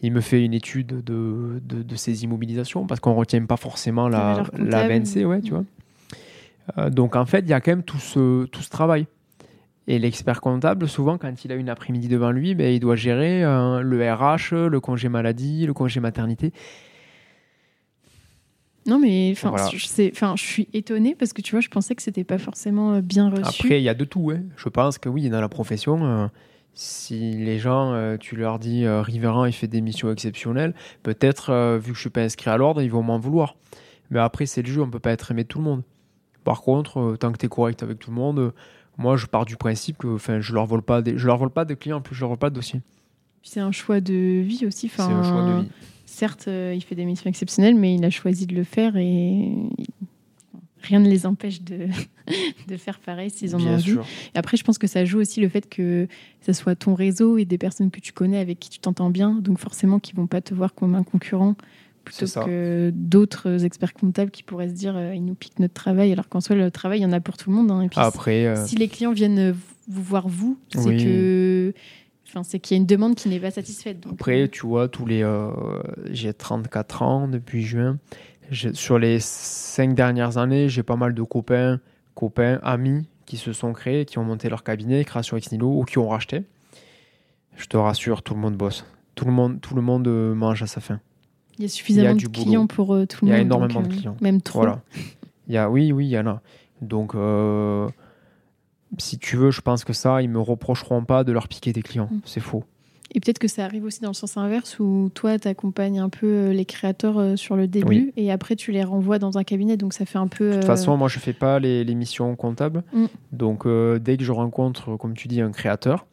Il 0.03 0.13
me 0.13 0.21
fait 0.21 0.45
une 0.45 0.55
étude 0.55 1.03
de, 1.05 1.61
de, 1.63 1.97
ses 1.97 2.25
immobilisations 2.25 2.87
parce 2.87 3.01
qu'on 3.01 3.13
ne 3.13 3.17
retient 3.17 3.45
pas 3.45 3.57
forcément 3.57 4.09
la, 4.09 4.45
la 4.57 4.87
VNC, 4.87 5.25
ouais, 5.27 5.41
tu 5.41 5.51
vois. 5.51 5.65
Euh, 6.79 6.91
donc 6.91 7.17
en 7.17 7.27
fait, 7.27 7.41
il 7.41 7.49
y 7.49 7.53
a 7.53 7.61
quand 7.61 7.73
même 7.73 7.83
tout 7.83 7.99
ce, 7.99 8.45
tout 8.47 8.63
ce 8.63 8.71
travail. 8.71 9.07
Et 9.89 10.01
l'expert 10.01 10.41
comptable, 10.41 10.89
souvent, 10.89 11.17
quand 11.17 11.45
il 11.45 11.53
a 11.53 11.55
une 11.55 11.69
après-midi 11.69 12.09
devant 12.09 12.33
lui, 12.33 12.57
ben, 12.57 12.73
il 12.73 12.81
doit 12.81 12.97
gérer 12.97 13.45
euh, 13.45 13.81
le 13.83 14.13
RH, 14.13 14.53
le 14.53 14.81
congé 14.81 15.09
maladie, 15.09 15.65
le 15.65 15.75
congé 15.75 16.01
maternité. 16.01 16.53
Non, 18.87 18.99
mais 18.99 19.33
enfin, 19.33 19.55
je 19.71 20.37
suis 20.37 20.69
étonnée 20.73 21.15
parce 21.15 21.33
que 21.33 21.43
tu 21.43 21.53
vois, 21.53 21.61
je 21.61 21.69
pensais 21.69 21.95
que 21.95 22.03
c'était 22.03 22.25
pas 22.25 22.39
forcément 22.39 22.95
euh, 22.95 23.01
bien 23.01 23.31
reçu. 23.31 23.63
Après, 23.65 23.81
il 23.81 23.85
y 23.85 23.89
a 23.89 23.95
de 23.95 24.05
tout. 24.05 24.31
Hein. 24.31 24.43
Je 24.57 24.69
pense 24.69 24.99
que 24.99 25.09
oui, 25.09 25.29
dans 25.29 25.41
la 25.41 25.49
profession, 25.49 26.31
si 26.75 27.33
les 27.33 27.59
gens, 27.59 28.17
tu 28.19 28.37
leur 28.37 28.59
dis 28.59 28.87
Riverain, 28.87 29.49
il 29.49 29.53
fait 29.53 29.67
des 29.67 29.81
missions 29.81 30.11
exceptionnelles, 30.13 30.75
peut-être, 31.03 31.79
vu 31.79 31.93
que 31.93 31.97
je 31.97 32.01
suis 32.01 32.11
pas 32.11 32.23
inscrit 32.23 32.51
à 32.51 32.57
l'ordre, 32.57 32.83
ils 32.83 32.91
vont 32.91 33.03
m'en 33.03 33.19
vouloir. 33.19 33.57
Mais 34.11 34.21
après, 34.21 34.47
c'est 34.47 34.63
le 34.63 34.69
jeu, 34.69 34.83
on 34.83 34.91
peut 34.91 34.99
pas 35.01 35.13
être 35.13 35.31
aimé 35.31 35.43
de 35.43 35.49
tout 35.49 35.59
le 35.59 35.65
monde. 35.65 35.83
Par 36.47 36.63
contre, 36.63 37.01
euh, 37.01 37.17
tant 37.17 37.33
que 37.33 37.39
tu 37.39 37.47
es 37.47 37.49
correct 37.49 37.83
avec 37.83 37.99
tout 37.99 38.11
le 38.11 38.17
monde, 38.17 38.39
euh, 38.39 38.53
moi 38.99 39.17
je 39.17 39.27
pars 39.27 39.45
du 39.45 39.57
principe 39.57 39.99
que 39.99 40.17
je 40.17 40.55
leur 40.55 40.65
vole 40.65 40.83
pas 40.83 41.03
des, 41.03 41.19
je 41.19 41.27
leur 41.27 41.39
vole 41.39 41.51
pas 41.51 41.65
des 41.65 41.75
clients, 41.75 41.97
en 41.97 42.01
plus 42.01 42.15
je 42.15 42.21
leur 42.21 42.29
vole 42.29 42.39
pas 42.39 42.51
de 42.51 42.55
dossiers. 42.55 42.83
C'est 43.43 43.59
un 43.59 43.73
choix 43.73 44.01
de 44.01 44.15
vie 44.43 44.65
aussi. 44.65 44.89
C'est 44.89 45.03
un 45.03 45.25
choix 45.25 45.43
de 45.43 45.63
vie. 45.63 45.69
Certes, 46.17 46.49
euh, 46.49 46.73
il 46.75 46.83
fait 46.83 46.95
des 46.95 47.05
missions 47.05 47.29
exceptionnelles, 47.29 47.75
mais 47.75 47.95
il 47.95 48.03
a 48.03 48.09
choisi 48.09 48.47
de 48.47 48.55
le 48.55 48.65
faire 48.65 48.97
et 48.97 49.53
rien 50.81 50.99
ne 50.99 51.11
les 51.11 51.27
empêche 51.27 51.61
de, 51.61 51.89
de 52.69 52.77
faire 52.79 53.01
pareil 53.01 53.29
s'ils 53.29 53.55
en 53.55 53.61
ont 53.61 53.75
envie. 53.75 53.99
Et 54.35 54.39
après, 54.39 54.57
je 54.57 54.65
pense 54.65 54.79
que 54.79 54.87
ça 54.87 55.05
joue 55.05 55.19
aussi 55.19 55.43
le 55.43 55.51
fait 55.51 55.69
que 55.69 56.09
ce 56.41 56.55
soit 56.55 56.75
ton 56.75 56.95
réseau 56.95 57.37
et 57.37 57.45
des 57.45 57.59
personnes 57.59 57.91
que 57.91 58.01
tu 58.01 58.15
connais 58.15 58.39
avec 58.39 58.59
qui 58.59 58.71
tu 58.71 58.79
t'entends 58.79 59.11
bien, 59.11 59.35
donc 59.43 59.59
forcément 59.59 59.99
qui 59.99 60.15
vont 60.15 60.27
pas 60.27 60.41
te 60.41 60.55
voir 60.55 60.75
comme 60.75 60.95
un 60.95 61.03
concurrent 61.03 61.55
plutôt 62.03 62.25
que 62.47 62.91
d'autres 62.95 63.67
experts 63.67 63.93
comptables 63.93 64.31
qui 64.31 64.43
pourraient 64.43 64.71
se 64.71 64.75
dire 64.75 64.97
euh, 64.97 65.15
ils 65.15 65.25
nous 65.25 65.35
piquent 65.35 65.59
notre 65.59 65.75
travail, 65.75 66.13
alors 66.13 66.31
qu'en 66.31 66.41
soi, 66.41 66.57
le 66.57 66.71
travail, 66.71 67.01
il 67.01 67.03
y 67.03 67.07
en 67.07 67.13
a 67.13 67.21
pour 67.21 67.37
tout 67.37 67.51
le 67.51 67.57
monde. 67.57 67.71
Hein. 67.71 67.83
Et 67.83 67.89
puis, 67.91 68.01
Après, 68.01 68.47
euh, 68.47 68.65
si, 68.65 68.77
les 68.77 68.89
clients 68.89 69.13
viennent 69.13 69.55
vous 69.87 70.03
voir, 70.03 70.29
vous, 70.29 70.59
c'est 70.71 70.97
que. 70.97 71.75
Enfin, 72.37 72.43
c'est 72.43 72.61
qu'il 72.61 72.77
y 72.77 72.79
a 72.79 72.81
une 72.81 72.87
demande 72.87 73.15
qui 73.15 73.31
n'est 73.31 73.41
pas 73.41 73.51
satisfaite. 73.51 74.05
Après, 74.13 74.43
euh. 74.43 74.49
tu 74.49 74.67
vois, 74.67 74.89
tous 74.89 75.07
les, 75.07 75.27
j'ai 76.11 76.35
34 76.35 77.03
ans 77.03 77.29
depuis 77.29 77.63
juin. 77.63 77.99
Sur 78.53 78.99
les 78.99 79.21
cinq 79.21 79.95
dernières 79.95 80.37
années, 80.37 80.69
j'ai 80.69 80.83
pas 80.83 80.97
mal 80.97 81.15
de 81.15 81.23
copains, 81.23 81.81
copains, 82.15 82.61
amis 82.63 83.07
qui 83.25 83.39
se 83.39 83.55
sont 83.55 83.73
créés, 83.73 84.05
qui 84.05 84.19
ont 84.19 84.25
monté 84.25 84.51
leur 84.51 84.65
cabinet, 84.65 85.03
création 85.05 85.39
ex 85.39 85.51
nihilo, 85.51 85.81
ou 85.81 85.85
qui 85.85 85.99
ont 85.99 86.09
racheté. 86.09 86.45
Je 87.57 87.65
te 87.67 87.79
rassure, 87.79 88.23
tout 88.23 88.35
le 88.35 88.41
monde 88.41 88.55
bosse. 88.55 88.85
Tout 89.15 89.25
le 89.25 89.33
monde, 89.33 89.59
tout 89.63 89.75
le 89.75 89.81
monde 89.81 90.07
mange 90.07 90.63
à 90.63 90.67
sa 90.67 90.83
faim. 90.83 91.01
Il 91.59 91.63
y 91.63 91.65
a 91.65 91.69
suffisamment 91.69 92.15
de 92.15 92.27
clients 92.27 92.67
pour 92.67 92.95
euh, 92.95 93.07
tout 93.07 93.25
le 93.25 93.31
monde. 93.31 93.35
Il 93.35 93.39
y 93.39 93.41
a 93.41 93.43
énormément 93.43 93.81
de 93.81 93.87
euh, 93.87 93.97
clients. 93.97 94.17
Même 94.21 94.43
trop. 94.43 94.61
Voilà. 94.61 94.83
Il 95.49 95.55
y 95.55 95.57
a, 95.57 95.71
oui, 95.71 95.91
oui, 95.91 96.07
il 96.07 96.11
y 96.11 96.19
en 96.19 96.27
a. 96.27 96.43
Donc, 96.83 97.15
euh, 97.15 97.89
si 98.99 99.19
tu 99.19 99.37
veux, 99.37 99.51
je 99.51 99.61
pense 99.61 99.85
que 99.85 99.93
ça, 99.93 100.23
ils 100.23 100.29
me 100.29 100.41
reprocheront 100.41 101.05
pas 101.05 101.25
de 101.25 101.33
leur 101.33 101.49
piquer 101.49 101.73
des 101.73 101.83
clients. 101.83 102.09
Mm. 102.11 102.21
C'est 102.25 102.41
faux. 102.41 102.65
Et 103.15 103.21
peut-être 103.21 103.39
que 103.39 103.49
ça 103.49 103.65
arrive 103.65 103.85
aussi 103.85 104.01
dans 104.01 104.11
le 104.11 104.15
sens 104.15 104.37
inverse 104.37 104.79
où 104.81 105.11
toi, 105.15 105.39
tu 105.39 105.47
accompagnes 105.47 106.01
un 106.01 106.09
peu 106.09 106.51
les 106.51 106.65
créateurs 106.65 107.39
sur 107.39 107.57
le 107.57 107.69
début 107.69 108.13
et 108.17 108.33
après 108.33 108.57
tu 108.57 108.73
les 108.73 108.83
renvoies 108.83 109.19
dans 109.19 109.39
un 109.39 109.45
cabinet. 109.45 109.77
Donc 109.77 109.93
ça 109.93 110.05
fait 110.05 110.19
un 110.19 110.27
peu. 110.27 110.51
De 110.51 110.55
toute 110.57 110.65
façon, 110.65 110.97
moi, 110.97 111.09
je 111.09 111.19
fais 111.21 111.33
pas 111.33 111.61
les, 111.61 111.95
missions 111.95 112.35
comptables. 112.35 112.83
Mm. 112.93 113.07
Donc 113.33 113.67
dès 114.01 114.17
que 114.17 114.25
je 114.25 114.33
rencontre, 114.33 114.97
comme 114.97 115.15
tu 115.15 115.29
dis, 115.29 115.41
un 115.41 115.53
créateur, 115.53 116.07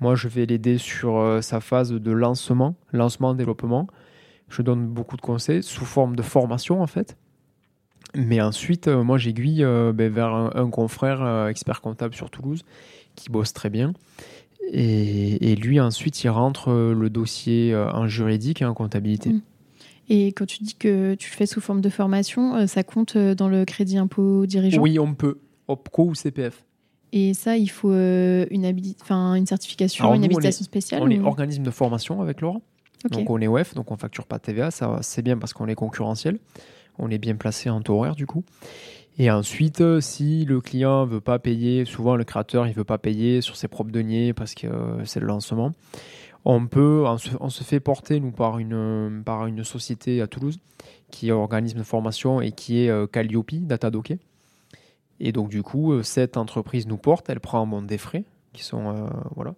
moi, 0.00 0.14
je 0.14 0.28
vais 0.28 0.44
l'aider 0.44 0.76
sur 0.78 1.38
sa 1.40 1.60
phase 1.60 1.92
de 1.92 2.12
lancement, 2.12 2.74
lancement, 2.92 3.34
développement 3.34 3.88
je 4.48 4.62
donne 4.62 4.86
beaucoup 4.86 5.16
de 5.16 5.22
conseils 5.22 5.62
sous 5.62 5.84
forme 5.84 6.16
de 6.16 6.22
formation 6.22 6.82
en 6.82 6.86
fait. 6.86 7.16
Mais 8.14 8.40
ensuite, 8.40 8.88
euh, 8.88 9.02
moi, 9.02 9.18
j'aiguille 9.18 9.64
euh, 9.64 9.92
ben, 9.92 10.12
vers 10.12 10.32
un, 10.32 10.70
confrère 10.70 11.22
euh, 11.22 11.48
expert 11.48 11.80
comptable 11.80 12.14
sur 12.14 12.30
Toulouse 12.30 12.62
qui 13.16 13.30
bosse 13.30 13.52
très 13.52 13.70
bien. 13.70 13.92
Et, 14.72 15.56
lui, 15.56 15.78
ensuite, 15.78 16.24
il 16.24 16.30
rentre 16.30 16.72
le 16.72 17.10
dossier 17.10 17.76
en 17.76 18.08
juridique 18.08 18.62
et 18.62 18.64
en 18.64 18.72
comptabilité. 18.72 19.30
Mm. 19.30 19.40
Et 20.08 20.26
quand 20.28 20.46
tu 20.46 20.64
dis 20.64 20.74
que 20.74 21.14
tu 21.14 21.30
le 21.30 21.36
fais 21.36 21.46
sous 21.46 21.60
forme 21.60 21.80
de 21.80 21.90
formation, 21.90 22.66
ça 22.66 22.82
compte 22.82 23.16
dans 23.16 23.48
le 23.48 23.66
crédit 23.66 23.98
impôt 23.98 24.46
dirigeant? 24.46 24.80
Oui, 24.80 24.98
on 24.98 25.14
peut. 25.14 25.38
OPCO 25.68 26.04
ou 26.06 26.14
CPF. 26.14 26.64
Et 27.12 27.34
ça, 27.34 27.56
il 27.56 27.68
faut 27.68 27.92
une, 27.92 28.46
une 28.50 29.46
certification, 29.46 30.14
une 30.14 30.24
habilitation 30.24 30.64
spéciale 30.64 31.02
On 31.02 31.10
est 31.10 31.20
organisme 31.20 31.62
de 31.62 31.70
formation 31.70 32.20
avec 32.22 32.40
Laurent. 32.40 32.62
Donc 33.10 33.28
on 33.28 33.40
est 33.40 33.46
OF, 33.46 33.74
donc 33.74 33.90
on 33.90 33.96
facture 33.96 34.24
pas 34.26 34.38
TVA, 34.38 34.70
ça 34.70 34.98
c'est 35.02 35.22
bien 35.22 35.36
parce 35.36 35.52
qu'on 35.52 35.68
est 35.68 35.74
concurrentiel. 35.74 36.38
On 36.98 37.10
est 37.10 37.18
bien 37.18 37.36
placé 37.36 37.70
en 37.70 37.80
taux 37.80 37.96
horaire 37.96 38.14
du 38.14 38.26
coup. 38.26 38.44
Et 39.18 39.30
ensuite, 39.30 39.80
euh, 39.80 40.00
si 40.00 40.44
le 40.44 40.60
client 40.60 41.06
veut 41.06 41.20
pas 41.20 41.38
payer, 41.38 41.84
souvent 41.84 42.16
le 42.16 42.24
créateur 42.24 42.66
il 42.66 42.74
veut 42.74 42.84
pas 42.84 42.98
payer 42.98 43.40
sur 43.40 43.56
ses 43.56 43.68
propres 43.68 43.92
deniers 43.92 44.32
parce 44.32 44.54
que 44.54 44.66
euh, 44.66 45.04
c'est 45.04 45.20
le 45.20 45.26
lancement, 45.26 45.72
on 46.44 46.66
peut, 46.66 47.04
se, 47.48 47.64
fait 47.64 47.80
porter 47.80 48.18
nous 48.20 48.32
par 48.32 48.58
une 48.58 49.22
une 49.46 49.64
société 49.64 50.20
à 50.20 50.26
Toulouse 50.26 50.58
qui 51.10 51.28
est 51.28 51.32
organisme 51.32 51.84
formation 51.84 52.40
et 52.40 52.50
qui 52.50 52.84
est 52.84 52.90
euh, 52.90 53.06
Calliope 53.06 53.54
Datadoké. 53.54 54.18
Et 55.20 55.30
donc 55.30 55.48
du 55.48 55.62
coup, 55.62 56.02
cette 56.02 56.36
entreprise 56.36 56.88
nous 56.88 56.96
porte, 56.96 57.30
elle 57.30 57.40
prend 57.40 57.64
bon, 57.66 57.82
des 57.82 57.98
frais 57.98 58.24
qui 58.52 58.64
sont 58.64 59.08
voilà 59.36 59.54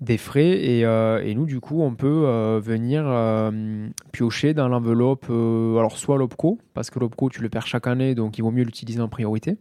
des 0.00 0.16
frais 0.16 0.48
et, 0.48 0.84
euh, 0.84 1.22
et, 1.22 1.34
nous 1.34 1.44
du 1.44 1.60
coup 1.60 1.82
on 1.82 1.94
peut 1.94 2.24
euh, 2.24 2.58
venir 2.62 3.04
euh, 3.06 3.88
piocher 4.12 4.54
dans 4.54 4.68
l'enveloppe 4.68 5.26
alors 5.28 5.96
soit 5.96 6.16
l'OPCO 6.16 6.58
parce 6.72 6.90
que 6.90 6.98
l'OPCO 6.98 7.28
tu 7.28 7.42
le 7.42 7.50
perds 7.50 7.66
chaque 7.66 7.86
année 7.86 8.14
donc 8.14 8.38
il 8.38 8.42
vaut 8.42 8.50
mieux 8.50 8.64
l'utiliser 8.64 9.00
en 9.00 9.08
priorité 9.08 9.58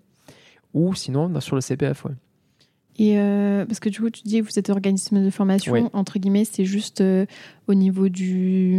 ou 0.74 0.94
sinon 0.94 1.40
sur 1.42 1.56
le 1.56 1.62
CPF 1.62 2.06
ouais. 2.06 2.14
Et 3.00 3.18
euh, 3.18 3.66
parce 3.66 3.80
que 3.80 3.88
du 3.88 4.02
coup, 4.02 4.10
tu 4.10 4.24
dis 4.24 4.42
que 4.42 4.46
vous 4.46 4.60
êtes 4.60 4.70
organisme 4.70 5.24
de 5.24 5.30
formation, 5.30 5.90
entre 5.94 6.20
guillemets, 6.20 6.44
c'est 6.44 6.66
juste 6.66 7.00
euh, 7.00 7.26
au 7.68 7.74
niveau 7.74 8.10
du, 8.10 8.78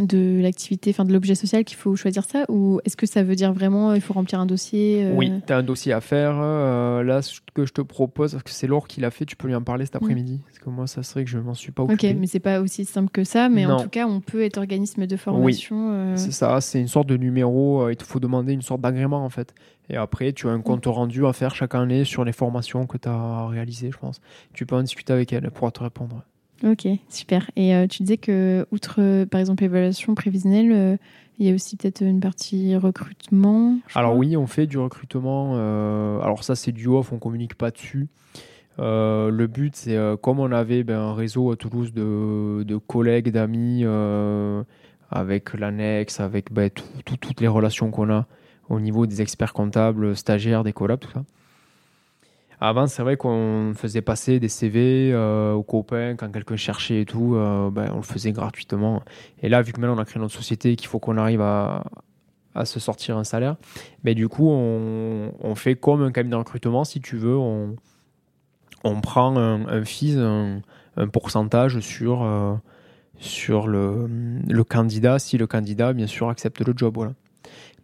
de 0.00 0.40
l'activité, 0.40 0.90
enfin 0.90 1.04
de 1.04 1.12
l'objet 1.12 1.34
social 1.34 1.62
qu'il 1.62 1.76
faut 1.76 1.94
choisir 1.94 2.24
ça 2.24 2.46
Ou 2.48 2.80
est-ce 2.86 2.96
que 2.96 3.04
ça 3.04 3.22
veut 3.22 3.34
dire 3.34 3.52
vraiment 3.52 3.92
il 3.92 4.00
faut 4.00 4.14
remplir 4.14 4.40
un 4.40 4.46
dossier 4.46 5.04
euh 5.04 5.12
Oui, 5.14 5.30
tu 5.46 5.52
as 5.52 5.58
un 5.58 5.62
dossier 5.62 5.92
à 5.92 6.00
faire. 6.00 6.36
là, 6.36 7.20
ce 7.20 7.40
que 7.52 7.66
je 7.66 7.74
te 7.74 7.82
propose, 7.82 8.32
parce 8.32 8.44
que 8.44 8.50
c'est 8.50 8.66
Laure 8.66 8.88
qui 8.88 9.02
l'a 9.02 9.10
fait, 9.10 9.26
tu 9.26 9.36
peux 9.36 9.46
lui 9.46 9.54
en 9.54 9.62
parler 9.62 9.84
cet 9.84 9.96
mm. 9.96 10.04
après-midi. 10.04 10.40
Parce 10.46 10.58
que 10.60 10.70
moi, 10.70 10.86
ça 10.86 11.02
serait 11.02 11.24
que 11.24 11.30
je 11.30 11.38
m'en 11.38 11.54
suis 11.54 11.70
pas 11.70 11.82
occupé. 11.82 12.12
Ok, 12.12 12.16
mais 12.18 12.26
c'est 12.26 12.40
pas 12.40 12.62
aussi 12.62 12.86
simple 12.86 13.10
que 13.10 13.24
ça. 13.24 13.50
Mais 13.50 13.66
en 13.66 13.76
tout 13.76 13.90
cas, 13.90 14.06
on 14.06 14.20
peut 14.20 14.42
être 14.42 14.56
organisme 14.56 15.06
de 15.06 15.16
formation. 15.18 15.90
Oui, 15.90 16.18
c'est 16.18 16.32
ça, 16.32 16.62
c'est 16.62 16.80
une 16.80 16.88
sorte 16.88 17.08
de 17.08 17.18
numéro. 17.18 17.90
il 17.90 17.96
te 17.96 18.04
faut 18.04 18.20
demander 18.20 18.54
une 18.54 18.62
sorte 18.62 18.80
d'agrément 18.80 19.22
en 19.22 19.30
fait. 19.30 19.52
Et 19.90 19.96
après, 19.96 20.32
tu 20.32 20.48
as 20.48 20.50
un 20.50 20.60
compte 20.60 20.86
rendu 20.86 21.26
à 21.26 21.32
faire 21.32 21.54
chaque 21.54 21.74
année 21.74 22.04
sur 22.04 22.24
les 22.24 22.32
formations 22.32 22.86
que 22.86 22.98
tu 22.98 23.08
as 23.08 23.46
réalisées, 23.46 23.90
je 23.90 23.98
pense. 23.98 24.20
Tu 24.52 24.66
peux 24.66 24.76
en 24.76 24.82
discuter 24.82 25.12
avec 25.12 25.32
elle, 25.32 25.50
pour 25.50 25.70
te 25.72 25.82
répondre. 25.82 26.22
Ok, 26.64 26.88
super. 27.08 27.50
Et 27.56 27.74
euh, 27.74 27.86
tu 27.86 28.02
disais 28.02 28.16
que, 28.16 28.66
outre, 28.72 29.24
par 29.24 29.40
exemple, 29.40 29.62
évaluation 29.64 30.14
prévisionnelle, 30.14 30.72
euh, 30.72 30.96
il 31.38 31.46
y 31.46 31.50
a 31.50 31.54
aussi 31.54 31.76
peut-être 31.76 32.02
une 32.02 32.20
partie 32.20 32.74
recrutement 32.76 33.78
Alors 33.94 34.16
oui, 34.16 34.36
on 34.36 34.46
fait 34.46 34.66
du 34.66 34.76
recrutement. 34.76 35.52
Euh, 35.54 36.20
alors 36.20 36.42
ça, 36.42 36.56
c'est 36.56 36.72
du 36.72 36.88
off, 36.88 37.12
on 37.12 37.18
communique 37.18 37.54
pas 37.54 37.70
dessus. 37.70 38.08
le 38.78 39.46
but, 39.46 39.76
c'est 39.76 39.96
comme 40.20 40.40
on 40.40 40.50
avait 40.50 40.82
ben, 40.82 40.98
un 40.98 41.14
réseau 41.14 41.52
à 41.52 41.56
Toulouse 41.56 41.92
de, 41.92 42.64
de 42.64 42.76
collègues, 42.76 43.30
d'amis, 43.30 43.84
avec 45.10 45.54
l'annexe, 45.54 46.18
avec 46.18 46.52
ben, 46.52 46.70
toutes 47.04 47.40
les 47.40 47.48
relations 47.48 47.92
qu'on 47.92 48.10
a 48.10 48.26
au 48.68 48.80
niveau 48.80 49.06
des 49.06 49.22
experts 49.22 49.52
comptables, 49.52 50.16
stagiaires, 50.16 50.64
des 50.64 50.72
collabs, 50.72 51.00
tout 51.00 51.10
ça. 51.10 51.24
Avant, 52.60 52.88
c'est 52.88 53.02
vrai 53.02 53.16
qu'on 53.16 53.72
faisait 53.76 54.02
passer 54.02 54.40
des 54.40 54.48
CV 54.48 55.12
euh, 55.12 55.52
aux 55.52 55.62
copains 55.62 56.16
quand 56.16 56.30
quelqu'un 56.32 56.56
cherchait 56.56 57.02
et 57.02 57.04
tout, 57.04 57.36
euh, 57.36 57.70
ben, 57.70 57.90
on 57.92 57.98
le 57.98 58.02
faisait 58.02 58.32
gratuitement. 58.32 59.02
Et 59.42 59.48
là, 59.48 59.62
vu 59.62 59.72
que 59.72 59.80
maintenant 59.80 59.96
on 59.96 60.00
a 60.00 60.04
créé 60.04 60.20
notre 60.20 60.34
société, 60.34 60.74
qu'il 60.74 60.88
faut 60.88 60.98
qu'on 60.98 61.18
arrive 61.18 61.40
à, 61.40 61.84
à, 62.56 62.64
se 62.64 62.80
sortir 62.80 63.16
un 63.16 63.22
salaire, 63.22 63.56
mais 64.02 64.16
du 64.16 64.28
coup, 64.28 64.48
on, 64.50 65.54
fait 65.54 65.76
comme 65.76 66.02
un 66.02 66.10
cabinet 66.10 66.32
de 66.32 66.38
recrutement, 66.38 66.82
si 66.82 67.00
tu 67.00 67.16
veux, 67.16 67.36
on, 67.36 67.76
on 68.82 69.00
prend 69.00 69.36
un, 69.36 69.64
un 69.68 69.84
un, 70.16 70.60
un, 70.96 71.06
pourcentage 71.06 71.78
sur, 71.78 72.24
euh, 72.24 72.54
sur 73.18 73.68
le, 73.68 74.08
le, 74.48 74.64
candidat, 74.64 75.20
si 75.20 75.38
le 75.38 75.46
candidat, 75.46 75.92
bien 75.92 76.08
sûr, 76.08 76.28
accepte 76.28 76.60
le 76.66 76.72
job. 76.76 76.94
Voilà. 76.96 77.12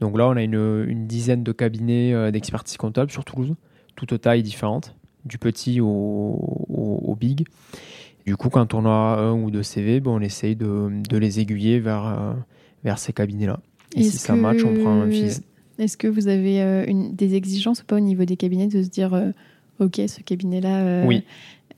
Donc 0.00 0.18
là, 0.18 0.28
on 0.28 0.36
a 0.36 0.42
une, 0.42 1.07
dizaine 1.07 1.42
de 1.42 1.52
cabinets 1.52 2.12
euh, 2.12 2.30
d'expertise 2.30 2.76
comptable 2.76 3.11
sur 3.11 3.24
Toulouse. 3.24 3.55
toutes 3.96 4.20
tailles 4.20 4.42
différentes, 4.42 4.94
du 5.24 5.38
petit 5.38 5.80
au, 5.80 5.86
au, 5.86 7.00
au 7.05 7.14
big. 7.14 7.46
Du 8.26 8.36
coup, 8.36 8.48
quand 8.48 8.72
on 8.74 8.86
a 8.86 8.88
un 8.88 9.32
ou 9.32 9.50
deux 9.50 9.62
CV, 9.62 10.00
ben, 10.00 10.12
on 10.12 10.20
essaye 10.20 10.57
de, 10.57 10.90
de 11.09 11.16
les 11.18 11.40
aiguiller 11.40 11.78
vers, 11.78 12.07
euh, 12.07 12.32
vers 12.82 12.98
ces 12.98 13.12
cabinets-là. 13.12 13.61
Et 13.96 14.02
si 14.02 14.16
ça 14.16 14.34
match, 14.34 14.64
on 14.64 14.74
prend 14.74 15.02
un 15.02 15.11
fils. 15.11 15.42
Est-ce 15.78 15.96
que 15.96 16.09
vous 16.09 16.28
avez 16.28 16.62
euh, 16.62 16.84
une, 16.86 17.14
des 17.14 17.34
exigences 17.34 17.82
ou 17.82 17.84
pas 17.84 17.96
au 17.96 18.00
niveau 18.00 18.24
des 18.24 18.36
cabinets 18.36 18.68
de 18.68 18.82
se 18.82 18.88
dire, 18.88 19.12
euh, 19.12 19.30
OK, 19.78 20.00
ce 20.07 20.20
cabinet-là, 20.22 21.05
Oui. 21.05 21.22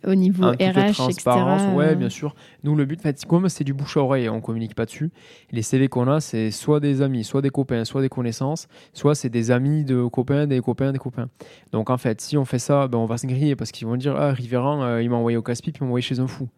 Au 0.05 0.15
niveau 0.15 0.45
un 0.45 0.53
RH, 0.53 0.93
transparence, 0.95 1.63
etc. 1.63 1.77
ouais, 1.77 1.95
bien 1.95 2.09
sûr. 2.09 2.35
Nous, 2.65 2.75
le 2.75 2.85
but, 2.85 3.01
en 3.01 3.03
fait, 3.03 3.25
comme 3.25 3.49
c'est 3.49 3.65
du 3.65 3.75
bouche 3.75 3.97
à 3.97 4.01
oreille, 4.01 4.29
on 4.29 4.41
communique 4.41 4.75
pas 4.75 4.85
dessus. 4.85 5.11
Les 5.51 5.63
CV 5.63 5.89
qu'on 5.89 6.09
a, 6.09 6.21
c'est 6.21 6.51
soit 6.51 6.81
des 6.81 7.03
amis, 7.03 7.25
soit 7.25 7.43
des 7.43 7.51
copains, 7.51 7.85
soit 7.85 8.03
des 8.03 8.09
connaissances, 8.09 8.69
soit 8.93 9.15
c'est 9.15 9.31
des 9.31 9.51
amis 9.51 9.85
de 9.85 10.07
copains, 10.07 10.47
des 10.47 10.61
copains, 10.61 10.93
des 10.93 10.99
copains. 10.99 11.29
Donc, 11.73 11.91
en 11.91 11.99
fait, 11.99 12.21
si 12.21 12.37
on 12.37 12.45
fait 12.45 12.59
ça, 12.59 12.89
ben, 12.89 12.99
on 12.99 13.07
va 13.07 13.19
se 13.19 13.27
griller 13.27 13.57
parce 13.57 13.73
qu'ils 13.73 13.87
vont 13.87 13.97
dire, 13.97 14.17
ah, 14.17 14.33
Rivéran, 14.33 14.83
euh, 14.83 15.03
il 15.03 15.11
m'a 15.11 15.17
envoyé 15.17 15.37
au 15.37 15.43
casse-pipe, 15.43 15.77
il 15.79 15.83
m'a 15.83 15.89
envoyé 15.89 16.03
chez 16.03 16.21
un 16.21 16.27
fou. 16.27 16.49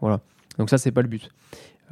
Voilà. 0.00 0.20
Donc, 0.58 0.70
ça, 0.70 0.78
c'est 0.78 0.92
pas 0.92 1.02
le 1.02 1.08
but. 1.08 1.30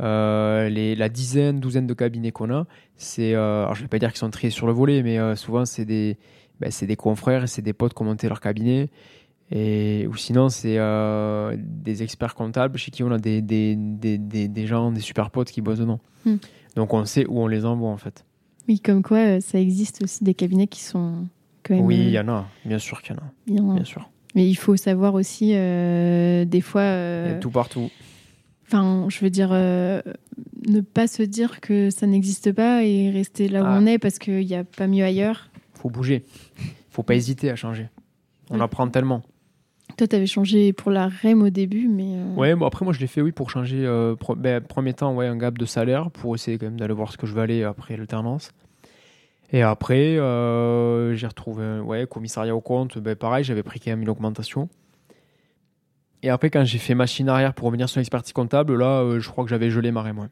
Euh, 0.00 0.68
les, 0.68 0.96
la 0.96 1.08
dizaine, 1.08 1.60
douzaine 1.60 1.86
de 1.86 1.94
cabinets 1.94 2.32
qu'on 2.32 2.50
a, 2.50 2.66
c'est, 2.96 3.34
euh, 3.34 3.64
alors 3.64 3.74
je 3.74 3.82
vais 3.82 3.88
pas 3.88 3.98
dire 3.98 4.08
qu'ils 4.10 4.18
sont 4.18 4.30
triés 4.30 4.50
sur 4.50 4.66
le 4.66 4.72
volet, 4.72 5.02
mais 5.02 5.18
euh, 5.18 5.36
souvent 5.36 5.66
c'est 5.66 5.84
des, 5.84 6.16
ben, 6.60 6.70
c'est 6.70 6.86
des 6.86 6.96
confrères 6.96 7.46
c'est 7.46 7.60
des 7.60 7.74
potes 7.74 7.92
qui 7.92 8.02
ont 8.02 8.06
monté 8.06 8.26
leur 8.26 8.40
cabinet. 8.40 8.88
Et, 9.54 10.06
ou 10.08 10.16
sinon, 10.16 10.48
c'est 10.48 10.78
euh, 10.78 11.54
des 11.58 12.02
experts 12.02 12.34
comptables 12.34 12.78
chez 12.78 12.90
qui 12.90 13.02
on 13.02 13.10
a 13.10 13.18
des, 13.18 13.42
des, 13.42 13.76
des, 13.76 14.16
des, 14.16 14.48
des 14.48 14.66
gens, 14.66 14.90
des 14.90 15.00
super 15.00 15.30
potes 15.30 15.50
qui 15.50 15.60
bossent 15.60 15.80
dedans. 15.80 16.00
Hmm. 16.24 16.36
Donc 16.74 16.94
on 16.94 17.04
sait 17.04 17.26
où 17.26 17.38
on 17.38 17.46
les 17.48 17.66
envoie 17.66 17.90
en 17.90 17.98
fait. 17.98 18.24
Oui, 18.66 18.80
comme 18.80 19.02
quoi, 19.02 19.18
euh, 19.18 19.40
ça 19.40 19.58
existe 19.60 20.02
aussi 20.02 20.24
des 20.24 20.32
cabinets 20.34 20.68
qui 20.68 20.80
sont 20.80 21.26
quand 21.64 21.74
même 21.74 21.84
Oui, 21.84 21.96
il 21.96 22.06
euh, 22.08 22.10
y 22.10 22.18
en 22.20 22.28
a, 22.28 22.46
bien 22.64 22.78
sûr 22.78 23.02
qu'il 23.02 23.14
y 23.14 23.18
en 23.18 23.22
a, 23.22 23.30
bien. 23.46 23.74
bien 23.74 23.84
sûr. 23.84 24.08
Mais 24.34 24.48
il 24.48 24.54
faut 24.54 24.76
savoir 24.76 25.12
aussi, 25.12 25.50
euh, 25.54 26.46
des 26.46 26.62
fois, 26.62 26.80
Il 26.82 26.86
euh, 26.86 27.40
tout 27.40 27.50
partout. 27.50 27.90
enfin, 28.66 29.04
je 29.10 29.20
veux 29.20 29.28
dire, 29.28 29.50
euh, 29.52 30.00
ne 30.66 30.80
pas 30.80 31.06
se 31.08 31.22
dire 31.22 31.60
que 31.60 31.90
ça 31.90 32.06
n'existe 32.06 32.52
pas 32.52 32.84
et 32.84 33.10
rester 33.10 33.48
là 33.48 33.62
où 33.62 33.66
Ah. 33.66 33.78
on 33.78 33.84
est 33.84 33.98
parce 33.98 34.18
qu'il 34.18 34.46
n'y 34.46 34.54
a 34.54 34.64
pas 34.64 34.86
mieux 34.86 35.04
ailleurs. 35.04 35.50
faut 35.74 35.90
bouger. 35.90 36.24
faut 36.88 37.02
pas 37.02 37.14
hésiter 37.16 37.50
à 37.50 37.56
changer. 37.56 37.88
On 38.48 38.54
Oui. 38.56 38.62
apprend 38.62 38.88
tellement. 38.88 39.22
Toi, 40.02 40.08
tu 40.08 40.16
avais 40.16 40.26
changé 40.26 40.72
pour 40.72 40.90
la 40.90 41.06
REM 41.06 41.42
au 41.42 41.50
début, 41.50 41.86
mais. 41.86 42.16
euh, 42.16 42.34
Ouais, 42.34 42.56
bon, 42.56 42.66
après 42.66 42.84
moi 42.84 42.92
je 42.92 42.98
l'ai 42.98 43.06
fait 43.06 43.20
oui 43.22 43.30
pour 43.30 43.50
changer 43.50 43.86
euh, 43.86 44.16
pro- 44.16 44.34
ben, 44.34 44.60
premier 44.60 44.94
temps 44.94 45.14
ouais 45.14 45.28
un 45.28 45.36
gap 45.36 45.56
de 45.56 45.64
salaire 45.64 46.10
pour 46.10 46.34
essayer 46.34 46.58
quand 46.58 46.66
même 46.66 46.76
d'aller 46.76 46.92
voir 46.92 47.12
ce 47.12 47.16
que 47.16 47.24
je 47.24 47.32
vais 47.32 47.42
aller 47.42 47.62
après 47.62 47.96
l'alternance. 47.96 48.50
Et 49.52 49.62
après 49.62 50.16
euh, 50.18 51.14
j'ai 51.14 51.28
retrouvé 51.28 51.62
un- 51.62 51.82
ouais 51.82 52.04
commissariat 52.08 52.52
au 52.56 52.60
compte, 52.60 52.98
ben, 52.98 53.14
pareil, 53.14 53.44
j'avais 53.44 53.62
pris 53.62 53.78
quand 53.78 53.92
même 53.92 54.02
une 54.02 54.08
augmentation. 54.08 54.68
Et 56.24 56.30
après 56.30 56.50
quand 56.50 56.64
j'ai 56.64 56.78
fait 56.78 56.96
machine 56.96 57.28
arrière 57.28 57.54
pour 57.54 57.66
revenir 57.66 57.88
sur 57.88 58.00
l'expertise 58.00 58.32
comptable, 58.32 58.76
là 58.76 59.02
euh, 59.02 59.20
je 59.20 59.28
crois 59.28 59.44
que 59.44 59.50
j'avais 59.50 59.70
gelé 59.70 59.92
ma 59.92 60.12
moi. 60.12 60.26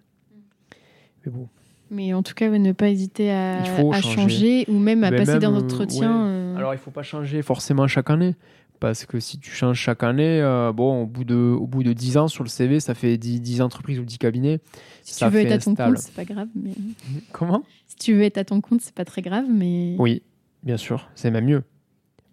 Mais 1.25 1.31
bon, 1.31 1.47
Mais 1.93 2.13
en 2.13 2.25
tout 2.25 2.35
cas, 2.35 2.49
ne 2.49 2.73
pas 2.73 2.89
hésiter 2.89 3.31
à, 3.31 3.63
changer. 3.63 4.01
changer 4.03 4.65
ou 4.67 4.81
même 4.81 5.05
à 5.05 5.13
Ben, 5.13 5.19
passer 5.19 5.31
même, 5.35 5.41
d'un 5.43 5.55
entretien. 5.55 6.11
ouais. 6.25 6.29
euh, 6.29 6.57
Alors 6.57 6.75
il 6.75 6.79
faut 6.79 6.91
pas 6.91 7.05
changer 7.05 7.43
forcément 7.43 7.87
chaque 7.87 8.11
année. 8.11 8.35
Parce 8.81 9.05
que 9.05 9.21
si 9.21 9.39
tu 9.39 9.51
changes 9.51 9.79
chaque 9.79 10.03
année, 10.03 10.41
euh, 10.41 10.73
bon, 10.73 11.03
au 11.03 11.07
bout, 11.07 11.25
de, 11.25 11.37
au 11.37 11.67
bout 11.67 11.83
de 11.83 11.93
10 11.93 12.17
ans 12.17 12.29
sur 12.29 12.43
le 12.43 12.49
CV, 12.49 12.81
ça 12.81 12.95
fait 12.95 13.19
10, 13.19 13.41
10 13.43 13.61
entreprises 13.61 13.99
ou 13.99 14.05
10 14.05 14.17
cabinets. 14.17 14.59
si 15.03 15.15
ça 15.15 15.27
tu 15.27 15.35
veux 15.35 15.41
être 15.41 15.53
à 15.53 15.59
ton 15.59 15.73
instable. 15.73 15.95
compte, 15.97 16.03
c'est 16.03 16.15
pas 16.15 16.25
grave. 16.25 16.49
Mais... 16.55 16.73
Comment? 17.33 17.63
Si 17.87 17.97
tu 17.97 18.15
veux 18.15 18.23
être 18.23 18.39
à 18.39 18.45
ton 18.45 18.63
compte, 18.63 18.81
c'est 18.81 18.95
pas 18.95 19.05
très 19.05 19.21
grave, 19.21 19.45
mais. 19.49 19.97
Oui, 19.99 20.23
bien 20.63 20.79
sûr, 20.79 21.11
c'est 21.15 21.31
même 21.31 21.45
mieux. 21.45 21.63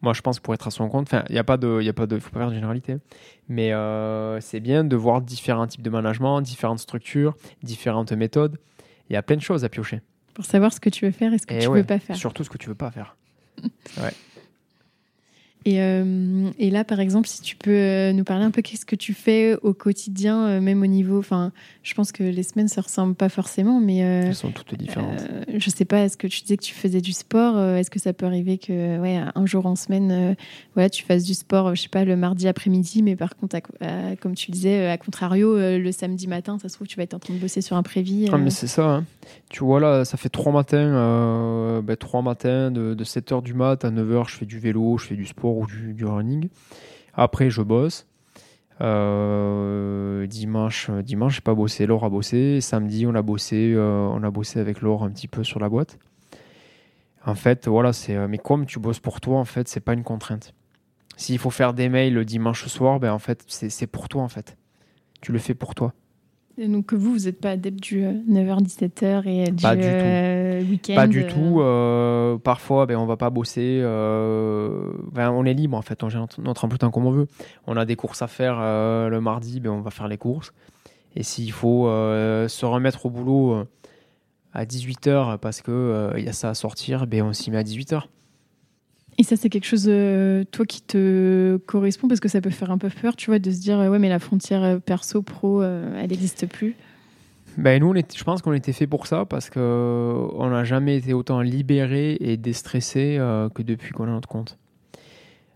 Moi, 0.01 0.13
je 0.13 0.21
pense 0.21 0.39
pour 0.39 0.53
être 0.53 0.67
à 0.67 0.71
son 0.71 0.87
compte, 0.89 1.07
enfin, 1.07 1.25
il 1.27 1.35
y 1.35 1.39
a 1.39 1.43
pas 1.43 1.57
de, 1.57 1.79
il 1.81 1.89
a 1.89 1.93
pas 1.93 2.05
de, 2.05 2.17
faut 2.19 2.29
pas 2.29 2.39
faire 2.39 2.49
de 2.49 2.53
généralité, 2.53 2.97
mais 3.49 3.73
euh, 3.73 4.39
c'est 4.39 4.59
bien 4.59 4.83
de 4.83 4.95
voir 4.95 5.21
différents 5.21 5.65
types 5.65 5.81
de 5.81 5.89
management, 5.89 6.39
différentes 6.41 6.79
structures, 6.79 7.35
différentes 7.63 8.11
méthodes. 8.13 8.57
Il 9.09 9.13
y 9.13 9.15
a 9.17 9.23
plein 9.23 9.35
de 9.35 9.41
choses 9.41 9.65
à 9.65 9.69
piocher. 9.69 10.01
Pour 10.35 10.45
savoir 10.45 10.71
ce 10.71 10.79
que 10.79 10.89
tu 10.89 11.05
veux 11.05 11.11
faire 11.11 11.33
et 11.33 11.39
ce 11.39 11.47
que 11.47 11.55
Et 11.55 11.59
tu 11.59 11.67
ouais, 11.67 11.79
veux 11.81 11.85
pas 11.85 11.99
faire. 11.99 12.15
Surtout 12.15 12.43
ce 12.43 12.49
que 12.49 12.59
tu 12.59 12.69
veux 12.69 12.75
pas 12.75 12.91
faire. 12.91 13.17
Et, 15.67 15.81
euh, 15.81 16.49
et 16.59 16.69
là, 16.69 16.85
par 16.85 17.01
exemple, 17.01 17.27
si 17.27 17.41
tu 17.41 17.57
peux 17.57 17.71
euh, 17.71 18.13
nous 18.13 18.23
parler 18.23 18.45
un 18.45 18.51
peu 18.51 18.61
qu'est-ce 18.61 18.85
que 18.85 18.95
tu 18.95 19.13
fais 19.13 19.57
au 19.63 19.73
quotidien, 19.73 20.47
euh, 20.47 20.61
même 20.61 20.81
au 20.81 20.85
niveau. 20.85 21.19
Enfin, 21.19 21.51
je 21.83 21.93
pense 21.93 22.13
que 22.13 22.23
les 22.23 22.43
semaines 22.43 22.69
ça 22.69 22.79
ressemble 22.79 23.15
pas 23.15 23.27
forcément, 23.27 23.81
mais 23.81 24.01
euh, 24.05 24.27
Elles 24.27 24.35
sont 24.35 24.51
toutes 24.51 24.75
différentes. 24.77 25.19
euh, 25.29 25.43
je 25.57 25.69
sais 25.69 25.83
pas. 25.83 26.05
Est-ce 26.05 26.15
que 26.15 26.27
tu 26.27 26.39
disais 26.43 26.55
que 26.55 26.63
tu 26.63 26.73
faisais 26.73 27.01
du 27.01 27.11
sport 27.11 27.59
Est-ce 27.75 27.89
que 27.91 27.99
ça 27.99 28.13
peut 28.13 28.25
arriver 28.25 28.57
que, 28.57 28.97
ouais, 29.01 29.19
un 29.35 29.45
jour 29.45 29.65
en 29.65 29.75
semaine, 29.75 30.37
voilà, 30.73 30.89
tu 30.89 31.03
fasses 31.03 31.25
du 31.25 31.33
sport, 31.33 31.75
je 31.75 31.81
sais 31.81 31.89
pas, 31.89 32.05
le 32.05 32.15
mardi 32.15 32.47
après-midi, 32.47 33.03
mais 33.03 33.17
par 33.17 33.35
contre, 33.35 33.57
à 33.57 33.59
co- 33.61 33.73
à- 33.81 34.15
comme 34.15 34.35
tu 34.35 34.51
disais, 34.51 34.87
à 34.87 34.97
contrario, 34.97 35.57
le 35.57 35.91
samedi 35.91 36.27
matin, 36.27 36.59
ça 36.61 36.69
se 36.69 36.75
trouve, 36.75 36.87
tu 36.87 36.95
vas 36.95 37.03
être 37.03 37.13
en 37.13 37.19
train 37.19 37.33
de 37.33 37.39
bosser 37.39 37.59
sur 37.59 37.75
un 37.75 37.83
prévis. 37.83 38.29
Ah, 38.31 38.37
mais 38.37 38.51
c'est 38.51 38.67
ça. 38.67 38.85
hein. 38.89 39.05
Tu 39.49 39.65
vois, 39.65 39.81
là, 39.81 40.05
ça 40.05 40.15
fait 40.15 40.29
trois 40.29 40.53
matins, 40.53 41.81
ben, 41.83 41.95
trois 41.97 42.21
matins 42.21 42.71
de, 42.71 42.95
7h 43.03 43.41
du 43.41 43.53
mat 43.53 43.83
à 43.83 43.89
9h, 43.91 44.29
je 44.29 44.35
fais 44.35 44.45
du 44.45 44.59
vélo, 44.59 44.97
je 44.97 45.05
fais 45.07 45.15
du 45.15 45.25
sport 45.25 45.56
du, 45.65 46.05
running. 46.05 46.49
Après, 47.13 47.49
je 47.49 47.61
bosse. 47.61 48.07
Euh, 48.79 50.27
dimanche, 50.27 50.91
dimanche, 50.91 51.35
j'ai 51.35 51.41
pas 51.41 51.55
bossé. 51.55 51.87
Laure 51.87 52.03
a 52.05 52.09
bossé. 52.09 52.61
Samedi, 52.61 53.07
on 53.07 53.15
a 53.15 53.21
bossé, 53.21 53.73
euh, 53.75 54.07
on 54.13 54.21
a 54.23 54.29
bossé 54.29 54.59
avec 54.59 54.81
Laure 54.81 55.03
un 55.03 55.09
petit 55.09 55.27
peu 55.27 55.43
sur 55.43 55.59
la 55.59 55.69
boîte. 55.69 55.97
En 57.25 57.35
fait, 57.35 57.67
voilà, 57.67 57.91
c'est. 57.93 58.15
euh, 58.15 58.27
Mais 58.27 58.37
comme 58.37 58.65
tu 58.65 58.79
bosses 58.79 58.99
pour 58.99 59.19
toi, 59.19 59.39
en 59.39 59.45
fait, 59.45 59.67
c'est 59.67 59.79
pas 59.79 59.93
une 59.93 60.03
contrainte. 60.03 60.53
S'il 61.17 61.39
faut 61.39 61.49
faire 61.49 61.73
des 61.73 61.89
mails 61.89 62.13
le 62.13 62.23
dimanche 62.23 62.67
soir, 62.67 62.99
ben 62.99 63.11
en 63.11 63.19
fait, 63.19 63.43
c'est 63.47 63.87
pour 63.87 64.07
toi, 64.07 64.21
en 64.21 64.27
fait. 64.27 64.55
Tu 65.21 65.31
le 65.31 65.39
fais 65.39 65.55
pour 65.55 65.73
toi. 65.73 65.93
Donc, 66.57 66.93
vous, 66.93 67.11
vous 67.13 67.25
n'êtes 67.25 67.39
pas 67.39 67.51
adepte 67.51 67.79
du 67.81 68.01
9h-17h 68.03 69.27
et 69.27 69.51
du, 69.51 69.61
Pas 69.61 69.75
du 69.75 69.81
tout. 69.81 69.87
euh, 69.89 70.61
week-end 70.63 70.95
Pas 70.95 71.07
du 71.07 71.23
euh, 71.23 71.29
tout. 71.29 71.61
euh, 71.61 72.37
parfois, 72.37 72.85
ben, 72.85 72.97
on 72.97 73.05
va 73.05 73.17
pas 73.17 73.29
bosser. 73.29 73.79
euh, 73.83 74.91
ben, 75.11 75.31
on 75.31 75.45
est 75.45 75.53
libre 75.53 75.77
en 75.77 75.81
fait. 75.81 76.03
On 76.03 76.09
gère 76.09 76.25
notre, 76.39 76.65
emploi 76.65 76.77
temps 76.77 76.89
comme 76.91 77.05
on 77.05 77.11
veut. 77.11 77.27
On 77.67 77.77
a 77.77 77.85
des 77.85 77.95
courses 77.95 78.21
à 78.21 78.27
faire 78.27 78.57
euh, 78.59 79.09
le 79.09 79.21
mardi, 79.21 79.59
ben, 79.59 79.69
on 79.69 79.81
va 79.81 79.91
faire 79.91 80.07
les 80.07 80.17
courses. 80.17 80.51
Et 81.15 81.23
s'il 81.23 81.51
faut 81.51 81.87
euh, 81.87 82.47
se 82.47 82.65
remettre 82.65 83.05
au 83.05 83.09
boulot 83.09 83.53
euh, 83.53 83.65
à 84.53 84.65
18h 84.65 85.37
parce 85.37 85.61
euh, 85.67 86.13
il 86.17 86.23
y 86.25 86.29
a 86.29 86.33
ça 86.33 86.49
à 86.49 86.53
sortir, 86.53 87.05
ben, 87.07 87.21
on 87.23 87.33
s'y 87.33 87.51
met 87.51 87.57
à 87.57 87.63
18h. 87.63 88.03
Et 89.19 89.23
ça, 89.23 89.35
c'est 89.35 89.49
quelque 89.49 89.65
chose, 89.65 89.87
euh, 89.87 90.43
toi, 90.51 90.65
qui 90.65 90.81
te 90.81 91.57
correspond 91.65 92.07
parce 92.07 92.19
que 92.19 92.29
ça 92.29 92.39
peut 92.39 92.51
faire 92.51 92.69
un 92.69 92.77
peu 92.77 92.89
peur, 92.89 93.15
tu 93.15 93.31
vois, 93.31 93.39
de 93.39 93.49
se 93.49 93.59
dire, 93.59 93.79
euh, 93.79 93.89
ouais, 93.89 93.97
mais 93.97 94.09
la 94.09 94.19
frontière 94.19 94.63
euh, 94.63 94.77
perso-pro, 94.77 95.63
elle 95.63 96.09
n'existe 96.09 96.45
plus. 96.45 96.75
Ben, 97.57 97.81
nous, 97.81 97.95
je 97.95 98.23
pense 98.23 98.43
qu'on 98.43 98.53
était 98.53 98.73
fait 98.73 98.85
pour 98.85 99.07
ça 99.07 99.25
parce 99.25 99.49
que 99.49 99.59
on 100.33 100.49
n'a 100.49 100.63
jamais 100.63 100.97
été 100.97 101.13
autant 101.13 101.41
libéré 101.41 102.15
et 102.19 102.37
déstressé 102.37 103.17
que 103.55 103.63
depuis 103.63 103.93
qu'on 103.93 104.03
a 104.03 104.11
notre 104.11 104.27
compte. 104.27 104.59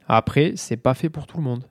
Après, 0.07 0.53
c'est 0.55 0.77
pas 0.77 0.95
fait 0.95 1.09
pour 1.09 1.27
tout 1.27 1.37
le 1.37 1.43
monde. 1.43 1.63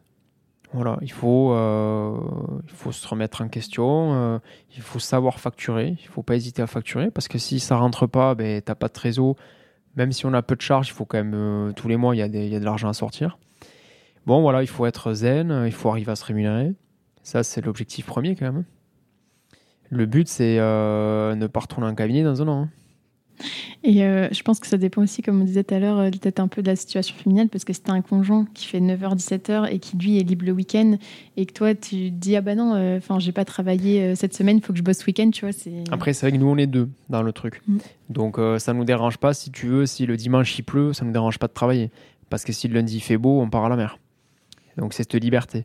Voilà, 0.72 0.98
il 1.02 1.10
faut, 1.10 1.52
il 1.52 2.72
faut 2.72 2.92
se 2.92 3.08
remettre 3.08 3.42
en 3.42 3.48
question, 3.48 4.40
il 4.76 4.82
faut 4.82 5.00
savoir 5.00 5.40
facturer, 5.40 5.96
il 6.00 6.06
faut 6.06 6.22
pas 6.22 6.36
hésiter 6.36 6.62
à 6.62 6.68
facturer 6.68 7.10
parce 7.10 7.26
que 7.26 7.38
si 7.38 7.58
ça 7.58 7.74
rentre 7.74 8.06
pas, 8.06 8.36
ben, 8.36 8.62
t'as 8.62 8.76
pas 8.76 8.86
de 8.86 8.92
trésor. 8.92 9.34
Même 9.96 10.12
si 10.12 10.26
on 10.26 10.32
a 10.32 10.42
peu 10.42 10.56
de 10.56 10.60
charges, 10.60 10.88
il 10.88 10.92
faut 10.92 11.04
quand 11.04 11.18
même, 11.18 11.34
euh, 11.34 11.72
tous 11.72 11.88
les 11.88 11.96
mois, 11.96 12.14
il 12.14 12.18
y, 12.18 12.22
a 12.22 12.28
de 12.28 12.64
l'argent 12.64 12.88
à 12.88 12.92
sortir. 12.92 13.38
Bon, 14.26 14.40
voilà, 14.40 14.62
il 14.62 14.68
faut 14.68 14.86
être 14.86 15.12
zen, 15.14 15.64
il 15.66 15.72
faut 15.72 15.88
arriver 15.88 16.12
à 16.12 16.16
se 16.16 16.24
rémunérer. 16.24 16.72
Ça, 17.22 17.42
c'est 17.42 17.64
l'objectif 17.64 18.06
premier 18.06 18.36
quand 18.36 18.46
même. 18.52 18.64
Le 19.90 20.06
but, 20.06 20.28
c'est 20.28 20.58
euh, 20.58 21.34
ne 21.34 21.46
pas 21.48 21.60
retourner 21.60 21.86
en 21.86 21.94
cabinet 21.94 22.22
dans 22.22 22.40
un 22.42 22.48
an. 22.48 22.62
hein. 22.62 22.68
Et 23.82 24.04
euh, 24.04 24.28
je 24.32 24.42
pense 24.42 24.60
que 24.60 24.66
ça 24.66 24.76
dépend 24.76 25.02
aussi, 25.02 25.22
comme 25.22 25.40
on 25.40 25.44
disait 25.44 25.64
tout 25.64 25.74
à 25.74 25.78
l'heure, 25.78 25.98
euh, 25.98 26.10
peut-être 26.10 26.40
un 26.40 26.48
peu 26.48 26.62
de 26.62 26.68
la 26.68 26.76
situation 26.76 27.14
familiale, 27.16 27.48
parce 27.48 27.64
que 27.64 27.72
si 27.72 27.80
t'as 27.80 27.92
un 27.92 28.02
conjoint 28.02 28.46
qui 28.54 28.66
fait 28.66 28.80
9h-17h 28.80 29.72
et 29.72 29.78
qui, 29.78 29.96
lui, 29.96 30.18
est 30.18 30.22
libre 30.22 30.44
le 30.44 30.52
week-end, 30.52 30.98
et 31.36 31.46
que 31.46 31.52
toi, 31.52 31.74
tu 31.74 32.10
te 32.10 32.16
dis, 32.16 32.36
ah 32.36 32.40
bah 32.40 32.54
non, 32.54 32.74
euh, 32.74 32.98
enfin, 32.98 33.18
j'ai 33.18 33.32
pas 33.32 33.44
travaillé 33.44 34.02
euh, 34.02 34.14
cette 34.14 34.34
semaine, 34.34 34.58
il 34.58 34.62
faut 34.62 34.72
que 34.72 34.78
je 34.78 34.84
bosse 34.84 34.98
ce 34.98 35.06
week-end, 35.06 35.30
tu 35.30 35.44
vois, 35.44 35.52
c'est... 35.52 35.84
Après, 35.90 36.12
c'est 36.12 36.26
vrai 36.26 36.36
que 36.36 36.42
nous, 36.42 36.48
on 36.48 36.56
est 36.56 36.66
deux 36.66 36.88
dans 37.08 37.22
le 37.22 37.32
truc. 37.32 37.62
Mm. 37.66 37.78
Donc, 38.10 38.38
euh, 38.38 38.58
ça 38.58 38.72
nous 38.72 38.84
dérange 38.84 39.18
pas. 39.18 39.34
Si 39.34 39.50
tu 39.50 39.66
veux, 39.66 39.86
si 39.86 40.06
le 40.06 40.16
dimanche 40.16 40.58
il 40.58 40.62
pleut, 40.62 40.92
ça 40.92 41.04
nous 41.04 41.12
dérange 41.12 41.38
pas 41.38 41.46
de 41.46 41.52
travailler. 41.52 41.90
Parce 42.28 42.44
que 42.44 42.52
si 42.52 42.68
le 42.68 42.74
lundi 42.74 42.96
il 42.96 43.00
fait 43.00 43.16
beau, 43.16 43.40
on 43.40 43.48
part 43.48 43.64
à 43.64 43.68
la 43.68 43.76
mer. 43.76 43.98
Donc, 44.76 44.94
c'est 44.94 45.02
cette 45.02 45.14
liberté. 45.22 45.64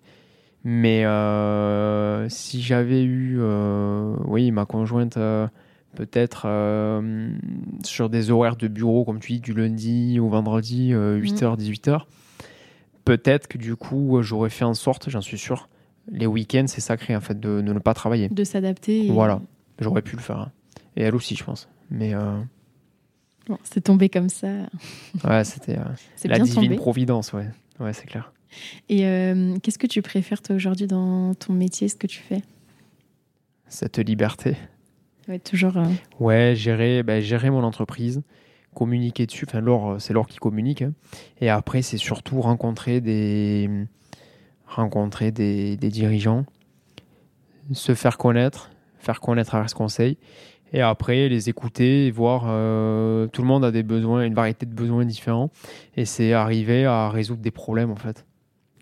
Mais 0.64 1.06
euh, 1.06 2.28
si 2.28 2.62
j'avais 2.62 3.04
eu, 3.04 3.38
euh, 3.40 4.16
oui, 4.26 4.50
ma 4.50 4.66
conjointe, 4.66 5.16
euh, 5.18 5.48
peut-être 5.96 6.44
euh, 6.46 7.30
sur 7.84 8.10
des 8.10 8.30
horaires 8.32 8.56
de 8.56 8.68
bureau, 8.68 9.04
comme 9.06 9.20
tu 9.20 9.34
dis, 9.34 9.40
du 9.40 9.54
lundi 9.54 10.20
au 10.20 10.30
vendredi, 10.30 10.94
euh, 10.94 11.18
8h, 11.20 11.58
18h, 11.58 12.06
peut-être 13.06 13.48
que 13.48 13.58
du 13.58 13.76
coup, 13.76 14.22
j'aurais 14.22 14.50
fait 14.50 14.66
en 14.66 14.74
sorte, 14.74 15.10
j'en 15.10 15.22
suis 15.22 15.38
sûr, 15.38 15.70
les 16.12 16.26
week-ends, 16.28 16.66
c'est 16.68 16.82
sacré 16.82 17.16
en 17.16 17.22
fait 17.22 17.40
de- 17.40 17.62
de 17.62 17.74
ne 17.74 17.80
pas 17.80 17.94
travailler. 17.94 18.30
de 18.30 18.44
s'adapter. 18.44 19.08
et- 19.08 19.12
Voilà. 19.12 19.42
J'aurais 19.80 20.02
pu 20.02 20.16
le 20.16 20.22
faire. 20.22 20.40
hein. 20.40 20.52
Et 20.96 21.02
elle 21.04 21.16
aussi, 21.16 21.36
je 21.36 21.44
pense. 21.44 21.68
Mais 21.92 22.14
euh, 22.14 22.40
Bon, 23.48 23.58
c'est 23.64 23.82
tombé 23.82 24.10
comme 24.10 24.30
ça. 24.30 24.48
Ouais, 25.24 25.44
c'était 25.44 25.78
euh, 25.78 25.84
C'est 26.16 26.28
la 26.30 26.36
bien 26.38 26.46
divine 26.46 26.64
tombé. 26.64 26.76
providence, 26.78 27.34
ouais. 27.34 27.48
Ouais, 27.80 27.94
c'est 27.94 28.06
clair. 28.08 28.32
Et 28.90 29.06
euh, 29.06 29.58
qu'est-ce 29.62 29.78
que 29.78 29.86
tu 29.88 30.02
préfères 30.02 30.42
toi 30.42 30.56
aujourd'hui 30.56 30.88
dans 30.88 31.34
ton 31.36 31.52
métier, 31.54 31.90
ce 31.90 31.96
que 31.96 32.08
tu 32.08 32.20
fais? 32.22 32.42
Cette 33.68 33.98
liberté. 34.00 34.56
Ouais, 35.28 35.40
toujours. 35.40 35.78
euh, 35.78 35.86
Ouais, 36.20 36.54
gérer, 36.56 37.04
ben, 37.04 37.22
gérer 37.22 37.50
mon 37.50 37.64
entreprise, 37.64 38.22
communiquer 38.74 39.26
dessus. 39.26 39.46
Enfin, 39.48 39.62
Laure, 39.62 39.92
euh, 39.94 40.00
c'est 40.00 40.14
Laure 40.14 40.28
qui 40.28 40.38
communique. 40.38 40.82
hein. 40.82 40.94
Et 41.42 41.50
après, 41.50 41.82
c'est 41.82 41.98
surtout 41.98 42.42
rencontrer 42.42 43.02
des, 43.02 43.70
rencontrer 44.68 45.32
des, 45.32 45.78
des 45.78 45.90
dirigeants, 45.90 46.46
se 47.72 47.96
faire 47.96 48.18
connaître, 48.18 48.70
faire 49.00 49.20
connaître 49.20 49.56
à 49.56 49.68
ce 49.68 49.76
conseil. 49.76 50.18
Et 50.74 50.82
après, 50.82 51.30
les 51.30 51.48
écouter 51.50 52.08
et 52.08 52.12
voir. 52.12 52.44
euh, 52.48 53.28
tout 53.28 53.42
le 53.42 53.48
monde 53.48 53.64
a 53.64 53.72
des 53.72 53.84
besoins, 53.84 54.26
une 54.26 54.34
variété 54.34 54.66
de 54.66 54.74
besoins 54.74 55.06
différents. 55.06 55.50
Et 55.96 56.06
c'est 56.06 56.34
arriver 56.34 56.86
à 56.86 57.10
résoudre 57.10 57.42
des 57.42 57.52
problèmes, 57.52 57.92
en 57.92 57.96
fait. 57.96 58.26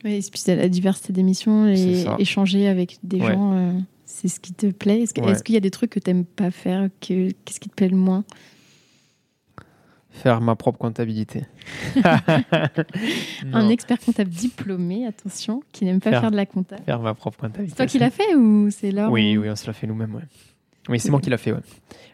Puis 0.04 0.22
c'est 0.36 0.56
la 0.56 0.68
diversité 0.70 1.14
des 1.14 1.24
missions 1.24 1.68
et 1.68 2.06
échanger 2.20 2.68
avec 2.68 2.98
des 3.04 3.22
Ouais. 3.22 3.34
gens, 3.34 3.54
euh, 3.54 3.72
c'est 4.16 4.28
ce 4.28 4.40
qui 4.40 4.54
te 4.54 4.68
plaît? 4.68 5.02
Est-ce 5.02 5.20
Ouais. 5.20 5.36
qu'il 5.44 5.56
y 5.56 5.58
a 5.58 5.62
des 5.62 5.72
trucs 5.72 5.90
que 5.92 6.00
tu 6.00 6.10
n'aimes 6.12 6.26
pas 6.26 6.52
faire 6.52 6.90
que, 7.02 7.32
Qu'est-ce 7.46 7.60
qui 7.60 7.70
te 7.70 7.74
plaît 7.76 7.90
le 7.90 7.98
moins? 7.98 8.24
Faire 10.12 10.42
ma 10.42 10.56
propre 10.56 10.78
comptabilité. 10.78 11.46
Un 13.52 13.70
expert 13.70 14.00
comptable 14.00 14.30
diplômé, 14.30 15.08
attention, 15.08 15.64
qui 15.72 15.86
n'aime 15.86 16.00
pas 16.00 16.12
Faire- 16.12 16.22
faire 16.22 16.32
de 16.32 16.36
la 16.36 16.46
compta. 16.46 16.78
Faire 16.86 17.00
ma 17.00 17.16
propre 17.16 17.40
comptabilité. 17.40 17.72
C'est 17.72 17.76
toi 17.78 17.86
qui 17.88 17.98
l'as 17.98 18.12
fait 18.12 18.36
ou 18.36 18.70
c'est 18.70 18.92
Laure? 18.92 19.12
Oui, 19.12 19.36
ou- 19.38 19.42
oui, 19.42 19.50
on 19.50 19.56
se 19.56 19.66
l'a 19.66 19.74
fait 19.74 19.88
nous-mêmes. 19.88 20.14
Ouais. 20.14 20.22
Oui, 20.90 21.00
c'est 21.00 21.10
moi 21.10 21.20
qui 21.20 21.32
l'a 21.32 21.38
fait. 21.40 21.52
Ouais. 21.54 21.62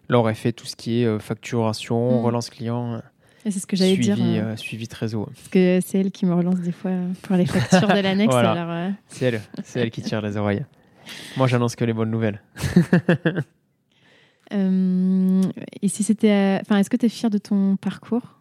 Laure 0.07 0.27
a 0.29 0.33
fait 0.33 0.53
tout 0.53 0.65
ce 0.65 0.75
qui 0.77 1.01
est 1.01 1.05
euh, 1.05 1.19
facturation, 1.19 2.21
Mm. 2.21 2.25
relance 2.25 2.49
client, 2.49 3.01
Et 3.45 3.51
C'est 3.51 3.59
ce 3.59 3.67
que 3.67 3.75
j'allais 3.77 3.93
suivi, 3.95 4.13
dire, 4.13 4.17
euh, 4.45 4.51
euh, 4.51 4.55
suivi 4.57 4.87
trésor. 4.87 5.25
parce 5.33 5.47
que 5.47 5.79
c'est 5.85 5.97
elle 5.99 6.11
qui 6.11 6.25
me 6.25 6.33
relance 6.33 6.59
des 6.59 6.73
fois 6.73 6.91
pour 7.21 7.35
les 7.37 7.45
factures 7.45 7.87
de 7.87 7.99
l'annexe. 8.01 8.33
Voilà. 8.33 8.69
euh, 8.87 8.91
C'est 9.07 9.25
elle, 9.27 9.41
c'est 9.63 9.79
elle 9.79 9.91
qui 9.91 10.01
tire 10.01 10.21
les 10.21 10.35
oreilles. 10.37 10.65
Moi, 11.37 11.47
j'annonce 11.47 11.75
que 11.75 11.85
les 11.85 11.93
bonnes 11.93 12.11
nouvelles. 12.11 12.41
euh, 14.53 15.41
et 15.81 15.87
si 15.87 16.03
c'était, 16.03 16.31
euh, 16.31 16.57
enfin, 16.61 16.77
est-ce 16.77 16.89
que 16.89 16.97
tu 16.97 17.05
es 17.05 17.09
fier 17.09 17.29
de 17.29 17.37
ton 17.37 17.75
parcours 17.77 18.39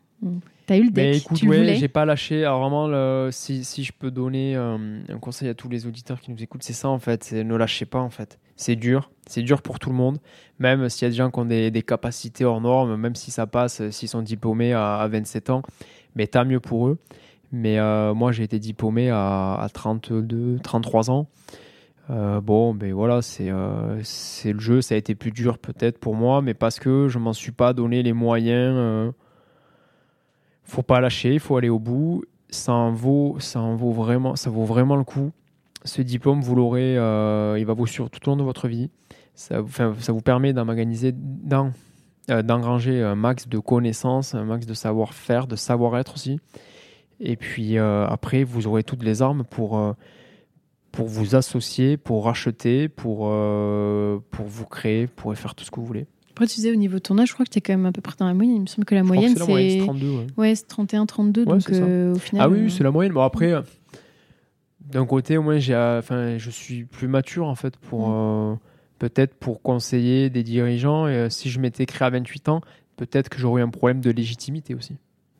T'as 0.67 0.77
eu 0.77 0.83
le 0.85 0.91
deck, 0.91 0.97
Mais 0.97 1.17
écoute, 1.19 1.39
tu 1.39 1.49
ouais, 1.49 1.75
j'ai 1.77 1.89
pas 1.89 2.05
lâché. 2.05 2.45
Alors 2.45 2.61
vraiment, 2.61 2.89
le- 2.89 3.29
si, 3.33 3.65
si 3.65 3.85
je 3.85 3.93
peux 3.93 4.11
donner 4.11 4.57
euh, 4.57 5.01
un 5.09 5.19
conseil 5.19 5.49
à 5.49 5.55
tous 5.55 5.69
les 5.69 5.87
auditeurs 5.87 6.21
qui 6.21 6.31
nous 6.31 6.43
écoutent, 6.43 6.63
c'est 6.63 6.73
ça 6.73 6.89
en 6.89 6.99
fait. 6.99 7.25
C'est 7.25 7.45
ne 7.45 7.55
lâchez 7.57 7.87
pas 7.87 8.01
en 8.01 8.11
fait. 8.11 8.39
C'est 8.57 8.75
dur, 8.77 9.11
c'est 9.27 9.43
dur 9.43 9.63
pour 9.63 9.79
tout 9.79 9.91
le 9.91 9.95
monde. 9.97 10.19
Même 10.59 10.89
s'il 10.89 11.05
y 11.05 11.07
a 11.07 11.11
des 11.11 11.17
gens 11.17 11.31
qui 11.31 11.39
ont 11.39 11.45
des, 11.45 11.71
des 11.71 11.83
capacités 11.83 12.45
hors 12.45 12.61
normes, 12.61 12.97
même 12.97 13.15
si 13.15 13.31
ça 13.31 13.47
passe, 13.47 13.89
s'ils 13.91 14.09
sont 14.09 14.23
diplômés 14.23 14.73
à, 14.73 14.97
à 14.97 15.07
27 15.09 15.51
ans, 15.51 15.63
mais 16.17 16.27
tant 16.27 16.45
mieux 16.45 16.61
pour 16.61 16.89
eux. 16.89 16.99
Mais 17.53 17.79
euh, 17.79 18.13
moi, 18.13 18.33
j'ai 18.33 18.43
été 18.43 18.59
diplômé 18.59 19.09
à, 19.09 19.55
à 19.55 19.69
32, 19.73 20.59
33 20.63 21.11
ans. 21.11 21.29
Euh, 22.11 22.41
bon, 22.41 22.75
ben 22.75 22.93
voilà, 22.93 23.21
c'est 23.21 23.51
euh, 23.51 24.01
c'est 24.03 24.53
le 24.53 24.61
jeu. 24.61 24.81
Ça 24.81 24.95
a 24.95 24.99
été 24.99 25.15
plus 25.15 25.31
dur 25.31 25.59
peut-être 25.59 25.99
pour 25.99 26.15
moi, 26.15 26.41
mais 26.43 26.55
parce 26.55 26.79
que 26.81 27.09
je 27.09 27.19
m'en 27.19 27.33
suis 27.33 27.53
pas 27.53 27.73
donné 27.73 28.03
les 28.03 28.13
moyens. 28.13 28.75
euh, 28.77 29.13
faut 30.65 30.83
pas 30.83 31.01
lâcher, 31.01 31.35
il 31.35 31.41
faut 31.41 31.57
aller 31.57 31.69
au 31.69 31.79
bout. 31.79 32.25
Ça 32.51 32.73
en 32.73 32.93
vaut, 32.93 33.37
ça 33.41 33.61
en 33.61 33.75
vaut 33.77 33.93
vraiment, 33.93 34.37
ça 34.37 34.51
vaut 34.51 34.65
vraiment 34.65 34.97
le 34.97 35.05
coup. 35.05 35.33
Ce 35.85 36.03
diplôme, 36.03 36.41
vous 36.41 36.55
l'aurez, 36.55 36.97
euh, 36.99 37.59
il 37.59 37.67
va 37.67 37.75
vous 37.75 37.87
suivre 37.87 38.09
tout 38.11 38.27
au 38.29 38.33
long 38.33 38.37
de 38.37 38.43
votre 38.43 38.69
vie. 38.69 38.91
Ça, 39.35 39.63
ça 39.99 40.13
vous 40.13 40.21
permet 40.21 40.53
d'engranger 40.53 41.13
un 43.03 43.15
max 43.15 43.49
de 43.49 43.59
connaissances, 43.59 44.35
un 44.35 44.45
max 44.45 44.67
de 44.67 44.75
savoir-faire, 44.75 45.47
de 45.47 45.57
savoir-être 45.57 46.15
aussi. 46.15 46.41
Et 47.21 47.37
puis 47.37 47.79
après, 47.79 48.43
vous 48.43 48.67
aurez 48.67 48.83
toutes 48.83 49.05
les 49.05 49.23
armes 49.23 49.45
pour, 49.45 49.95
pour 50.93 51.07
vous 51.07 51.35
associer, 51.35 51.97
pour 51.97 52.25
racheter, 52.25 52.89
pour, 52.89 53.29
euh, 53.31 54.19
pour 54.31 54.47
vous 54.47 54.65
créer, 54.67 55.07
pour 55.07 55.35
faire 55.37 55.55
tout 55.55 55.65
ce 55.65 55.71
que 55.71 55.81
vous 55.81 55.87
voulez. 55.87 56.07
Après, 56.31 56.47
tu 56.47 56.55
disais 56.57 56.71
au 56.71 56.77
niveau 56.77 56.95
de 56.95 57.01
ton 57.01 57.19
âge, 57.19 57.29
je 57.29 57.35
crois 57.35 57.45
que 57.45 57.51
tu 57.51 57.59
es 57.59 57.61
quand 57.61 57.73
même 57.73 57.87
à 57.87 57.93
peu 57.93 58.01
près 58.01 58.15
dans 58.19 58.27
la 58.27 58.35
moyenne. 58.35 58.57
Il 58.57 58.61
me 58.63 58.67
semble 58.67 58.85
que 58.85 58.95
la 58.95 59.03
Je 59.03 59.07
moyenne, 59.07 59.33
c'est 59.33 59.41
la 59.41 59.47
moyenne, 59.47 59.71
c'est 59.71 59.79
c'est 59.81 59.85
32. 59.85 60.11
ouais. 60.11 60.27
ouais, 60.37 60.55
c'est 60.55 60.69
31, 60.69 61.07
32. 61.07 61.41
Ouais, 61.43 61.47
donc 61.47 61.71
euh, 61.71 62.15
au 62.15 62.19
final. 62.19 62.43
Ah 62.45 62.49
oui, 62.49 62.61
euh, 62.61 62.69
c'est 62.69 62.85
la 62.85 62.91
moyenne. 62.93 63.13
Bon, 63.13 63.23
après, 63.23 63.53
d'un 64.81 65.05
côté, 65.05 65.37
au 65.37 65.43
moins, 65.43 65.59
j'ai, 65.59 65.75
euh, 65.75 65.99
enfin, 65.99 66.39
je 66.39 66.51
suis 66.51 66.85
plus 66.85 67.09
mature, 67.09 67.47
en 67.47 67.55
fait, 67.55 67.77
pour 67.77 68.09
Mm. 68.09 68.59
peut-être 68.99 69.35
pour 69.35 69.63
conseiller 69.63 70.31
des 70.31 70.43
dirigeants. 70.43 71.09
Et 71.09 71.29
si 71.31 71.51
je 71.51 71.59
m'étais 71.61 71.87
créé 71.87 72.07
à 72.07 72.11
28 72.11 72.49
ans, 72.49 72.61
peut-être 72.97 73.29
que 73.29 73.39
j'aurais 73.39 73.61
eu 73.63 73.65
un 73.65 73.71
problème 73.71 74.01
de 74.01 74.11
légitimité 74.11 74.75
aussi. 74.75 74.95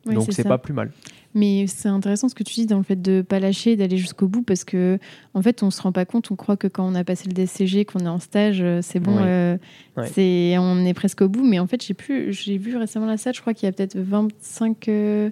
Donc, 0.05 0.27
c'est 0.31 0.43
pas 0.43 0.57
plus 0.57 0.73
mal. 0.73 0.91
Mais 1.35 1.65
c'est 1.67 1.89
intéressant 1.89 2.27
ce 2.27 2.33
que 2.35 2.43
tu 2.43 2.53
dis 2.55 2.65
dans 2.65 2.77
le 2.77 2.83
fait 2.83 2.99
de 2.99 3.21
pas 3.21 3.39
lâcher, 3.39 3.75
d'aller 3.75 3.97
jusqu'au 3.97 4.27
bout, 4.27 4.41
parce 4.41 4.63
que 4.63 4.97
en 5.35 5.41
fait, 5.43 5.61
on 5.61 5.69
se 5.69 5.81
rend 5.81 5.91
pas 5.91 6.05
compte. 6.05 6.31
On 6.31 6.35
croit 6.35 6.57
que 6.57 6.67
quand 6.67 6.87
on 6.87 6.95
a 6.95 7.03
passé 7.03 7.27
le 7.27 7.33
DCG, 7.33 7.85
qu'on 7.85 7.99
est 7.99 8.07
en 8.07 8.19
stage, 8.19 8.61
euh, 8.61 8.79
c'est 8.81 8.99
bon, 8.99 9.15
Ouais. 9.17 9.23
euh, 9.25 9.57
Ouais. 9.95 10.07
c'est 10.13 10.55
on 10.57 10.83
est 10.85 10.93
presque 10.95 11.21
au 11.21 11.29
bout. 11.29 11.43
Mais 11.43 11.59
en 11.59 11.67
fait, 11.67 11.83
j'ai 11.85 11.93
plus, 11.93 12.33
j'ai 12.33 12.57
vu 12.57 12.75
récemment 12.77 13.05
la 13.05 13.17
SAT, 13.17 13.33
je 13.33 13.41
crois 13.41 13.53
qu'il 13.53 13.67
y 13.67 13.69
a 13.69 13.71
peut-être 13.73 13.97
25, 13.97 14.87
euh, 14.87 15.29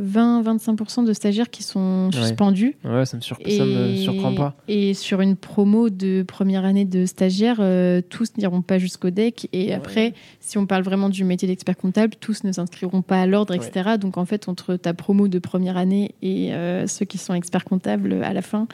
20-25% 0.00 1.04
de 1.04 1.12
stagiaires 1.12 1.50
qui 1.50 1.62
sont 1.62 2.10
suspendus. 2.12 2.76
Ouais, 2.84 3.04
ça 3.04 3.16
me, 3.16 3.22
ça 3.22 3.34
me 3.64 3.96
surprend 3.96 4.34
pas. 4.34 4.54
Et 4.68 4.94
sur 4.94 5.20
une 5.20 5.34
promo 5.34 5.90
de 5.90 6.22
première 6.22 6.64
année 6.64 6.84
de 6.84 7.04
stagiaire, 7.04 7.56
euh, 7.60 8.00
tous 8.08 8.36
n'iront 8.36 8.62
pas 8.62 8.78
jusqu'au 8.78 9.10
deck. 9.10 9.48
Et 9.52 9.74
après, 9.74 10.14
si 10.40 10.56
on 10.56 10.66
parle 10.66 10.84
vraiment 10.84 11.08
du 11.08 11.24
métier 11.24 11.48
d'expert 11.48 11.76
comptable, 11.76 12.14
tous 12.20 12.44
ne 12.44 12.52
s'inscriront 12.52 13.02
pas 13.02 13.20
à 13.20 13.26
l'ordre, 13.26 13.54
etc. 13.54 13.96
Donc 14.00 14.18
en 14.18 14.24
fait, 14.24 14.48
entre 14.48 14.76
ta 14.76 14.94
promo 14.94 15.26
de 15.26 15.38
première 15.38 15.76
année 15.76 16.14
et 16.22 16.54
euh, 16.54 16.86
ceux 16.86 17.04
qui 17.04 17.18
sont 17.18 17.34
experts 17.34 17.64
comptables 17.64 18.22
à 18.22 18.32
la 18.32 18.42
fin, 18.42 18.68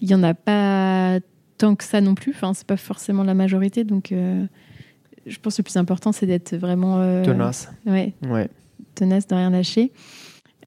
il 0.00 0.08
n'y 0.08 0.14
en 0.14 0.22
a 0.22 0.34
pas 0.34 1.18
tant 1.58 1.74
que 1.74 1.84
ça 1.84 2.00
non 2.00 2.14
plus. 2.14 2.32
Enfin, 2.34 2.54
c'est 2.54 2.66
pas 2.66 2.76
forcément 2.76 3.24
la 3.24 3.34
majorité. 3.34 3.82
Donc 3.82 4.12
euh, 4.12 4.46
je 5.26 5.38
pense 5.38 5.56
que 5.56 5.62
le 5.62 5.64
plus 5.64 5.76
important, 5.76 6.12
c'est 6.12 6.26
d'être 6.26 6.54
vraiment 6.56 6.98
Tenace. 7.24 7.68
Ouais. 7.84 8.14
tenace 8.94 9.26
de 9.26 9.34
rien 9.34 9.50
lâcher. 9.50 9.90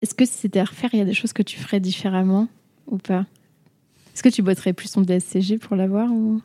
Est-ce 0.02 0.14
que 0.14 0.26
si 0.26 0.34
c'était 0.34 0.60
à 0.60 0.66
refaire, 0.66 0.89
il 0.93 1.00
y 1.00 1.02
a 1.02 1.06
des 1.06 1.14
choses 1.14 1.34
que 1.34 1.43
tu 1.43 1.58
ferais 1.60 1.80
différemment 1.80 2.48
ou 2.88 2.98
pas? 2.98 3.26
Est-ce 4.14 4.24
que 4.24 4.30
tu 4.30 4.41
botterais 4.41 4.74
plus 4.74 4.91
ton 4.91 5.02
DSCG 5.02 5.58
pour 5.58 5.76
l'avoir 5.76 6.12
ou... 6.12 6.41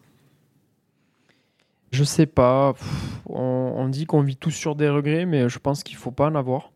Je 1.92 2.04
sais 2.04 2.26
pas. 2.26 2.74
Pff, 2.74 3.20
on, 3.28 3.72
on 3.76 3.88
dit 3.88 4.06
qu'on 4.06 4.22
vit 4.22 4.36
tous 4.36 4.52
sur 4.52 4.76
des 4.76 4.88
regrets, 4.88 5.26
mais 5.26 5.48
je 5.48 5.58
pense 5.58 5.82
qu'il 5.82 5.96
faut 5.96 6.12
pas 6.12 6.26
en 6.26 6.34
avoir. 6.34 6.70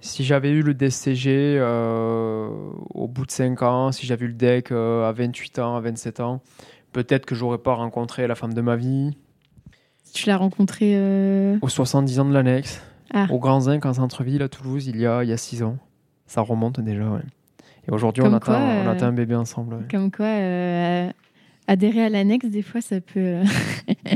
Si 0.00 0.24
j'avais 0.24 0.50
eu 0.50 0.62
le 0.62 0.72
DSCG 0.72 1.56
euh, 1.58 2.48
au 2.94 3.06
bout 3.06 3.26
de 3.26 3.30
5 3.30 3.62
ans, 3.62 3.92
si 3.92 4.06
j'avais 4.06 4.24
eu 4.24 4.28
le 4.28 4.34
DEC 4.34 4.72
euh, 4.72 5.06
à 5.06 5.12
28 5.12 5.58
ans, 5.58 5.76
à 5.76 5.80
27 5.80 6.20
ans, 6.20 6.40
peut-être 6.92 7.26
que 7.26 7.34
j'aurais 7.34 7.58
pas 7.58 7.74
rencontré 7.74 8.26
la 8.26 8.34
femme 8.34 8.54
de 8.54 8.62
ma 8.62 8.76
vie, 8.76 9.10
Tu 10.14 10.26
l'as 10.26 10.38
rencontré 10.38 10.92
euh, 10.96 11.58
aux 11.60 11.68
70 11.68 12.20
ans 12.20 12.24
de 12.24 12.32
l'annexe, 12.32 12.82
Ah. 13.12 13.26
au 13.30 13.38
Grand 13.38 13.60
Zinc 13.60 13.84
en 13.86 13.92
centre-ville 13.94 14.42
à 14.42 14.48
Toulouse, 14.48 14.86
il 14.86 14.96
y 15.00 15.06
a, 15.06 15.22
il 15.24 15.30
y 15.30 15.32
a 15.32 15.36
6 15.36 15.62
ans. 15.62 15.78
Ça 16.26 16.40
remonte 16.42 16.80
déjà, 16.80 17.08
ouais. 17.10 17.22
Et 17.88 17.90
aujourd'hui, 17.92 18.22
on, 18.22 18.38
quoi, 18.38 18.56
on 18.56 18.86
euh, 18.86 18.90
attend 18.92 19.06
un 19.06 19.12
bébé 19.12 19.34
ensemble. 19.34 19.74
ouais. 19.74 19.82
comme 19.90 20.10
quoi 20.12 20.26
euh, 20.26 21.10
adhérer 21.66 22.04
à 22.04 22.08
l'annexe, 22.08 22.46
des 22.46 22.62
fois, 22.62 22.80
ça 22.80 23.00
peut, 23.00 23.18
euh, 23.20 23.44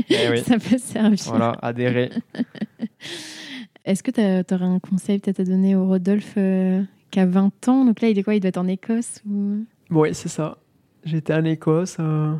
Eh 0.09 0.29
oui. 0.29 0.39
ça 0.45 0.57
peut 0.59 0.77
servir. 0.77 1.19
Voilà, 1.27 1.57
adhérer. 1.61 2.11
Est-ce 3.85 4.01
que 4.01 4.11
tu 4.11 4.53
aurais 4.53 4.65
un 4.65 4.79
conseil 4.79 5.19
peut-être 5.19 5.41
à 5.41 5.43
donner 5.43 5.75
au 5.75 5.85
Rodolphe 5.87 6.33
euh, 6.37 6.81
qui 7.11 7.19
a 7.19 7.25
20 7.25 7.67
ans? 7.67 7.85
Donc 7.85 8.01
là, 8.01 8.09
il 8.09 8.17
est 8.17 8.23
quoi? 8.23 8.33
Il 8.35 8.39
doit 8.39 8.49
être 8.49 8.57
en 8.57 8.67
Écosse 8.67 9.21
ou... 9.29 9.65
Oui, 9.91 10.09
c'est 10.13 10.29
ça. 10.29 10.57
J'étais 11.03 11.33
en 11.35 11.43
Écosse. 11.45 11.97
euh, 11.99 12.33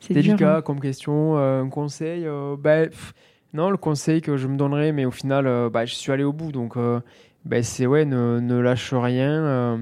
C'est 0.00 0.14
délicat 0.14 0.36
dur, 0.36 0.48
hein. 0.48 0.62
comme 0.62 0.80
question. 0.80 1.36
euh, 1.38 1.62
un 1.62 1.68
conseil 1.68 2.24
pff, 2.62 3.14
Non, 3.52 3.70
le 3.70 3.76
conseil 3.76 4.20
que 4.20 4.36
je 4.36 4.46
me 4.46 4.56
donnerais, 4.56 4.92
mais 4.92 5.04
au 5.04 5.10
final, 5.10 5.46
euh, 5.46 5.70
bah, 5.70 5.84
je 5.84 5.94
suis 5.94 6.12
allé 6.12 6.22
au 6.22 6.32
bout. 6.32 6.52
Donc, 6.52 6.76
euh, 6.76 7.00
ben, 7.44 7.62
c'est 7.62 7.86
ouais, 7.86 8.04
ne, 8.04 8.38
ne 8.40 8.58
lâche 8.58 8.94
rien. 8.94 9.44
euh, 9.44 9.78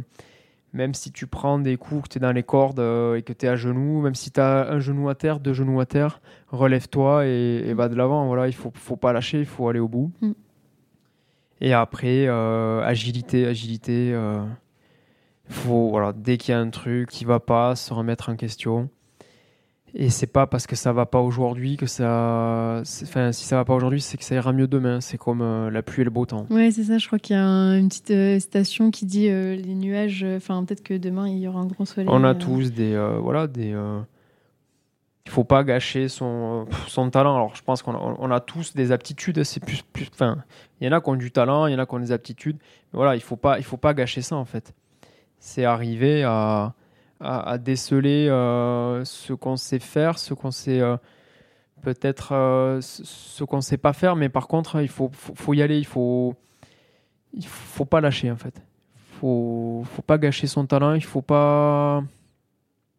même 0.74 0.94
si 0.94 1.12
tu 1.12 1.26
prends 1.26 1.58
des 1.58 1.76
coups, 1.76 2.02
que 2.04 2.08
tu 2.08 2.18
es 2.18 2.20
dans 2.20 2.32
les 2.32 2.42
cordes 2.42 2.78
et 2.78 3.22
que 3.22 3.32
tu 3.32 3.46
es 3.46 3.48
à 3.48 3.56
genoux, 3.56 4.02
même 4.02 4.14
si 4.14 4.30
tu 4.30 4.38
as 4.38 4.70
un 4.70 4.80
genou 4.80 5.08
à 5.08 5.14
terre, 5.14 5.40
deux 5.40 5.54
genoux 5.54 5.80
à 5.80 5.86
terre, 5.86 6.20
relève-toi 6.48 7.26
et, 7.26 7.64
et 7.66 7.74
va 7.74 7.88
de 7.88 7.94
l'avant. 7.94 8.26
Voilà, 8.26 8.48
il 8.48 8.52
faut, 8.54 8.70
faut 8.74 8.96
pas 8.96 9.14
lâcher, 9.14 9.40
il 9.40 9.46
faut 9.46 9.68
aller 9.68 9.80
au 9.80 9.88
bout. 9.88 10.12
Mm. 10.20 10.32
Et 11.62 11.72
après, 11.72 12.28
agilité, 12.28 13.46
agilité. 13.46 14.14
faut, 15.48 15.88
voilà, 15.88 16.12
dès 16.12 16.36
qu'il 16.36 16.52
y 16.52 16.54
a 16.54 16.60
un 16.60 16.70
truc 16.70 17.08
qui 17.08 17.24
va 17.24 17.40
pas, 17.40 17.74
se 17.74 17.92
remettre 17.92 18.28
en 18.28 18.36
question. 18.36 18.90
Et 20.00 20.10
c'est 20.10 20.28
pas 20.28 20.46
parce 20.46 20.68
que 20.68 20.76
ça 20.76 20.92
va 20.92 21.06
pas 21.06 21.18
aujourd'hui 21.20 21.76
que 21.76 21.86
ça. 21.86 22.82
Enfin, 23.02 23.32
si 23.32 23.44
ça 23.44 23.56
va 23.56 23.64
pas 23.64 23.74
aujourd'hui, 23.74 24.00
c'est 24.00 24.16
que 24.16 24.22
ça 24.22 24.36
ira 24.36 24.52
mieux 24.52 24.68
demain. 24.68 25.00
C'est 25.00 25.18
comme 25.18 25.42
euh, 25.42 25.70
la 25.72 25.82
pluie 25.82 26.02
et 26.02 26.04
le 26.04 26.10
beau 26.10 26.24
temps. 26.24 26.46
Ouais, 26.50 26.70
c'est 26.70 26.84
ça. 26.84 26.98
Je 26.98 27.06
crois 27.08 27.18
qu'il 27.18 27.34
y 27.34 27.38
a 27.38 27.44
un- 27.44 27.76
une 27.76 27.88
petite 27.88 28.12
euh, 28.12 28.38
station 28.38 28.92
qui 28.92 29.06
dit 29.06 29.28
euh, 29.28 29.56
les 29.56 29.74
nuages. 29.74 30.24
Enfin, 30.36 30.62
peut-être 30.64 30.84
que 30.84 30.94
demain 30.96 31.28
il 31.28 31.38
y 31.38 31.48
aura 31.48 31.58
un 31.60 31.66
grand 31.66 31.84
soleil. 31.84 32.08
On 32.12 32.22
a 32.22 32.28
euh, 32.30 32.34
tous 32.34 32.72
des. 32.72 32.92
euh, 32.94 33.18
voilà, 33.18 33.48
des. 33.48 33.72
euh, 33.72 33.98
il 35.26 35.32
faut 35.32 35.44
pas 35.44 35.64
gâcher 35.64 36.08
son, 36.08 36.66
son 36.86 37.10
talent. 37.10 37.34
Alors, 37.34 37.54
je 37.56 37.62
pense 37.62 37.82
qu'on 37.82 37.92
a, 37.94 38.16
on 38.18 38.30
a 38.30 38.38
tous 38.40 38.74
des 38.74 38.92
aptitudes. 38.92 39.42
C'est 39.42 39.60
plus, 39.62 39.82
plus, 39.82 40.08
enfin, 40.14 40.38
il 40.80 40.86
y 40.86 40.88
en 40.88 40.96
a 40.96 41.00
qui 41.00 41.10
ont 41.10 41.16
du 41.16 41.32
talent, 41.32 41.66
il 41.66 41.72
y 41.72 41.74
en 41.74 41.78
a 41.80 41.86
qui 41.86 41.94
ont 41.96 41.98
des 42.00 42.12
aptitudes. 42.12 42.56
Mais 42.92 42.96
voilà, 42.98 43.16
il 43.16 43.20
faut 43.20 43.36
pas, 43.36 43.58
il 43.58 43.64
faut 43.64 43.76
pas 43.76 43.92
gâcher 43.94 44.22
ça 44.22 44.36
en 44.36 44.44
fait. 44.44 44.72
C'est 45.40 45.64
arriver 45.64 46.22
à, 46.22 46.72
à, 47.20 47.58
déceler 47.58 48.28
euh, 48.28 49.04
ce 49.04 49.32
qu'on 49.32 49.56
sait 49.56 49.78
faire, 49.78 50.18
ce 50.18 50.34
qu'on 50.34 50.50
sait 50.50 50.80
euh, 50.80 50.96
peut-être, 51.82 52.32
euh, 52.32 52.80
ce 52.80 53.44
qu'on 53.44 53.60
sait 53.60 53.76
pas 53.76 53.92
faire. 53.92 54.16
Mais 54.16 54.28
par 54.28 54.46
contre, 54.48 54.80
il 54.80 54.88
faut, 54.88 55.10
faut, 55.12 55.34
faut, 55.34 55.54
y 55.54 55.62
aller. 55.62 55.78
Il 55.78 55.86
faut, 55.86 56.34
il 57.34 57.46
faut 57.46 57.84
pas 57.84 58.00
lâcher 58.00 58.30
en 58.30 58.36
fait. 58.36 58.62
Faut, 59.20 59.82
faut 59.84 60.02
pas 60.02 60.18
gâcher 60.18 60.46
son 60.46 60.66
talent. 60.66 60.94
Il 60.94 61.04
faut 61.04 61.22
pas, 61.22 62.02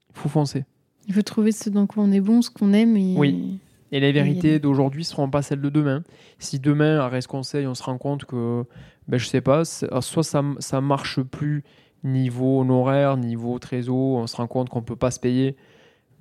il 0.10 0.20
faut 0.20 0.30
foncer. 0.30 0.66
Il 1.08 1.14
faut 1.14 1.22
trouver 1.22 1.52
ce 1.52 1.70
dans 1.70 1.88
quoi 1.88 2.04
on 2.04 2.12
est 2.12 2.22
bon, 2.22 2.42
ce 2.42 2.50
qu'on 2.50 2.74
aime. 2.74 2.98
Et... 2.98 3.16
Oui. 3.18 3.60
Et 3.92 4.00
les 4.00 4.12
vérités 4.12 4.60
d'aujourd'hui 4.60 5.02
ne 5.02 5.06
seront 5.06 5.30
pas 5.32 5.42
celles 5.42 5.62
de 5.62 5.70
demain. 5.70 6.04
Si 6.38 6.60
demain, 6.60 7.00
à 7.00 7.08
Reste 7.08 7.28
Conseil, 7.28 7.66
on 7.66 7.74
se 7.74 7.82
rend 7.82 7.98
compte 7.98 8.26
que, 8.26 8.64
ben, 9.08 9.18
je 9.18 9.26
sais 9.26 9.42
pas, 9.42 9.66
soit 9.66 10.24
ça 10.24 10.44
ne 10.44 10.80
marche 10.80 11.22
plus 11.22 11.64
niveau 12.04 12.62
honoraire, 12.62 13.18
niveau 13.18 13.60
trésor, 13.60 14.18
on 14.18 14.28
se 14.28 14.36
rend 14.36 14.48
compte 14.48 14.70
qu'on 14.70 14.80
ne 14.80 14.86
peut 14.86 14.96
pas 14.96 15.12
se 15.12 15.20
payer, 15.20 15.56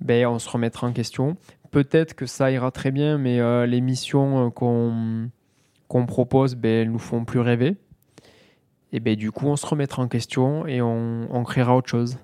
ben, 0.01 0.27
on 0.27 0.39
se 0.39 0.49
remettra 0.49 0.87
en 0.87 0.93
question. 0.93 1.37
Peut-être 1.71 2.15
que 2.15 2.25
ça 2.25 2.51
ira 2.51 2.71
très 2.71 2.91
bien, 2.91 3.17
mais 3.17 3.39
euh, 3.39 3.65
les 3.65 3.81
missions 3.81 4.47
euh, 4.47 4.49
qu'on 4.49 5.29
qu'on 5.87 6.05
propose, 6.05 6.55
ben, 6.55 6.69
elles 6.83 6.91
nous 6.91 6.99
font 6.99 7.25
plus 7.25 7.39
rêver. 7.39 7.75
Et 8.91 8.99
ben, 8.99 9.15
du 9.15 9.31
coup, 9.31 9.47
on 9.47 9.55
se 9.55 9.65
remettra 9.65 10.03
en 10.03 10.07
question 10.07 10.67
et 10.67 10.81
on, 10.81 11.27
on 11.31 11.43
créera 11.43 11.75
autre 11.75 11.89
chose 11.89 12.17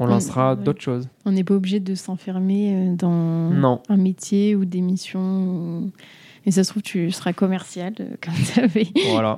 on 0.00 0.06
lancera 0.06 0.56
d'autres 0.56 0.80
choses. 0.80 1.08
On 1.26 1.32
n'est 1.32 1.44
pas 1.44 1.54
obligé 1.54 1.78
de 1.78 1.94
s'enfermer 1.94 2.74
euh, 2.74 2.94
dans 2.96 3.80
un 3.88 3.96
métier 3.96 4.56
ou 4.56 4.64
des 4.64 4.80
missions. 4.80 5.92
Et 6.46 6.50
ça 6.52 6.64
se 6.64 6.70
trouve, 6.70 6.82
tu 6.82 7.10
seras 7.10 7.32
commercial, 7.32 7.92
euh, 8.00 8.16
comme 8.22 8.34
tu 8.54 8.60
avais, 8.60 8.86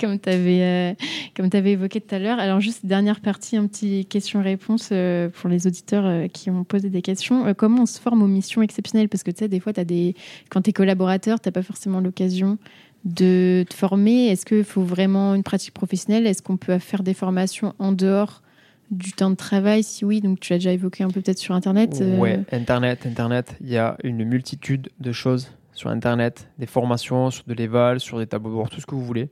comme 0.00 0.18
avais, 0.26 0.62
euh, 0.62 0.94
comme 1.36 1.48
avais 1.52 1.72
évoqué 1.72 2.00
tout 2.00 2.14
à 2.14 2.18
l'heure. 2.18 2.38
Alors, 2.38 2.60
juste 2.60 2.86
dernière 2.86 3.20
partie, 3.20 3.56
un 3.56 3.66
petit 3.66 4.06
question-réponse 4.06 4.92
pour 5.34 5.48
les 5.50 5.66
auditeurs 5.66 6.28
qui 6.30 6.50
ont 6.50 6.64
posé 6.64 6.90
des 6.90 7.02
questions. 7.02 7.54
comment 7.54 7.82
on 7.82 7.86
se 7.86 8.00
forme 8.00 8.22
aux 8.22 8.28
missions 8.28 8.62
exceptionnelles? 8.62 9.08
Parce 9.08 9.22
que 9.22 9.30
tu 9.30 9.38
sais, 9.40 9.48
des 9.48 9.60
fois, 9.60 9.72
as 9.76 9.84
des... 9.84 10.14
quand 10.48 10.62
tu 10.62 10.70
es 10.70 10.72
collaborateur, 10.72 11.40
tu 11.40 11.48
n'as 11.48 11.52
pas 11.52 11.62
forcément 11.62 12.00
l'occasion 12.00 12.58
de 13.04 13.64
te 13.68 13.74
former. 13.74 14.28
Est-ce 14.28 14.46
qu'il 14.46 14.64
faut 14.64 14.82
vraiment 14.82 15.34
une 15.34 15.42
pratique 15.42 15.74
professionnelle? 15.74 16.26
Est-ce 16.26 16.42
qu'on 16.42 16.56
peut 16.56 16.78
faire 16.78 17.02
des 17.02 17.14
formations 17.14 17.74
en 17.78 17.92
dehors 17.92 18.42
du 18.90 19.12
temps 19.12 19.30
de 19.30 19.36
travail? 19.36 19.82
Si 19.82 20.04
oui, 20.04 20.20
donc 20.20 20.40
tu 20.40 20.52
l'as 20.52 20.58
déjà 20.58 20.72
évoqué 20.72 21.04
un 21.04 21.08
peu 21.08 21.20
peut-être 21.20 21.38
sur 21.38 21.54
Internet. 21.54 21.98
Euh. 22.00 22.18
Ouais, 22.18 22.40
Internet, 22.52 23.06
Internet, 23.06 23.56
il 23.60 23.70
y 23.70 23.78
a 23.78 23.96
une 24.04 24.24
multitude 24.24 24.90
de 25.00 25.12
choses 25.12 25.50
sur 25.72 25.90
Internet, 25.90 26.48
des 26.58 26.66
formations 26.66 27.30
sur 27.30 27.44
de 27.46 27.54
l'éval, 27.54 28.00
sur 28.00 28.18
des 28.18 28.26
tableaux 28.26 28.50
de 28.50 28.54
bord, 28.54 28.70
tout 28.70 28.80
ce 28.80 28.86
que 28.86 28.94
vous 28.94 29.04
voulez. 29.04 29.28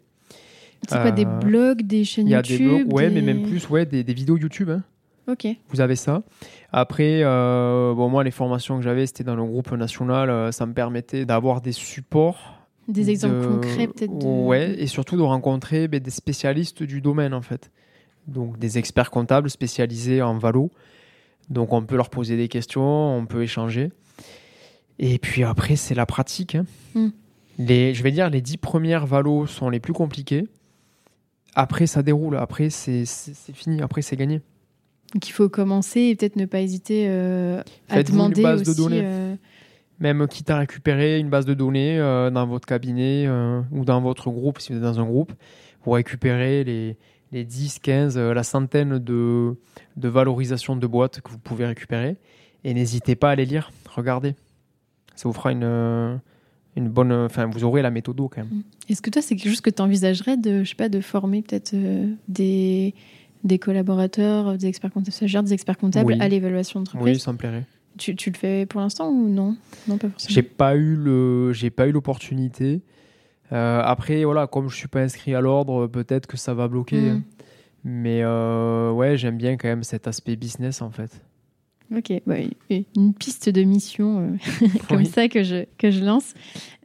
C'est 0.89 0.97
pas 0.97 1.11
des 1.11 1.27
euh, 1.27 1.39
blogs, 1.41 1.83
des 1.83 2.05
chaînes 2.05 2.27
YouTube 2.27 2.61
y 2.61 2.65
a 2.65 2.69
des 2.69 2.85
blogs, 2.85 2.93
ouais, 2.95 3.11
mais 3.11 3.21
même 3.21 3.43
plus, 3.43 3.69
ouais, 3.69 3.85
des, 3.85 4.03
vidéos 4.03 4.39
YouTube. 4.39 4.71
Hein. 4.71 4.83
Ok. 5.29 5.47
Vous 5.69 5.81
avez 5.83 5.95
ça. 5.97 6.23
Après, 6.73 7.21
euh, 7.23 7.93
bon, 7.95 8.09
moi, 8.09 8.25
les 8.25 8.31
formations 8.31 8.79
que 8.79 8.83
j'avais, 8.83 9.07
c'était 9.07 9.25
dans 9.25 9.37
le 9.37 9.45
groupe 9.45 9.71
national. 9.73 10.53
ça 10.53 10.65
me 10.65 10.73
permettait 10.73 11.27
d'avoir 11.27 11.61
des 11.61 11.73
supports. 11.73 12.57
Des 12.89 13.11
exemples 13.11 13.47
concrets, 13.47 13.87
peut-être. 13.87 14.19
De... 14.19 14.25
Ouais, 14.25 14.75
et 14.79 14.87
surtout 14.87 15.17
de 15.17 15.23
rencontrer 15.23 15.87
ben, 15.87 16.01
des 16.01 16.11
spécialistes 16.11 16.83
du 16.83 17.03
domaine, 17.03 17.35
en 17.35 17.43
fait 17.43 17.71
donc 18.27 18.59
des 18.59 18.79
experts 18.79 19.11
comptables 19.11 19.51
spécialisés 19.51 20.23
en 20.23 20.39
valo. 20.39 20.71
Donc 21.49 21.73
on 21.73 21.83
peut 21.83 21.97
leur 21.97 22.11
poser 22.11 22.37
des 22.37 22.49
questions, 22.49 23.17
on 23.17 23.27
peut 23.27 23.43
échanger. 23.43 23.91
Et 25.01 25.19
puis 25.19 25.43
après, 25.43 25.75
c'est 25.75 25.95
la 25.95 26.07
pratique. 26.07 26.55
Hein. 26.55 26.67
Hmm. 26.95 27.09
Les, 27.59 27.95
je 27.95 28.03
vais 28.03 28.13
dire, 28.13 28.31
les 28.31 28.41
dix 28.41 28.57
premières 28.57 29.07
valos 29.07 29.47
sont 29.47 29.69
les 29.69 29.81
plus 29.81 29.93
compliquées. 29.93 30.47
Après, 31.55 31.89
ça 31.89 32.03
déroule. 32.03 32.37
Après, 32.37 32.71
c'est 32.71 33.05
fini. 33.53 33.83
Après, 33.83 34.03
c'est 34.03 34.17
gagné. 34.17 34.41
Donc 35.13 35.29
il 35.29 35.33
faut 35.33 35.49
commencer 35.49 36.01
et 36.03 36.15
peut-être 36.15 36.37
ne 36.37 36.47
pas 36.47 36.61
hésiter 36.61 37.07
euh, 37.09 37.61
à 37.89 38.05
demander 38.05 38.43
une 38.43 38.47
base 38.47 38.63
de 38.63 38.73
données. 38.73 39.01
Euh, 39.03 39.35
Même 39.99 40.29
quitte 40.29 40.51
à 40.51 40.59
récupérer 40.59 41.19
une 41.19 41.29
base 41.29 41.47
de 41.47 41.55
données 41.55 41.99
euh, 41.99 42.31
dans 42.31 42.47
votre 42.47 42.69
cabinet 42.69 43.29
ou 43.73 43.85
dans 43.85 44.01
votre 44.01 44.31
groupe, 44.31 44.61
si 44.61 44.71
vous 44.71 44.79
êtes 44.79 44.85
dans 44.85 45.01
un 45.01 45.05
groupe, 45.05 45.33
pour 45.83 45.95
récupérer 45.95 46.63
les, 46.63 46.97
les 47.33 47.45
10, 47.45 47.79
15, 47.81 48.19
euh, 48.19 48.35
la 48.35 48.43
centaine 48.43 48.99
de, 48.99 49.57
de 49.97 50.09
valorisations 50.09 50.77
de 50.77 50.87
boîtes 50.87 51.21
que 51.21 51.31
vous 51.31 51.39
pouvez 51.39 51.67
récupérer. 51.67 52.17
Et 52.65 52.75
n'hésitez 52.75 53.17
pas 53.17 53.31
à 53.31 53.35
les 53.35 53.47
lire, 53.47 53.71
regardez. 53.95 54.35
Ça 55.21 55.29
vous 55.29 55.35
fera 55.35 55.53
une, 55.53 55.65
euh, 55.65 56.17
une 56.77 56.89
bonne. 56.89 57.13
Enfin, 57.13 57.45
vous 57.45 57.63
aurez 57.65 57.83
la 57.83 57.91
méthode 57.91 58.17
quand 58.17 58.39
même. 58.39 58.47
Mm. 58.47 58.63
Est-ce 58.89 59.03
que 59.03 59.11
toi, 59.11 59.21
c'est 59.21 59.37
quelque 59.37 59.51
chose 59.51 59.61
que 59.61 59.69
tu 59.69 59.83
envisagerais 59.83 60.39
de, 60.39 60.65
je 60.65 60.71
sais 60.71 60.75
pas, 60.75 60.89
de 60.89 61.03
former 61.03 61.43
peut-être 61.43 61.75
euh, 61.75 62.11
des, 62.27 62.95
des 63.45 63.59
collaborateurs, 63.59 64.57
des 64.57 64.67
experts 64.67 64.91
comptables, 64.91 65.45
des 65.45 65.53
experts 65.53 65.77
comptables 65.77 66.17
à 66.19 66.27
l'évaluation 66.27 66.81
d'entreprise 66.81 67.17
Oui, 67.17 67.21
ça 67.21 67.35
me 67.35 67.37
plairait. 67.37 67.67
Tu, 67.99 68.17
tu, 68.17 68.31
le 68.31 68.37
fais 68.39 68.65
pour 68.65 68.81
l'instant 68.81 69.11
ou 69.11 69.29
non? 69.29 69.59
Non, 69.87 69.99
pas 69.99 70.09
forcément. 70.09 70.33
J'ai 70.33 70.43
pas 70.43 70.75
eu 70.75 70.95
le, 70.95 71.53
j'ai 71.53 71.69
pas 71.69 71.87
eu 71.87 71.93
l'opportunité. 71.93 72.81
Euh, 73.53 73.83
après, 73.85 74.25
voilà, 74.25 74.47
comme 74.47 74.71
je 74.71 74.77
suis 74.77 74.89
pas 74.89 75.03
inscrit 75.03 75.35
à 75.35 75.43
l'ordre, 75.43 75.87
peut-être 75.87 76.27
que 76.27 76.39
ça 76.39 76.55
va 76.55 76.67
bloquer. 76.67 76.99
Mm. 76.99 77.23
Mais 77.85 78.23
euh, 78.23 78.91
ouais, 78.91 79.19
j'aime 79.19 79.37
bien 79.37 79.59
quand 79.59 79.69
même 79.69 79.83
cet 79.83 80.07
aspect 80.07 80.37
business 80.37 80.81
en 80.81 80.91
fait. 80.91 81.21
Ok, 81.97 82.13
une 82.97 83.15
piste 83.15 83.49
de 83.49 83.63
mission 83.63 84.39
euh, 84.63 84.69
comme 84.89 85.05
ça 85.05 85.29
que 85.29 85.43
je, 85.43 85.65
que 85.77 85.91
je 85.91 86.05
lance. 86.05 86.35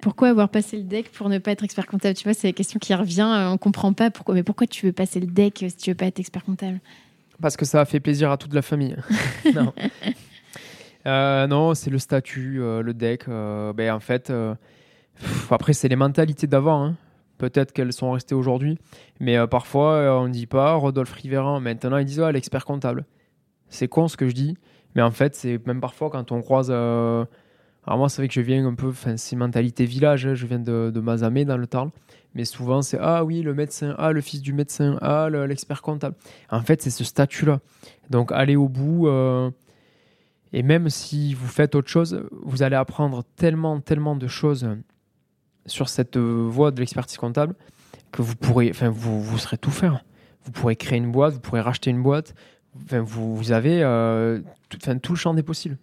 Pourquoi 0.01 0.29
avoir 0.29 0.49
passé 0.49 0.77
le 0.77 0.83
deck 0.83 1.11
pour 1.11 1.29
ne 1.29 1.37
pas 1.37 1.51
être 1.51 1.63
expert 1.63 1.85
comptable? 1.85 2.15
Tu 2.15 2.23
vois, 2.23 2.33
c'est 2.33 2.47
la 2.47 2.53
question 2.53 2.79
qui 2.79 2.93
revient. 2.93 3.27
On 3.51 3.57
comprend 3.57 3.93
pas 3.93 4.09
pourquoi. 4.09 4.33
Mais 4.33 4.43
pourquoi 4.43 4.65
tu 4.65 4.87
veux 4.87 4.93
passer 4.93 5.19
le 5.19 5.27
deck 5.27 5.65
si 5.67 5.77
tu 5.77 5.91
veux 5.91 5.95
pas 5.95 6.05
être 6.05 6.19
expert 6.19 6.43
comptable? 6.43 6.79
Parce 7.41 7.55
que 7.57 7.65
ça 7.65 7.81
a 7.81 7.85
fait 7.85 7.99
plaisir 7.99 8.31
à 8.31 8.37
toute 8.37 8.53
la 8.53 8.61
famille. 8.61 8.95
non, 9.55 9.73
non 11.47 11.75
c'est 11.75 11.89
le 11.91 11.99
statut, 11.99 12.57
le 12.57 12.93
deck. 12.93 13.27
ben, 13.27 13.91
en 13.91 13.99
fait, 13.99 14.31
après, 15.49 15.73
c'est 15.73 15.87
les 15.87 15.95
mentalités 15.95 16.47
d'avant. 16.47 16.83
Hein. 16.83 16.95
Peut-être 17.37 17.73
qu'elles 17.73 17.93
sont 17.93 18.11
restées 18.11 18.35
aujourd'hui. 18.35 18.77
Mais 19.19 19.37
euh, 19.37 19.47
parfois, 19.47 19.93
euh, 19.93 20.11
on 20.11 20.27
ne 20.27 20.33
dit 20.33 20.47
pas 20.47 20.73
Rodolphe 20.75 21.13
Riveran. 21.13 21.59
Maintenant, 21.59 21.97
ils 21.97 22.05
disent 22.05 22.21
ah, 22.21 22.31
l'expert 22.31 22.65
comptable. 22.65 23.05
C'est 23.67 23.87
con 23.87 24.07
ce 24.07 24.15
que 24.17 24.27
je 24.27 24.33
dis. 24.33 24.57
Mais 24.95 25.01
en 25.01 25.11
fait, 25.11 25.35
c'est 25.35 25.65
même 25.67 25.81
parfois 25.81 26.09
quand 26.09 26.31
on 26.31 26.41
croise. 26.41 26.69
Euh, 26.71 27.25
alors, 27.85 27.99
moi, 27.99 28.09
c'est 28.09 28.21
vrai 28.21 28.27
que 28.27 28.33
je 28.33 28.41
viens 28.41 28.65
un 28.65 28.73
peu. 28.73 28.89
Enfin, 28.89 29.17
c'est 29.17 29.35
mentalité 29.35 29.85
village. 29.85 30.25
Hein. 30.25 30.35
Je 30.35 30.47
viens 30.47 30.59
de, 30.59 30.91
de 30.93 30.99
Mazamé, 30.99 31.45
dans 31.45 31.57
le 31.57 31.67
Tarn. 31.67 31.91
Mais 32.33 32.45
souvent, 32.45 32.81
c'est 32.81 32.97
Ah 32.99 33.23
oui, 33.23 33.41
le 33.41 33.53
médecin. 33.53 33.95
Ah, 33.97 34.11
le 34.11 34.21
fils 34.21 34.41
du 34.41 34.53
médecin. 34.53 34.97
Ah, 35.01 35.29
l'expert 35.29 35.81
comptable. 35.81 36.15
En 36.49 36.61
fait, 36.61 36.81
c'est 36.81 36.89
ce 36.89 37.03
statut-là. 37.03 37.59
Donc, 38.09 38.31
allez 38.31 38.55
au 38.55 38.67
bout. 38.67 39.07
Et 40.55 40.63
même 40.63 40.89
si 40.89 41.33
vous 41.33 41.47
faites 41.47 41.75
autre 41.75 41.89
chose, 41.89 42.23
vous 42.43 42.63
allez 42.63 42.77
apprendre 42.77 43.25
tellement, 43.35 43.81
tellement 43.81 44.15
de 44.15 44.27
choses 44.27 44.65
sur 45.65 45.89
cette 45.89 46.15
euh, 46.15 46.47
voie 46.49 46.71
de 46.71 46.79
l'expertise 46.79 47.17
comptable 47.17 47.55
que 48.13 48.21
vous 48.21 48.37
pourrez, 48.37 48.69
enfin, 48.69 48.89
vous, 48.89 49.21
vous 49.21 49.37
serez 49.37 49.57
tout 49.57 49.69
faire. 49.69 50.05
Vous 50.45 50.51
pourrez 50.51 50.77
créer 50.77 50.97
une 50.97 51.11
boîte, 51.11 51.33
vous 51.33 51.41
pourrez 51.41 51.59
racheter 51.59 51.89
une 51.89 52.01
boîte. 52.01 52.35
Vous, 52.89 53.35
vous 53.35 53.51
avez 53.51 53.81
euh, 53.83 54.39
tout, 54.69 54.79
le 55.13 55.17
champ 55.17 55.33
des 55.33 55.43
possibles. 55.43 55.77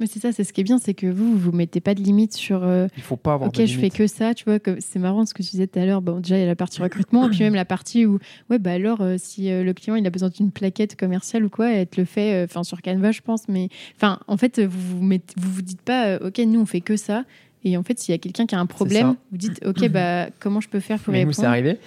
Mais 0.00 0.06
c'est 0.06 0.18
ça, 0.18 0.32
c'est 0.32 0.42
ce 0.42 0.52
qui 0.52 0.62
est 0.62 0.64
bien, 0.64 0.78
c'est 0.78 0.94
que 0.94 1.06
vous, 1.06 1.36
vous 1.36 1.52
mettez 1.52 1.80
pas 1.80 1.94
de 1.94 2.00
limite 2.00 2.32
sur. 2.34 2.64
Euh, 2.64 2.88
il 2.96 3.02
faut 3.02 3.16
pas 3.16 3.34
avoir. 3.34 3.48
Ok, 3.48 3.64
je 3.64 3.78
fais 3.78 3.90
que 3.90 4.08
ça, 4.08 4.34
tu 4.34 4.44
vois. 4.44 4.58
C'est 4.80 4.98
marrant 4.98 5.24
ce 5.24 5.32
que 5.32 5.42
tu 5.42 5.50
disais 5.50 5.68
tout 5.68 5.78
à 5.78 5.86
l'heure. 5.86 6.02
Bon, 6.02 6.18
déjà 6.18 6.36
il 6.36 6.40
y 6.40 6.44
a 6.44 6.46
la 6.46 6.56
partie 6.56 6.82
recrutement, 6.82 7.26
et 7.26 7.30
puis 7.30 7.40
même 7.40 7.54
la 7.54 7.64
partie 7.64 8.04
où, 8.04 8.18
ouais, 8.50 8.58
bah 8.58 8.72
alors 8.72 9.04
si 9.18 9.48
le 9.48 9.72
client 9.72 9.94
il 9.94 10.04
a 10.04 10.10
besoin 10.10 10.30
d'une 10.30 10.50
plaquette 10.50 10.98
commerciale 10.98 11.44
ou 11.44 11.50
quoi, 11.50 11.70
elle 11.70 11.86
te 11.86 12.00
le 12.00 12.04
fait, 12.04 12.42
enfin 12.42 12.64
sur 12.64 12.82
Canva, 12.82 13.12
je 13.12 13.20
pense. 13.20 13.48
Mais 13.48 13.68
enfin, 13.96 14.18
en 14.26 14.36
fait, 14.36 14.60
vous 14.60 14.98
vous 14.98 15.04
mettez, 15.04 15.34
vous 15.36 15.52
vous 15.52 15.62
dites 15.62 15.82
pas, 15.82 16.16
ok, 16.16 16.38
nous 16.38 16.60
on 16.60 16.66
fait 16.66 16.80
que 16.80 16.96
ça. 16.96 17.24
Et 17.64 17.76
en 17.76 17.82
fait, 17.82 17.98
s'il 17.98 18.12
y 18.12 18.14
a 18.14 18.18
quelqu'un 18.18 18.46
qui 18.46 18.54
a 18.54 18.60
un 18.60 18.66
problème, 18.66 19.14
vous 19.30 19.38
dites 19.38 19.64
OK, 19.64 19.88
bah, 19.88 20.26
comment 20.40 20.60
je 20.60 20.68
peux 20.68 20.80
faire 20.80 20.98
pour 20.98 21.12
Mais 21.12 21.24
Nous, 21.24 21.32
c'est 21.32 21.46
arrivé. 21.46 21.78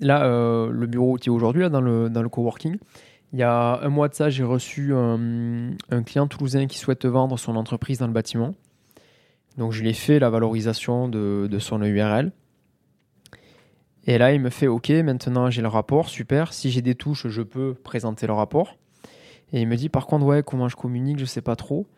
Là, 0.00 0.24
euh, 0.24 0.70
le 0.70 0.86
bureau 0.86 1.16
qui 1.16 1.28
est 1.28 1.32
aujourd'hui, 1.32 1.68
dans 1.70 1.80
le, 1.80 2.08
dans 2.08 2.22
le 2.22 2.28
coworking, 2.28 2.76
il 3.34 3.40
y 3.40 3.42
a 3.42 3.80
un 3.82 3.88
mois 3.88 4.08
de 4.08 4.14
ça, 4.14 4.30
j'ai 4.30 4.44
reçu 4.44 4.94
un, 4.94 5.74
client 6.06 6.28
toulousain 6.28 6.68
qui 6.68 6.78
souhaite 6.78 7.04
vendre 7.04 7.36
son 7.36 7.56
entreprise 7.56 7.98
dans 7.98 8.06
le 8.06 8.12
bâtiment. 8.12 8.54
Donc, 9.58 9.72
je 9.72 9.82
lui 9.82 9.90
ai 9.90 9.92
fait 9.92 10.20
la 10.20 10.30
valorisation 10.30 11.08
de, 11.08 11.58
son 11.58 11.82
URL. 11.82 12.30
Et 14.04 14.18
là, 14.18 14.32
il 14.32 14.40
me 14.40 14.50
fait 14.50 14.68
OK, 14.68 14.88
maintenant 14.90 15.50
j'ai 15.50 15.62
le 15.62 15.68
rapport, 15.68 16.08
super. 16.08 16.52
Si 16.52 16.70
j'ai 16.70 16.80
des 16.80 16.94
touches, 16.94 17.26
je 17.26 17.42
peux 17.42 17.74
présenter 17.74 18.28
le 18.28 18.34
rapport. 18.34 18.76
Et 19.52 19.62
il 19.62 19.66
me 19.66 19.74
dit 19.74 19.88
par 19.88 20.06
contre, 20.06 20.24
ouais, 20.26 20.44
comment 20.44 20.68
je 20.68 20.76
communique, 20.76 21.18
je 21.18 21.24
sais 21.24 21.42
pas 21.42 21.56
trop. 21.56 21.88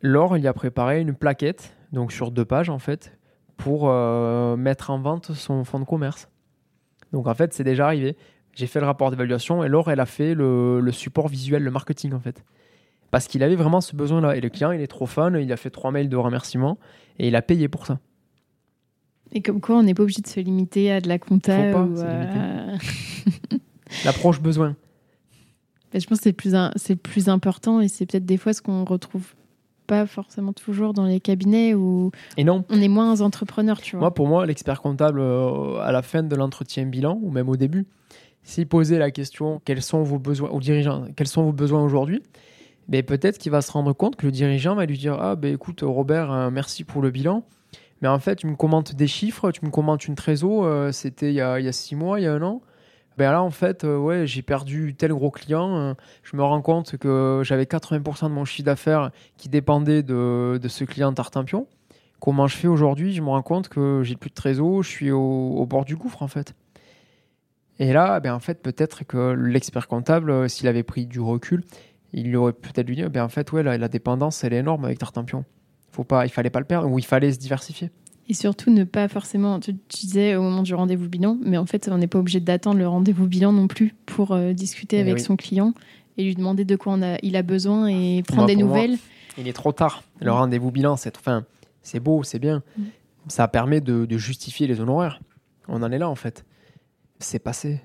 Laure, 0.00 0.38
il 0.38 0.46
a 0.46 0.54
préparé 0.54 1.02
une 1.02 1.12
plaquette 1.12 1.76
donc 1.92 2.10
sur 2.10 2.30
deux 2.30 2.46
pages 2.46 2.70
en 2.70 2.78
fait, 2.78 3.18
pour 3.58 3.90
euh, 3.90 4.56
mettre 4.56 4.88
en 4.88 4.98
vente 4.98 5.34
son 5.34 5.64
fonds 5.64 5.80
de 5.80 5.84
commerce. 5.84 6.30
Donc 7.12 7.26
en 7.26 7.34
fait, 7.34 7.52
c'est 7.52 7.64
déjà 7.64 7.84
arrivé. 7.84 8.16
J'ai 8.58 8.66
fait 8.66 8.80
le 8.80 8.86
rapport 8.86 9.12
d'évaluation 9.12 9.62
et 9.62 9.68
Laure, 9.68 9.88
elle 9.88 10.00
a 10.00 10.06
fait 10.06 10.34
le, 10.34 10.82
support 10.90 11.28
visuel, 11.28 11.62
le 11.62 11.70
marketing 11.70 12.12
en 12.12 12.18
fait. 12.18 12.42
Parce 13.12 13.28
qu'il 13.28 13.44
avait 13.44 13.54
vraiment 13.54 13.80
ce 13.80 13.94
besoin-là. 13.94 14.34
Et 14.36 14.40
le 14.40 14.48
client, 14.48 14.72
il 14.72 14.80
est 14.80 14.88
trop 14.88 15.06
fan, 15.06 15.38
il 15.40 15.52
a 15.52 15.56
fait 15.56 15.70
trois 15.70 15.92
mails 15.92 16.08
de 16.08 16.16
remerciement 16.16 16.76
et 17.20 17.28
il 17.28 17.36
a 17.36 17.42
payé 17.42 17.68
pour 17.68 17.86
ça. 17.86 18.00
Et 19.30 19.42
comme 19.42 19.60
quoi, 19.60 19.76
on 19.76 19.84
n'est 19.84 19.94
pas 19.94 20.02
obligé 20.02 20.22
de 20.22 20.26
se 20.26 20.40
limiter 20.40 20.90
à 20.90 21.00
de 21.00 21.06
la 21.06 21.20
compta. 21.20 21.56
Faut 21.56 21.72
pas 21.72 21.82
ou 21.84 21.96
se 21.96 22.02
à- 22.02 22.78
L'approche 24.04 24.40
besoin. 24.40 24.74
Je 25.94 26.04
pense 26.06 26.18
que 26.18 26.24
c'est 26.24 26.32
plus, 26.32 26.56
un- 26.56 26.72
plus 27.00 27.28
important 27.28 27.80
et 27.80 27.86
c'est 27.86 28.06
peut-être 28.06 28.26
des 28.26 28.38
fois 28.38 28.52
ce 28.52 28.60
qu'on 28.60 28.84
retrouve 28.84 29.34
pas 29.86 30.04
forcément 30.04 30.52
toujours 30.52 30.94
dans 30.94 31.04
les 31.06 31.20
cabinets 31.20 31.74
où 31.74 32.10
Et 32.36 32.42
non, 32.42 32.64
on 32.70 32.82
est 32.82 32.88
moins 32.88 33.20
entrepreneur, 33.20 33.80
tu 33.80 33.92
vois. 33.92 34.00
Moi, 34.00 34.14
pour 34.14 34.26
moi, 34.26 34.44
l'expert 34.46 34.82
comptable, 34.82 35.20
euh, 35.20 35.78
à 35.78 35.92
la 35.92 36.02
fin 36.02 36.24
de 36.24 36.34
l'entretien 36.34 36.84
bilan, 36.86 37.18
ou 37.22 37.30
même 37.30 37.48
au 37.48 37.56
début, 37.56 37.86
s'il 38.42 38.66
posait 38.66 38.98
la 38.98 39.10
question 39.10 39.60
quels 39.64 39.82
sont 39.82 40.02
vos 40.02 40.18
besoins 40.18 40.50
au 40.50 40.60
dirigeant, 40.60 41.06
quels 41.16 41.28
sont 41.28 41.42
vos 41.42 41.52
besoins 41.52 41.82
aujourd'hui, 41.82 42.22
ben, 42.88 43.02
peut-être 43.02 43.38
qu'il 43.38 43.52
va 43.52 43.60
se 43.60 43.70
rendre 43.70 43.92
compte 43.92 44.16
que 44.16 44.26
le 44.26 44.32
dirigeant 44.32 44.74
va 44.74 44.86
lui 44.86 44.96
dire 44.96 45.18
Ah, 45.20 45.36
ben 45.36 45.52
écoute, 45.52 45.80
Robert, 45.82 46.32
euh, 46.32 46.50
merci 46.50 46.84
pour 46.84 47.02
le 47.02 47.10
bilan. 47.10 47.44
Mais 48.00 48.08
en 48.08 48.18
fait, 48.18 48.36
tu 48.36 48.46
me 48.46 48.56
commentes 48.56 48.94
des 48.94 49.06
chiffres, 49.06 49.50
tu 49.50 49.64
me 49.64 49.70
commentes 49.70 50.06
une 50.06 50.14
trésor, 50.14 50.64
euh, 50.64 50.92
c'était 50.92 51.30
il 51.30 51.34
y, 51.34 51.40
a, 51.40 51.58
il 51.60 51.66
y 51.66 51.68
a 51.68 51.72
six 51.72 51.96
mois, 51.96 52.20
il 52.20 52.22
y 52.24 52.26
a 52.26 52.32
un 52.32 52.42
an. 52.42 52.62
Ben 53.18 53.32
là, 53.32 53.42
en 53.42 53.50
fait, 53.50 53.84
euh, 53.84 53.98
ouais, 53.98 54.26
j'ai 54.26 54.42
perdu 54.42 54.94
tel 54.96 55.12
gros 55.12 55.30
client. 55.30 55.96
je 56.22 56.36
me 56.36 56.42
rends 56.42 56.62
compte 56.62 56.96
que 56.96 57.42
j'avais 57.44 57.64
80% 57.64 58.28
de 58.28 58.28
mon 58.28 58.44
chiffre 58.44 58.64
d'affaires 58.64 59.10
qui 59.36 59.48
dépendait 59.48 60.02
de, 60.02 60.58
de 60.62 60.68
ce 60.68 60.84
client 60.84 61.12
Tartampion 61.12 61.66
comment 62.20 62.46
je 62.46 62.56
fais 62.56 62.68
aujourd'hui, 62.68 63.12
je 63.12 63.22
me 63.22 63.28
rends 63.28 63.42
compte 63.42 63.68
que 63.68 64.02
j'ai 64.04 64.16
plus 64.16 64.30
de 64.30 64.34
trésor, 64.34 64.82
je 64.82 64.88
suis 64.88 65.10
au 65.10 65.64
bord 65.66 65.84
du 65.84 65.96
gouffre 65.96 66.22
en 66.22 66.28
fait. 66.28 66.54
Et 67.78 67.92
là, 67.92 68.18
ben, 68.20 68.34
en 68.34 68.40
fait, 68.40 68.60
peut-être 68.62 69.04
que 69.04 69.32
l'expert 69.32 69.86
comptable, 69.88 70.30
euh, 70.30 70.48
s'il 70.48 70.66
avait 70.68 70.82
pris 70.82 71.06
du 71.06 71.20
recul, 71.20 71.62
il 72.12 72.34
aurait 72.36 72.52
peut-être 72.52 72.86
lui 72.88 72.96
dit, 72.96 73.04
ben, 73.04 73.22
en 73.24 73.28
fait, 73.28 73.52
ouais, 73.52 73.62
la, 73.62 73.78
la 73.78 73.88
dépendance, 73.88 74.42
elle 74.44 74.52
est 74.52 74.58
énorme 74.58 74.84
avec 74.84 74.98
Tartampion. 74.98 75.44
Faut 75.92 76.04
pas, 76.04 76.26
il 76.26 76.30
fallait 76.30 76.50
pas 76.50 76.58
le 76.60 76.64
perdre, 76.66 76.88
ou 76.90 76.98
il 76.98 77.04
fallait 77.04 77.32
se 77.32 77.38
diversifier. 77.38 77.90
Et 78.28 78.34
surtout, 78.34 78.70
ne 78.70 78.84
pas 78.84 79.08
forcément. 79.08 79.58
Tu, 79.60 79.74
tu 79.88 80.06
disais 80.06 80.36
au 80.36 80.42
moment 80.42 80.62
du 80.62 80.74
rendez-vous 80.74 81.08
bilan, 81.08 81.38
mais 81.42 81.56
en 81.56 81.64
fait, 81.66 81.88
on 81.90 81.96
n'est 81.98 82.06
pas 82.08 82.18
obligé 82.18 82.40
d'attendre 82.40 82.78
le 82.78 82.86
rendez-vous 82.88 83.26
bilan 83.26 83.52
non 83.52 83.68
plus 83.68 83.94
pour 84.06 84.32
euh, 84.32 84.52
discuter 84.52 84.98
Eh 84.98 85.00
avec 85.00 85.14
oui. 85.14 85.20
son 85.20 85.36
client 85.36 85.72
et 86.18 86.24
lui 86.24 86.34
demander 86.34 86.64
de 86.64 86.76
quoi 86.76 86.92
on 86.94 87.00
a, 87.02 87.16
il 87.22 87.36
a 87.36 87.42
besoin 87.42 87.86
et 87.88 88.22
prendre 88.24 88.42
Moi, 88.42 88.46
des 88.48 88.56
moi, 88.56 88.64
nouvelles. 88.76 88.98
Il 89.38 89.48
est 89.48 89.52
trop 89.54 89.72
tard. 89.72 90.02
Le 90.20 90.26
Mm. 90.30 90.34
rendez-vous 90.34 90.70
bilan, 90.70 90.96
c'est 90.96 91.16
enfin, 91.16 91.44
c'est 91.82 92.00
beau, 92.00 92.22
c'est 92.22 92.38
bien. 92.40 92.62
Mm. 92.76 92.82
Ça 93.28 93.46
permet 93.48 93.80
de, 93.80 94.04
de 94.04 94.18
justifier 94.18 94.66
les 94.66 94.80
honoraires. 94.80 95.20
On 95.68 95.82
en 95.82 95.90
est 95.92 95.98
là 95.98 96.08
en 96.08 96.14
fait. 96.16 96.44
C'est 97.18 97.38
passé. 97.38 97.80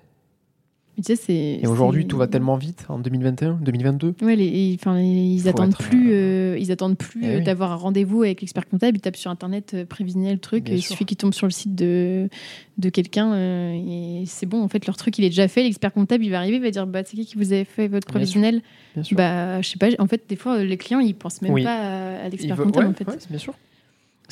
Mais 0.95 1.01
tu 1.03 1.07
sais, 1.07 1.15
c'est. 1.15 1.59
Et 1.63 1.65
aujourd'hui, 1.65 2.05
tout 2.05 2.17
va 2.17 2.27
tellement 2.27 2.55
vite 2.55 2.85
en 2.87 2.99
2021, 2.99 3.57
2022. 3.63 4.13
Ouais, 4.21 4.35
les- 4.35 4.45
et, 4.45 4.77
enfin, 4.79 4.95
les- 4.95 5.03
ils 5.07 5.47
attendent 5.47 5.75
plus, 5.75 6.11
euh, 6.13 6.55
ils 6.59 6.71
attendent 6.71 6.99
plus 6.99 7.21
Eh 7.23 7.27
euh, 7.27 7.37
oui. 7.39 7.43
d'avoir 7.43 7.71
un 7.71 7.75
rendez-vous 7.77 8.21
avec 8.21 8.41
l'expert 8.41 8.69
comptable. 8.69 8.97
Ils 8.97 9.01
tapent 9.01 9.15
sur 9.15 9.31
internet 9.31 9.71
euh, 9.73 9.85
prévisionnel 9.85 10.33
le 10.33 10.39
truc. 10.39 10.65
Bien 10.65 10.75
il 10.75 10.83
sûr. 10.83 10.91
suffit 10.91 11.05
qu'ils 11.05 11.17
tombent 11.17 11.33
sur 11.33 11.47
le 11.47 11.51
site 11.51 11.73
de 11.73 12.29
de 12.77 12.89
quelqu'un 12.89 13.33
euh, 13.33 13.73
et 13.73 14.25
c'est 14.27 14.45
bon. 14.45 14.61
En 14.61 14.67
fait, 14.67 14.85
leur 14.85 14.95
truc 14.95 15.17
il 15.17 15.25
est 15.25 15.29
déjà 15.29 15.47
fait. 15.47 15.63
L'expert 15.63 15.91
comptable 15.93 16.23
il 16.25 16.29
va 16.29 16.37
arriver, 16.37 16.57
il 16.57 16.61
va 16.61 16.69
dire 16.69 16.85
bah 16.85 17.01
c'est 17.03 17.17
qui 17.17 17.25
qui 17.25 17.37
vous 17.37 17.53
avez 17.53 17.65
fait 17.65 17.87
votre 17.87 18.05
prévisionnel 18.05 18.61
Bien 18.93 19.01
sûr. 19.03 19.17
Bah 19.17 19.61
je 19.63 19.69
sais 19.69 19.79
pas. 19.79 19.87
En 19.97 20.05
fait, 20.05 20.21
des 20.29 20.35
fois 20.35 20.57
euh, 20.59 20.63
les 20.63 20.77
clients 20.77 20.99
ils 20.99 21.15
pensent 21.15 21.41
même 21.41 21.53
Oui. 21.53 21.63
pas 21.63 22.19
à, 22.21 22.29
l'expert 22.29 22.55
veut- 22.55 22.65
comptable 22.65 22.85
ouais, 22.85 22.91
en 22.91 22.95
fait. 22.95 23.07
ouais, 23.09 23.17
bien 23.31 23.39
sûr. 23.39 23.55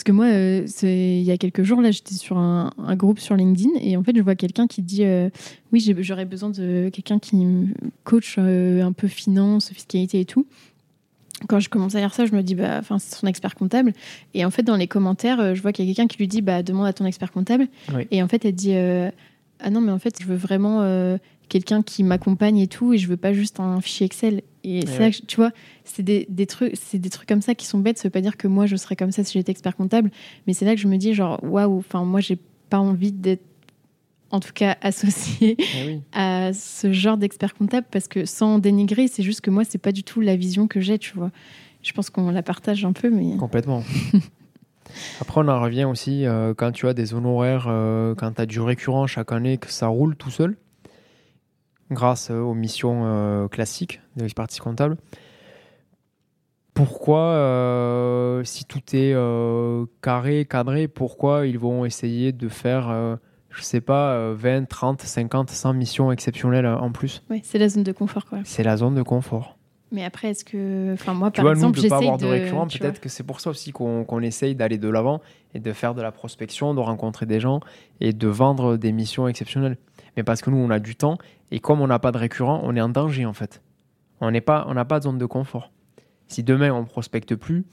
Parce 0.02 0.08
que 0.08 0.14
moi, 0.14 0.26
euh, 0.26 0.66
il 0.82 1.22
y 1.22 1.30
a 1.30 1.38
quelques 1.38 1.62
jours, 1.62 1.80
là, 1.80 1.92
j'étais 1.92 2.16
sur 2.16 2.40
un, 2.40 2.72
un 2.80 2.96
groupe 2.96 3.20
sur 3.20 3.36
LinkedIn 3.36 3.70
et 3.80 3.96
en 3.98 4.02
fait, 4.02 4.18
je 4.18 4.22
vois 4.24 4.34
quelqu'un 4.34 4.66
qui 4.66 4.82
dit 4.82 5.04
euh, 5.04 5.30
Oui, 5.72 5.96
j'aurais 6.00 6.26
besoin 6.26 6.50
de 6.50 6.90
quelqu'un 6.92 7.20
qui 7.20 7.36
me 7.36 7.68
coach 8.04 8.38
euh, 8.40 8.82
un 8.82 8.94
peu 8.94 9.08
finance, 9.08 9.70
fiscalité 9.70 10.20
et 10.20 10.26
tout. 10.26 10.48
Quand 11.48 11.60
je 11.60 11.70
commence 11.70 11.94
à 11.94 12.00
lire 12.00 12.16
ça, 12.16 12.26
je 12.26 12.34
me 12.34 12.42
dis 12.42 12.56
bah, 12.56 12.78
enfin, 12.80 12.98
c'est 12.98 13.16
son 13.16 13.28
expert 13.28 13.54
comptable. 13.54 13.94
Et 14.34 14.44
en 14.44 14.50
fait, 14.50 14.64
dans 14.64 14.76
les 14.76 14.88
commentaires, 14.88 15.54
je 15.54 15.62
vois 15.62 15.72
qu'il 15.72 15.86
y 15.86 15.88
a 15.88 15.94
quelqu'un 15.94 16.08
qui 16.08 16.18
lui 16.18 16.28
dit 16.28 16.42
bah, 16.42 16.64
Demande 16.64 16.88
à 16.88 16.94
ton 16.94 17.06
expert 17.06 17.32
comptable. 17.32 17.68
Oui. 17.94 18.08
Et 18.10 18.24
en 18.24 18.28
fait, 18.28 18.44
elle 18.44 18.56
dit 18.56 18.74
Ah 18.74 19.70
non, 19.70 19.82
mais 19.82 19.92
en 19.92 20.00
fait, 20.00 20.16
je 20.20 20.26
veux 20.26 20.36
vraiment 20.36 20.82
quelqu'un 21.52 21.82
qui 21.84 22.02
m'accompagne 22.04 22.58
et 22.60 22.68
tout, 22.68 22.94
et 22.94 22.98
je 22.98 23.08
veux 23.10 23.18
pas 23.18 23.34
juste 23.34 23.60
un 23.60 23.82
fichier 23.82 24.06
Excel. 24.06 24.42
Et 24.64 24.86
c'est 24.88 25.00
ouais. 25.00 25.12
tu 25.28 25.36
vois, 25.36 25.52
c'est 25.84 26.02
des, 26.02 26.26
des 26.30 26.46
trucs, 26.46 26.74
c'est 26.82 26.98
des 26.98 27.10
trucs 27.10 27.28
comme 27.28 27.42
ça 27.42 27.56
qui 27.56 27.66
sont 27.66 27.78
bêtes. 27.78 27.98
Ça 27.98 28.08
veut 28.08 28.12
pas 28.12 28.22
dire 28.22 28.38
que 28.38 28.48
moi 28.48 28.68
je 28.68 28.78
serais 28.78 28.96
comme 28.96 29.12
ça 29.12 29.24
si 29.26 29.34
j'étais 29.34 29.52
expert 29.52 29.76
comptable, 29.76 30.12
mais 30.48 30.54
c'est 30.54 30.64
là 30.64 30.74
que 30.76 30.80
je 30.82 30.88
me 30.88 30.96
dis 30.96 31.14
genre 31.14 31.44
waouh. 31.44 31.78
Enfin, 31.80 32.06
moi 32.06 32.22
j'ai 32.22 32.38
pas 32.70 32.80
envie 32.80 33.12
d'être, 33.12 33.44
en 34.30 34.40
tout 34.40 34.54
cas, 34.54 34.78
associée 34.82 35.58
Eh 35.60 35.88
oui. 35.88 36.02
à 36.14 36.54
ce 36.54 36.94
genre 36.94 37.18
d'expert 37.18 37.54
comptable 37.54 37.88
parce 37.92 38.08
que 38.08 38.24
sans 38.24 38.58
dénigrer, 38.60 39.10
c'est 39.10 39.24
juste 39.24 39.42
que 39.42 39.50
moi 39.50 39.66
c'est 39.66 39.78
pas 39.78 39.92
du 39.92 40.04
tout 40.04 40.22
la 40.22 40.38
vision 40.38 40.68
que 40.68 40.80
j'ai, 40.80 40.98
tu 40.98 41.14
vois. 41.16 41.32
Je 41.84 41.92
pense 41.92 42.10
qu'on 42.10 42.32
la 42.32 42.44
partage 42.44 42.86
un 42.86 42.94
peu, 42.94 43.10
mais 43.10 43.36
Complètement. 43.38 43.84
Après, 45.22 45.42
on 45.42 45.48
en 45.48 45.62
revient 45.62 45.86
aussi 45.86 46.26
euh, 46.26 46.54
quand 46.54 46.72
tu 46.72 46.88
as 46.88 46.94
des 46.94 47.14
honoraires, 47.14 47.66
euh, 47.68 48.14
quand 48.16 48.32
tu 48.34 48.42
as 48.42 48.46
du 48.46 48.60
récurrent 48.62 49.08
chaque 49.08 49.32
année, 49.32 49.58
que 49.58 49.70
ça 49.72 49.88
roule 49.88 50.16
tout 50.16 50.30
seul, 50.30 50.58
grâce 51.92 52.32
euh, 52.32 52.40
aux 52.40 52.54
missions 52.54 53.02
euh, 53.06 53.48
classiques 53.48 54.02
de 54.16 54.24
l'expertise 54.24 54.60
comptable. 54.60 54.98
Pourquoi, 56.74 57.20
euh, 57.20 58.44
si 58.44 58.66
tout 58.66 58.82
est 58.94 59.14
carré, 60.02 60.46
cadré, 60.50 60.88
pourquoi 60.88 61.46
ils 61.46 61.60
vont 61.60 61.86
essayer 61.86 62.32
de 62.32 62.48
faire, 62.48 63.20
je 63.52 63.62
sais 63.62 63.82
pas, 63.82 64.14
euh, 64.14 64.36
20, 64.38 64.68
30, 64.68 65.02
50, 65.02 65.50
100 65.50 65.74
missions 65.74 66.12
exceptionnelles 66.12 66.66
en 66.66 66.92
plus? 66.92 67.24
Ouais, 67.30 67.42
c'est 67.44 67.60
la 67.60 67.70
zone 67.70 67.84
de 67.84 67.92
confort, 67.92 68.26
quoi. 68.26 68.40
C'est 68.46 68.64
la 68.64 68.78
zone 68.78 68.96
de 68.96 69.04
confort. 69.04 69.58
Mais 69.94 70.06
après, 70.06 70.30
est-ce 70.30 70.46
que, 70.46 70.94
enfin 70.94 71.14
moi 71.14 71.32
Tu 71.32 71.38
par 71.38 71.44
vois, 71.44 71.52
exemple, 71.52 71.82
ne 71.82 71.90
pas 71.90 71.98
avoir 71.98 72.18
de, 72.18 72.24
de, 72.24 72.30
récurrent, 72.30 72.66
peut-être 72.66 73.02
que 73.02 73.10
c'est 73.10 73.24
pour 73.24 73.42
ça 73.42 73.50
aussi 73.50 73.74
qu'on 73.74 74.06
qu'on 74.06 74.22
essaye 74.22 74.56
d'aller 74.56 74.78
de 74.78 74.88
l'avant 74.88 75.20
et 75.54 75.60
de 75.60 75.74
faire 75.74 75.94
de 75.94 76.02
la 76.02 76.14
prospection, 76.14 76.74
de 76.74 76.80
rencontrer 76.80 77.26
des 77.26 77.42
gens 77.42 77.60
et 78.00 78.14
de 78.14 78.28
vendre 78.30 78.78
des 78.78 78.94
missions 78.94 79.28
exceptionnelles. 79.28 79.78
Mais 80.18 80.24
parce 80.24 80.42
que 80.42 80.50
nous, 80.50 80.58
on 80.58 80.70
a 80.70 80.80
du 80.80 80.96
temps 80.96 81.18
et 81.52 81.60
comme 81.60 81.82
on 81.82 81.88
n'a 81.88 82.00
pas 82.00 82.12
de 82.12 82.18
récurrent, 82.18 82.62
on 82.64 82.76
est 82.76 82.82
en 82.82 82.90
danger 82.90 83.26
en 83.26 83.34
fait. 83.34 83.62
On 84.20 84.30
n'est 84.32 84.42
pas, 84.42 84.66
on 84.68 84.74
n'a 84.74 84.86
pas 84.86 85.00
de 85.00 85.06
zone 85.06 85.18
de 85.18 85.26
confort. 85.26 85.72
Si 86.28 86.44
demain 86.44 86.72
on 86.74 86.86
prospecte 86.86 87.36
plus, 87.36 87.66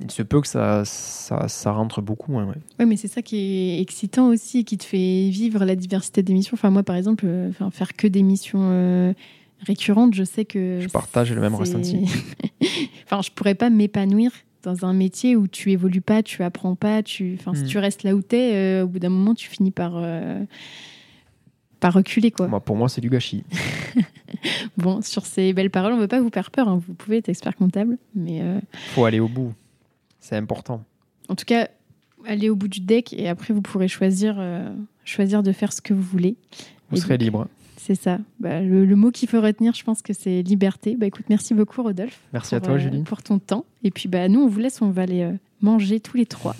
il 0.00 0.10
se 0.10 0.22
peut 0.22 0.40
que 0.40 0.48
ça, 0.48 0.84
ça, 0.84 1.46
ça 1.48 1.70
rentre 1.72 2.02
beaucoup 2.02 2.32
moins. 2.32 2.44
ouais. 2.46 2.54
Ouais, 2.80 2.86
mais 2.86 2.96
c'est 2.96 3.08
ça 3.08 3.22
qui 3.22 3.36
est 3.36 3.80
excitant 3.80 4.28
aussi 4.28 4.60
et 4.60 4.64
qui 4.64 4.76
te 4.76 4.84
fait 4.84 5.28
vivre 5.30 5.64
la 5.64 5.76
diversité 5.76 6.22
des 6.22 6.32
missions. 6.32 6.54
Enfin, 6.54 6.70
moi, 6.70 6.82
par 6.82 6.96
exemple, 6.96 7.24
euh, 7.26 7.50
faire 7.70 7.94
que 7.94 8.06
des 8.08 8.22
missions 8.22 8.60
euh, 8.62 9.12
récurrentes, 9.60 10.14
je 10.14 10.24
sais 10.24 10.44
que. 10.44 10.80
Je 10.80 10.88
partage 10.88 11.32
le 11.32 11.40
même 11.40 11.54
ressenti. 11.54 12.06
enfin, 13.04 13.22
je 13.22 13.30
pourrais 13.30 13.54
pas 13.54 13.70
m'épanouir 13.70 14.32
dans 14.64 14.84
un 14.84 14.94
métier 14.94 15.36
où 15.36 15.46
tu 15.46 15.70
évolues 15.72 16.00
pas, 16.00 16.22
tu 16.24 16.42
apprends 16.42 16.74
pas, 16.74 17.02
tu. 17.04 17.36
Enfin, 17.38 17.54
si 17.54 17.62
Hmm. 17.62 17.66
tu 17.66 17.78
restes 17.78 18.02
là 18.02 18.14
où 18.16 18.22
t'es, 18.22 18.54
euh, 18.54 18.84
au 18.84 18.88
bout 18.88 18.98
d'un 18.98 19.10
moment, 19.10 19.34
tu 19.34 19.48
finis 19.48 19.70
par. 19.70 19.92
Par 21.84 21.92
reculer, 21.92 22.30
quoi. 22.30 22.48
Moi, 22.48 22.60
pour 22.60 22.76
moi, 22.76 22.88
c'est 22.88 23.02
du 23.02 23.10
gâchis. 23.10 23.44
Bon, 24.78 25.02
sur 25.02 25.26
ces 25.26 25.52
belles 25.52 25.68
paroles, 25.70 25.92
on 25.92 25.98
veut 25.98 26.08
pas 26.08 26.20
vous 26.20 26.30
faire 26.32 26.50
peur. 26.50 26.66
hein. 26.66 26.80
Vous 26.86 26.94
pouvez 26.94 27.18
être 27.18 27.28
expert 27.28 27.54
comptable, 27.56 27.98
mais 28.14 28.40
euh, 28.40 28.58
faut 28.94 29.04
aller 29.04 29.20
au 29.20 29.28
bout. 29.28 29.52
C'est 30.18 30.36
important. 30.36 30.82
en 31.28 31.34
tout 31.34 31.44
cas, 31.44 31.68
allez 32.26 32.48
au 32.48 32.56
bout 32.56 32.68
du 32.68 32.80
deck 32.80 33.12
et 33.12 33.28
après, 33.28 33.52
vous 33.52 33.60
pourrez 33.60 33.88
choisir, 33.88 34.36
euh, 34.38 34.70
choisir 35.04 35.42
de 35.42 35.52
faire 35.52 35.72
ce 35.74 35.82
que 35.82 35.92
vous 35.92 36.02
voulez. 36.02 36.36
Vous 36.90 36.96
Et 36.96 37.00
serez 37.00 37.18
donc, 37.18 37.24
libre. 37.24 37.48
C'est 37.76 37.94
ça. 37.94 38.18
Bah, 38.40 38.60
le, 38.62 38.86
le 38.86 38.96
mot 38.96 39.10
qu'il 39.10 39.28
faut 39.28 39.40
retenir, 39.42 39.74
je 39.74 39.84
pense 39.84 40.00
que 40.00 40.14
c'est 40.14 40.40
liberté. 40.42 40.96
Bah, 40.98 41.04
écoute, 41.06 41.26
merci 41.28 41.52
beaucoup, 41.52 41.82
Rodolphe. 41.82 42.18
Merci 42.32 42.54
à 42.54 42.60
toi, 42.60 42.74
euh, 42.74 42.78
Julie. 42.78 43.02
Pour 43.02 43.22
ton 43.22 43.38
temps. 43.38 43.66
Et 43.82 43.90
puis, 43.90 44.08
bah, 44.08 44.26
nous, 44.28 44.40
on 44.40 44.48
vous 44.48 44.58
laisse, 44.58 44.80
on 44.82 44.90
va 44.90 45.02
aller 45.02 45.22
euh, 45.22 45.32
manger 45.60 46.00
tous 46.00 46.16
les 46.16 46.26
trois. 46.26 46.56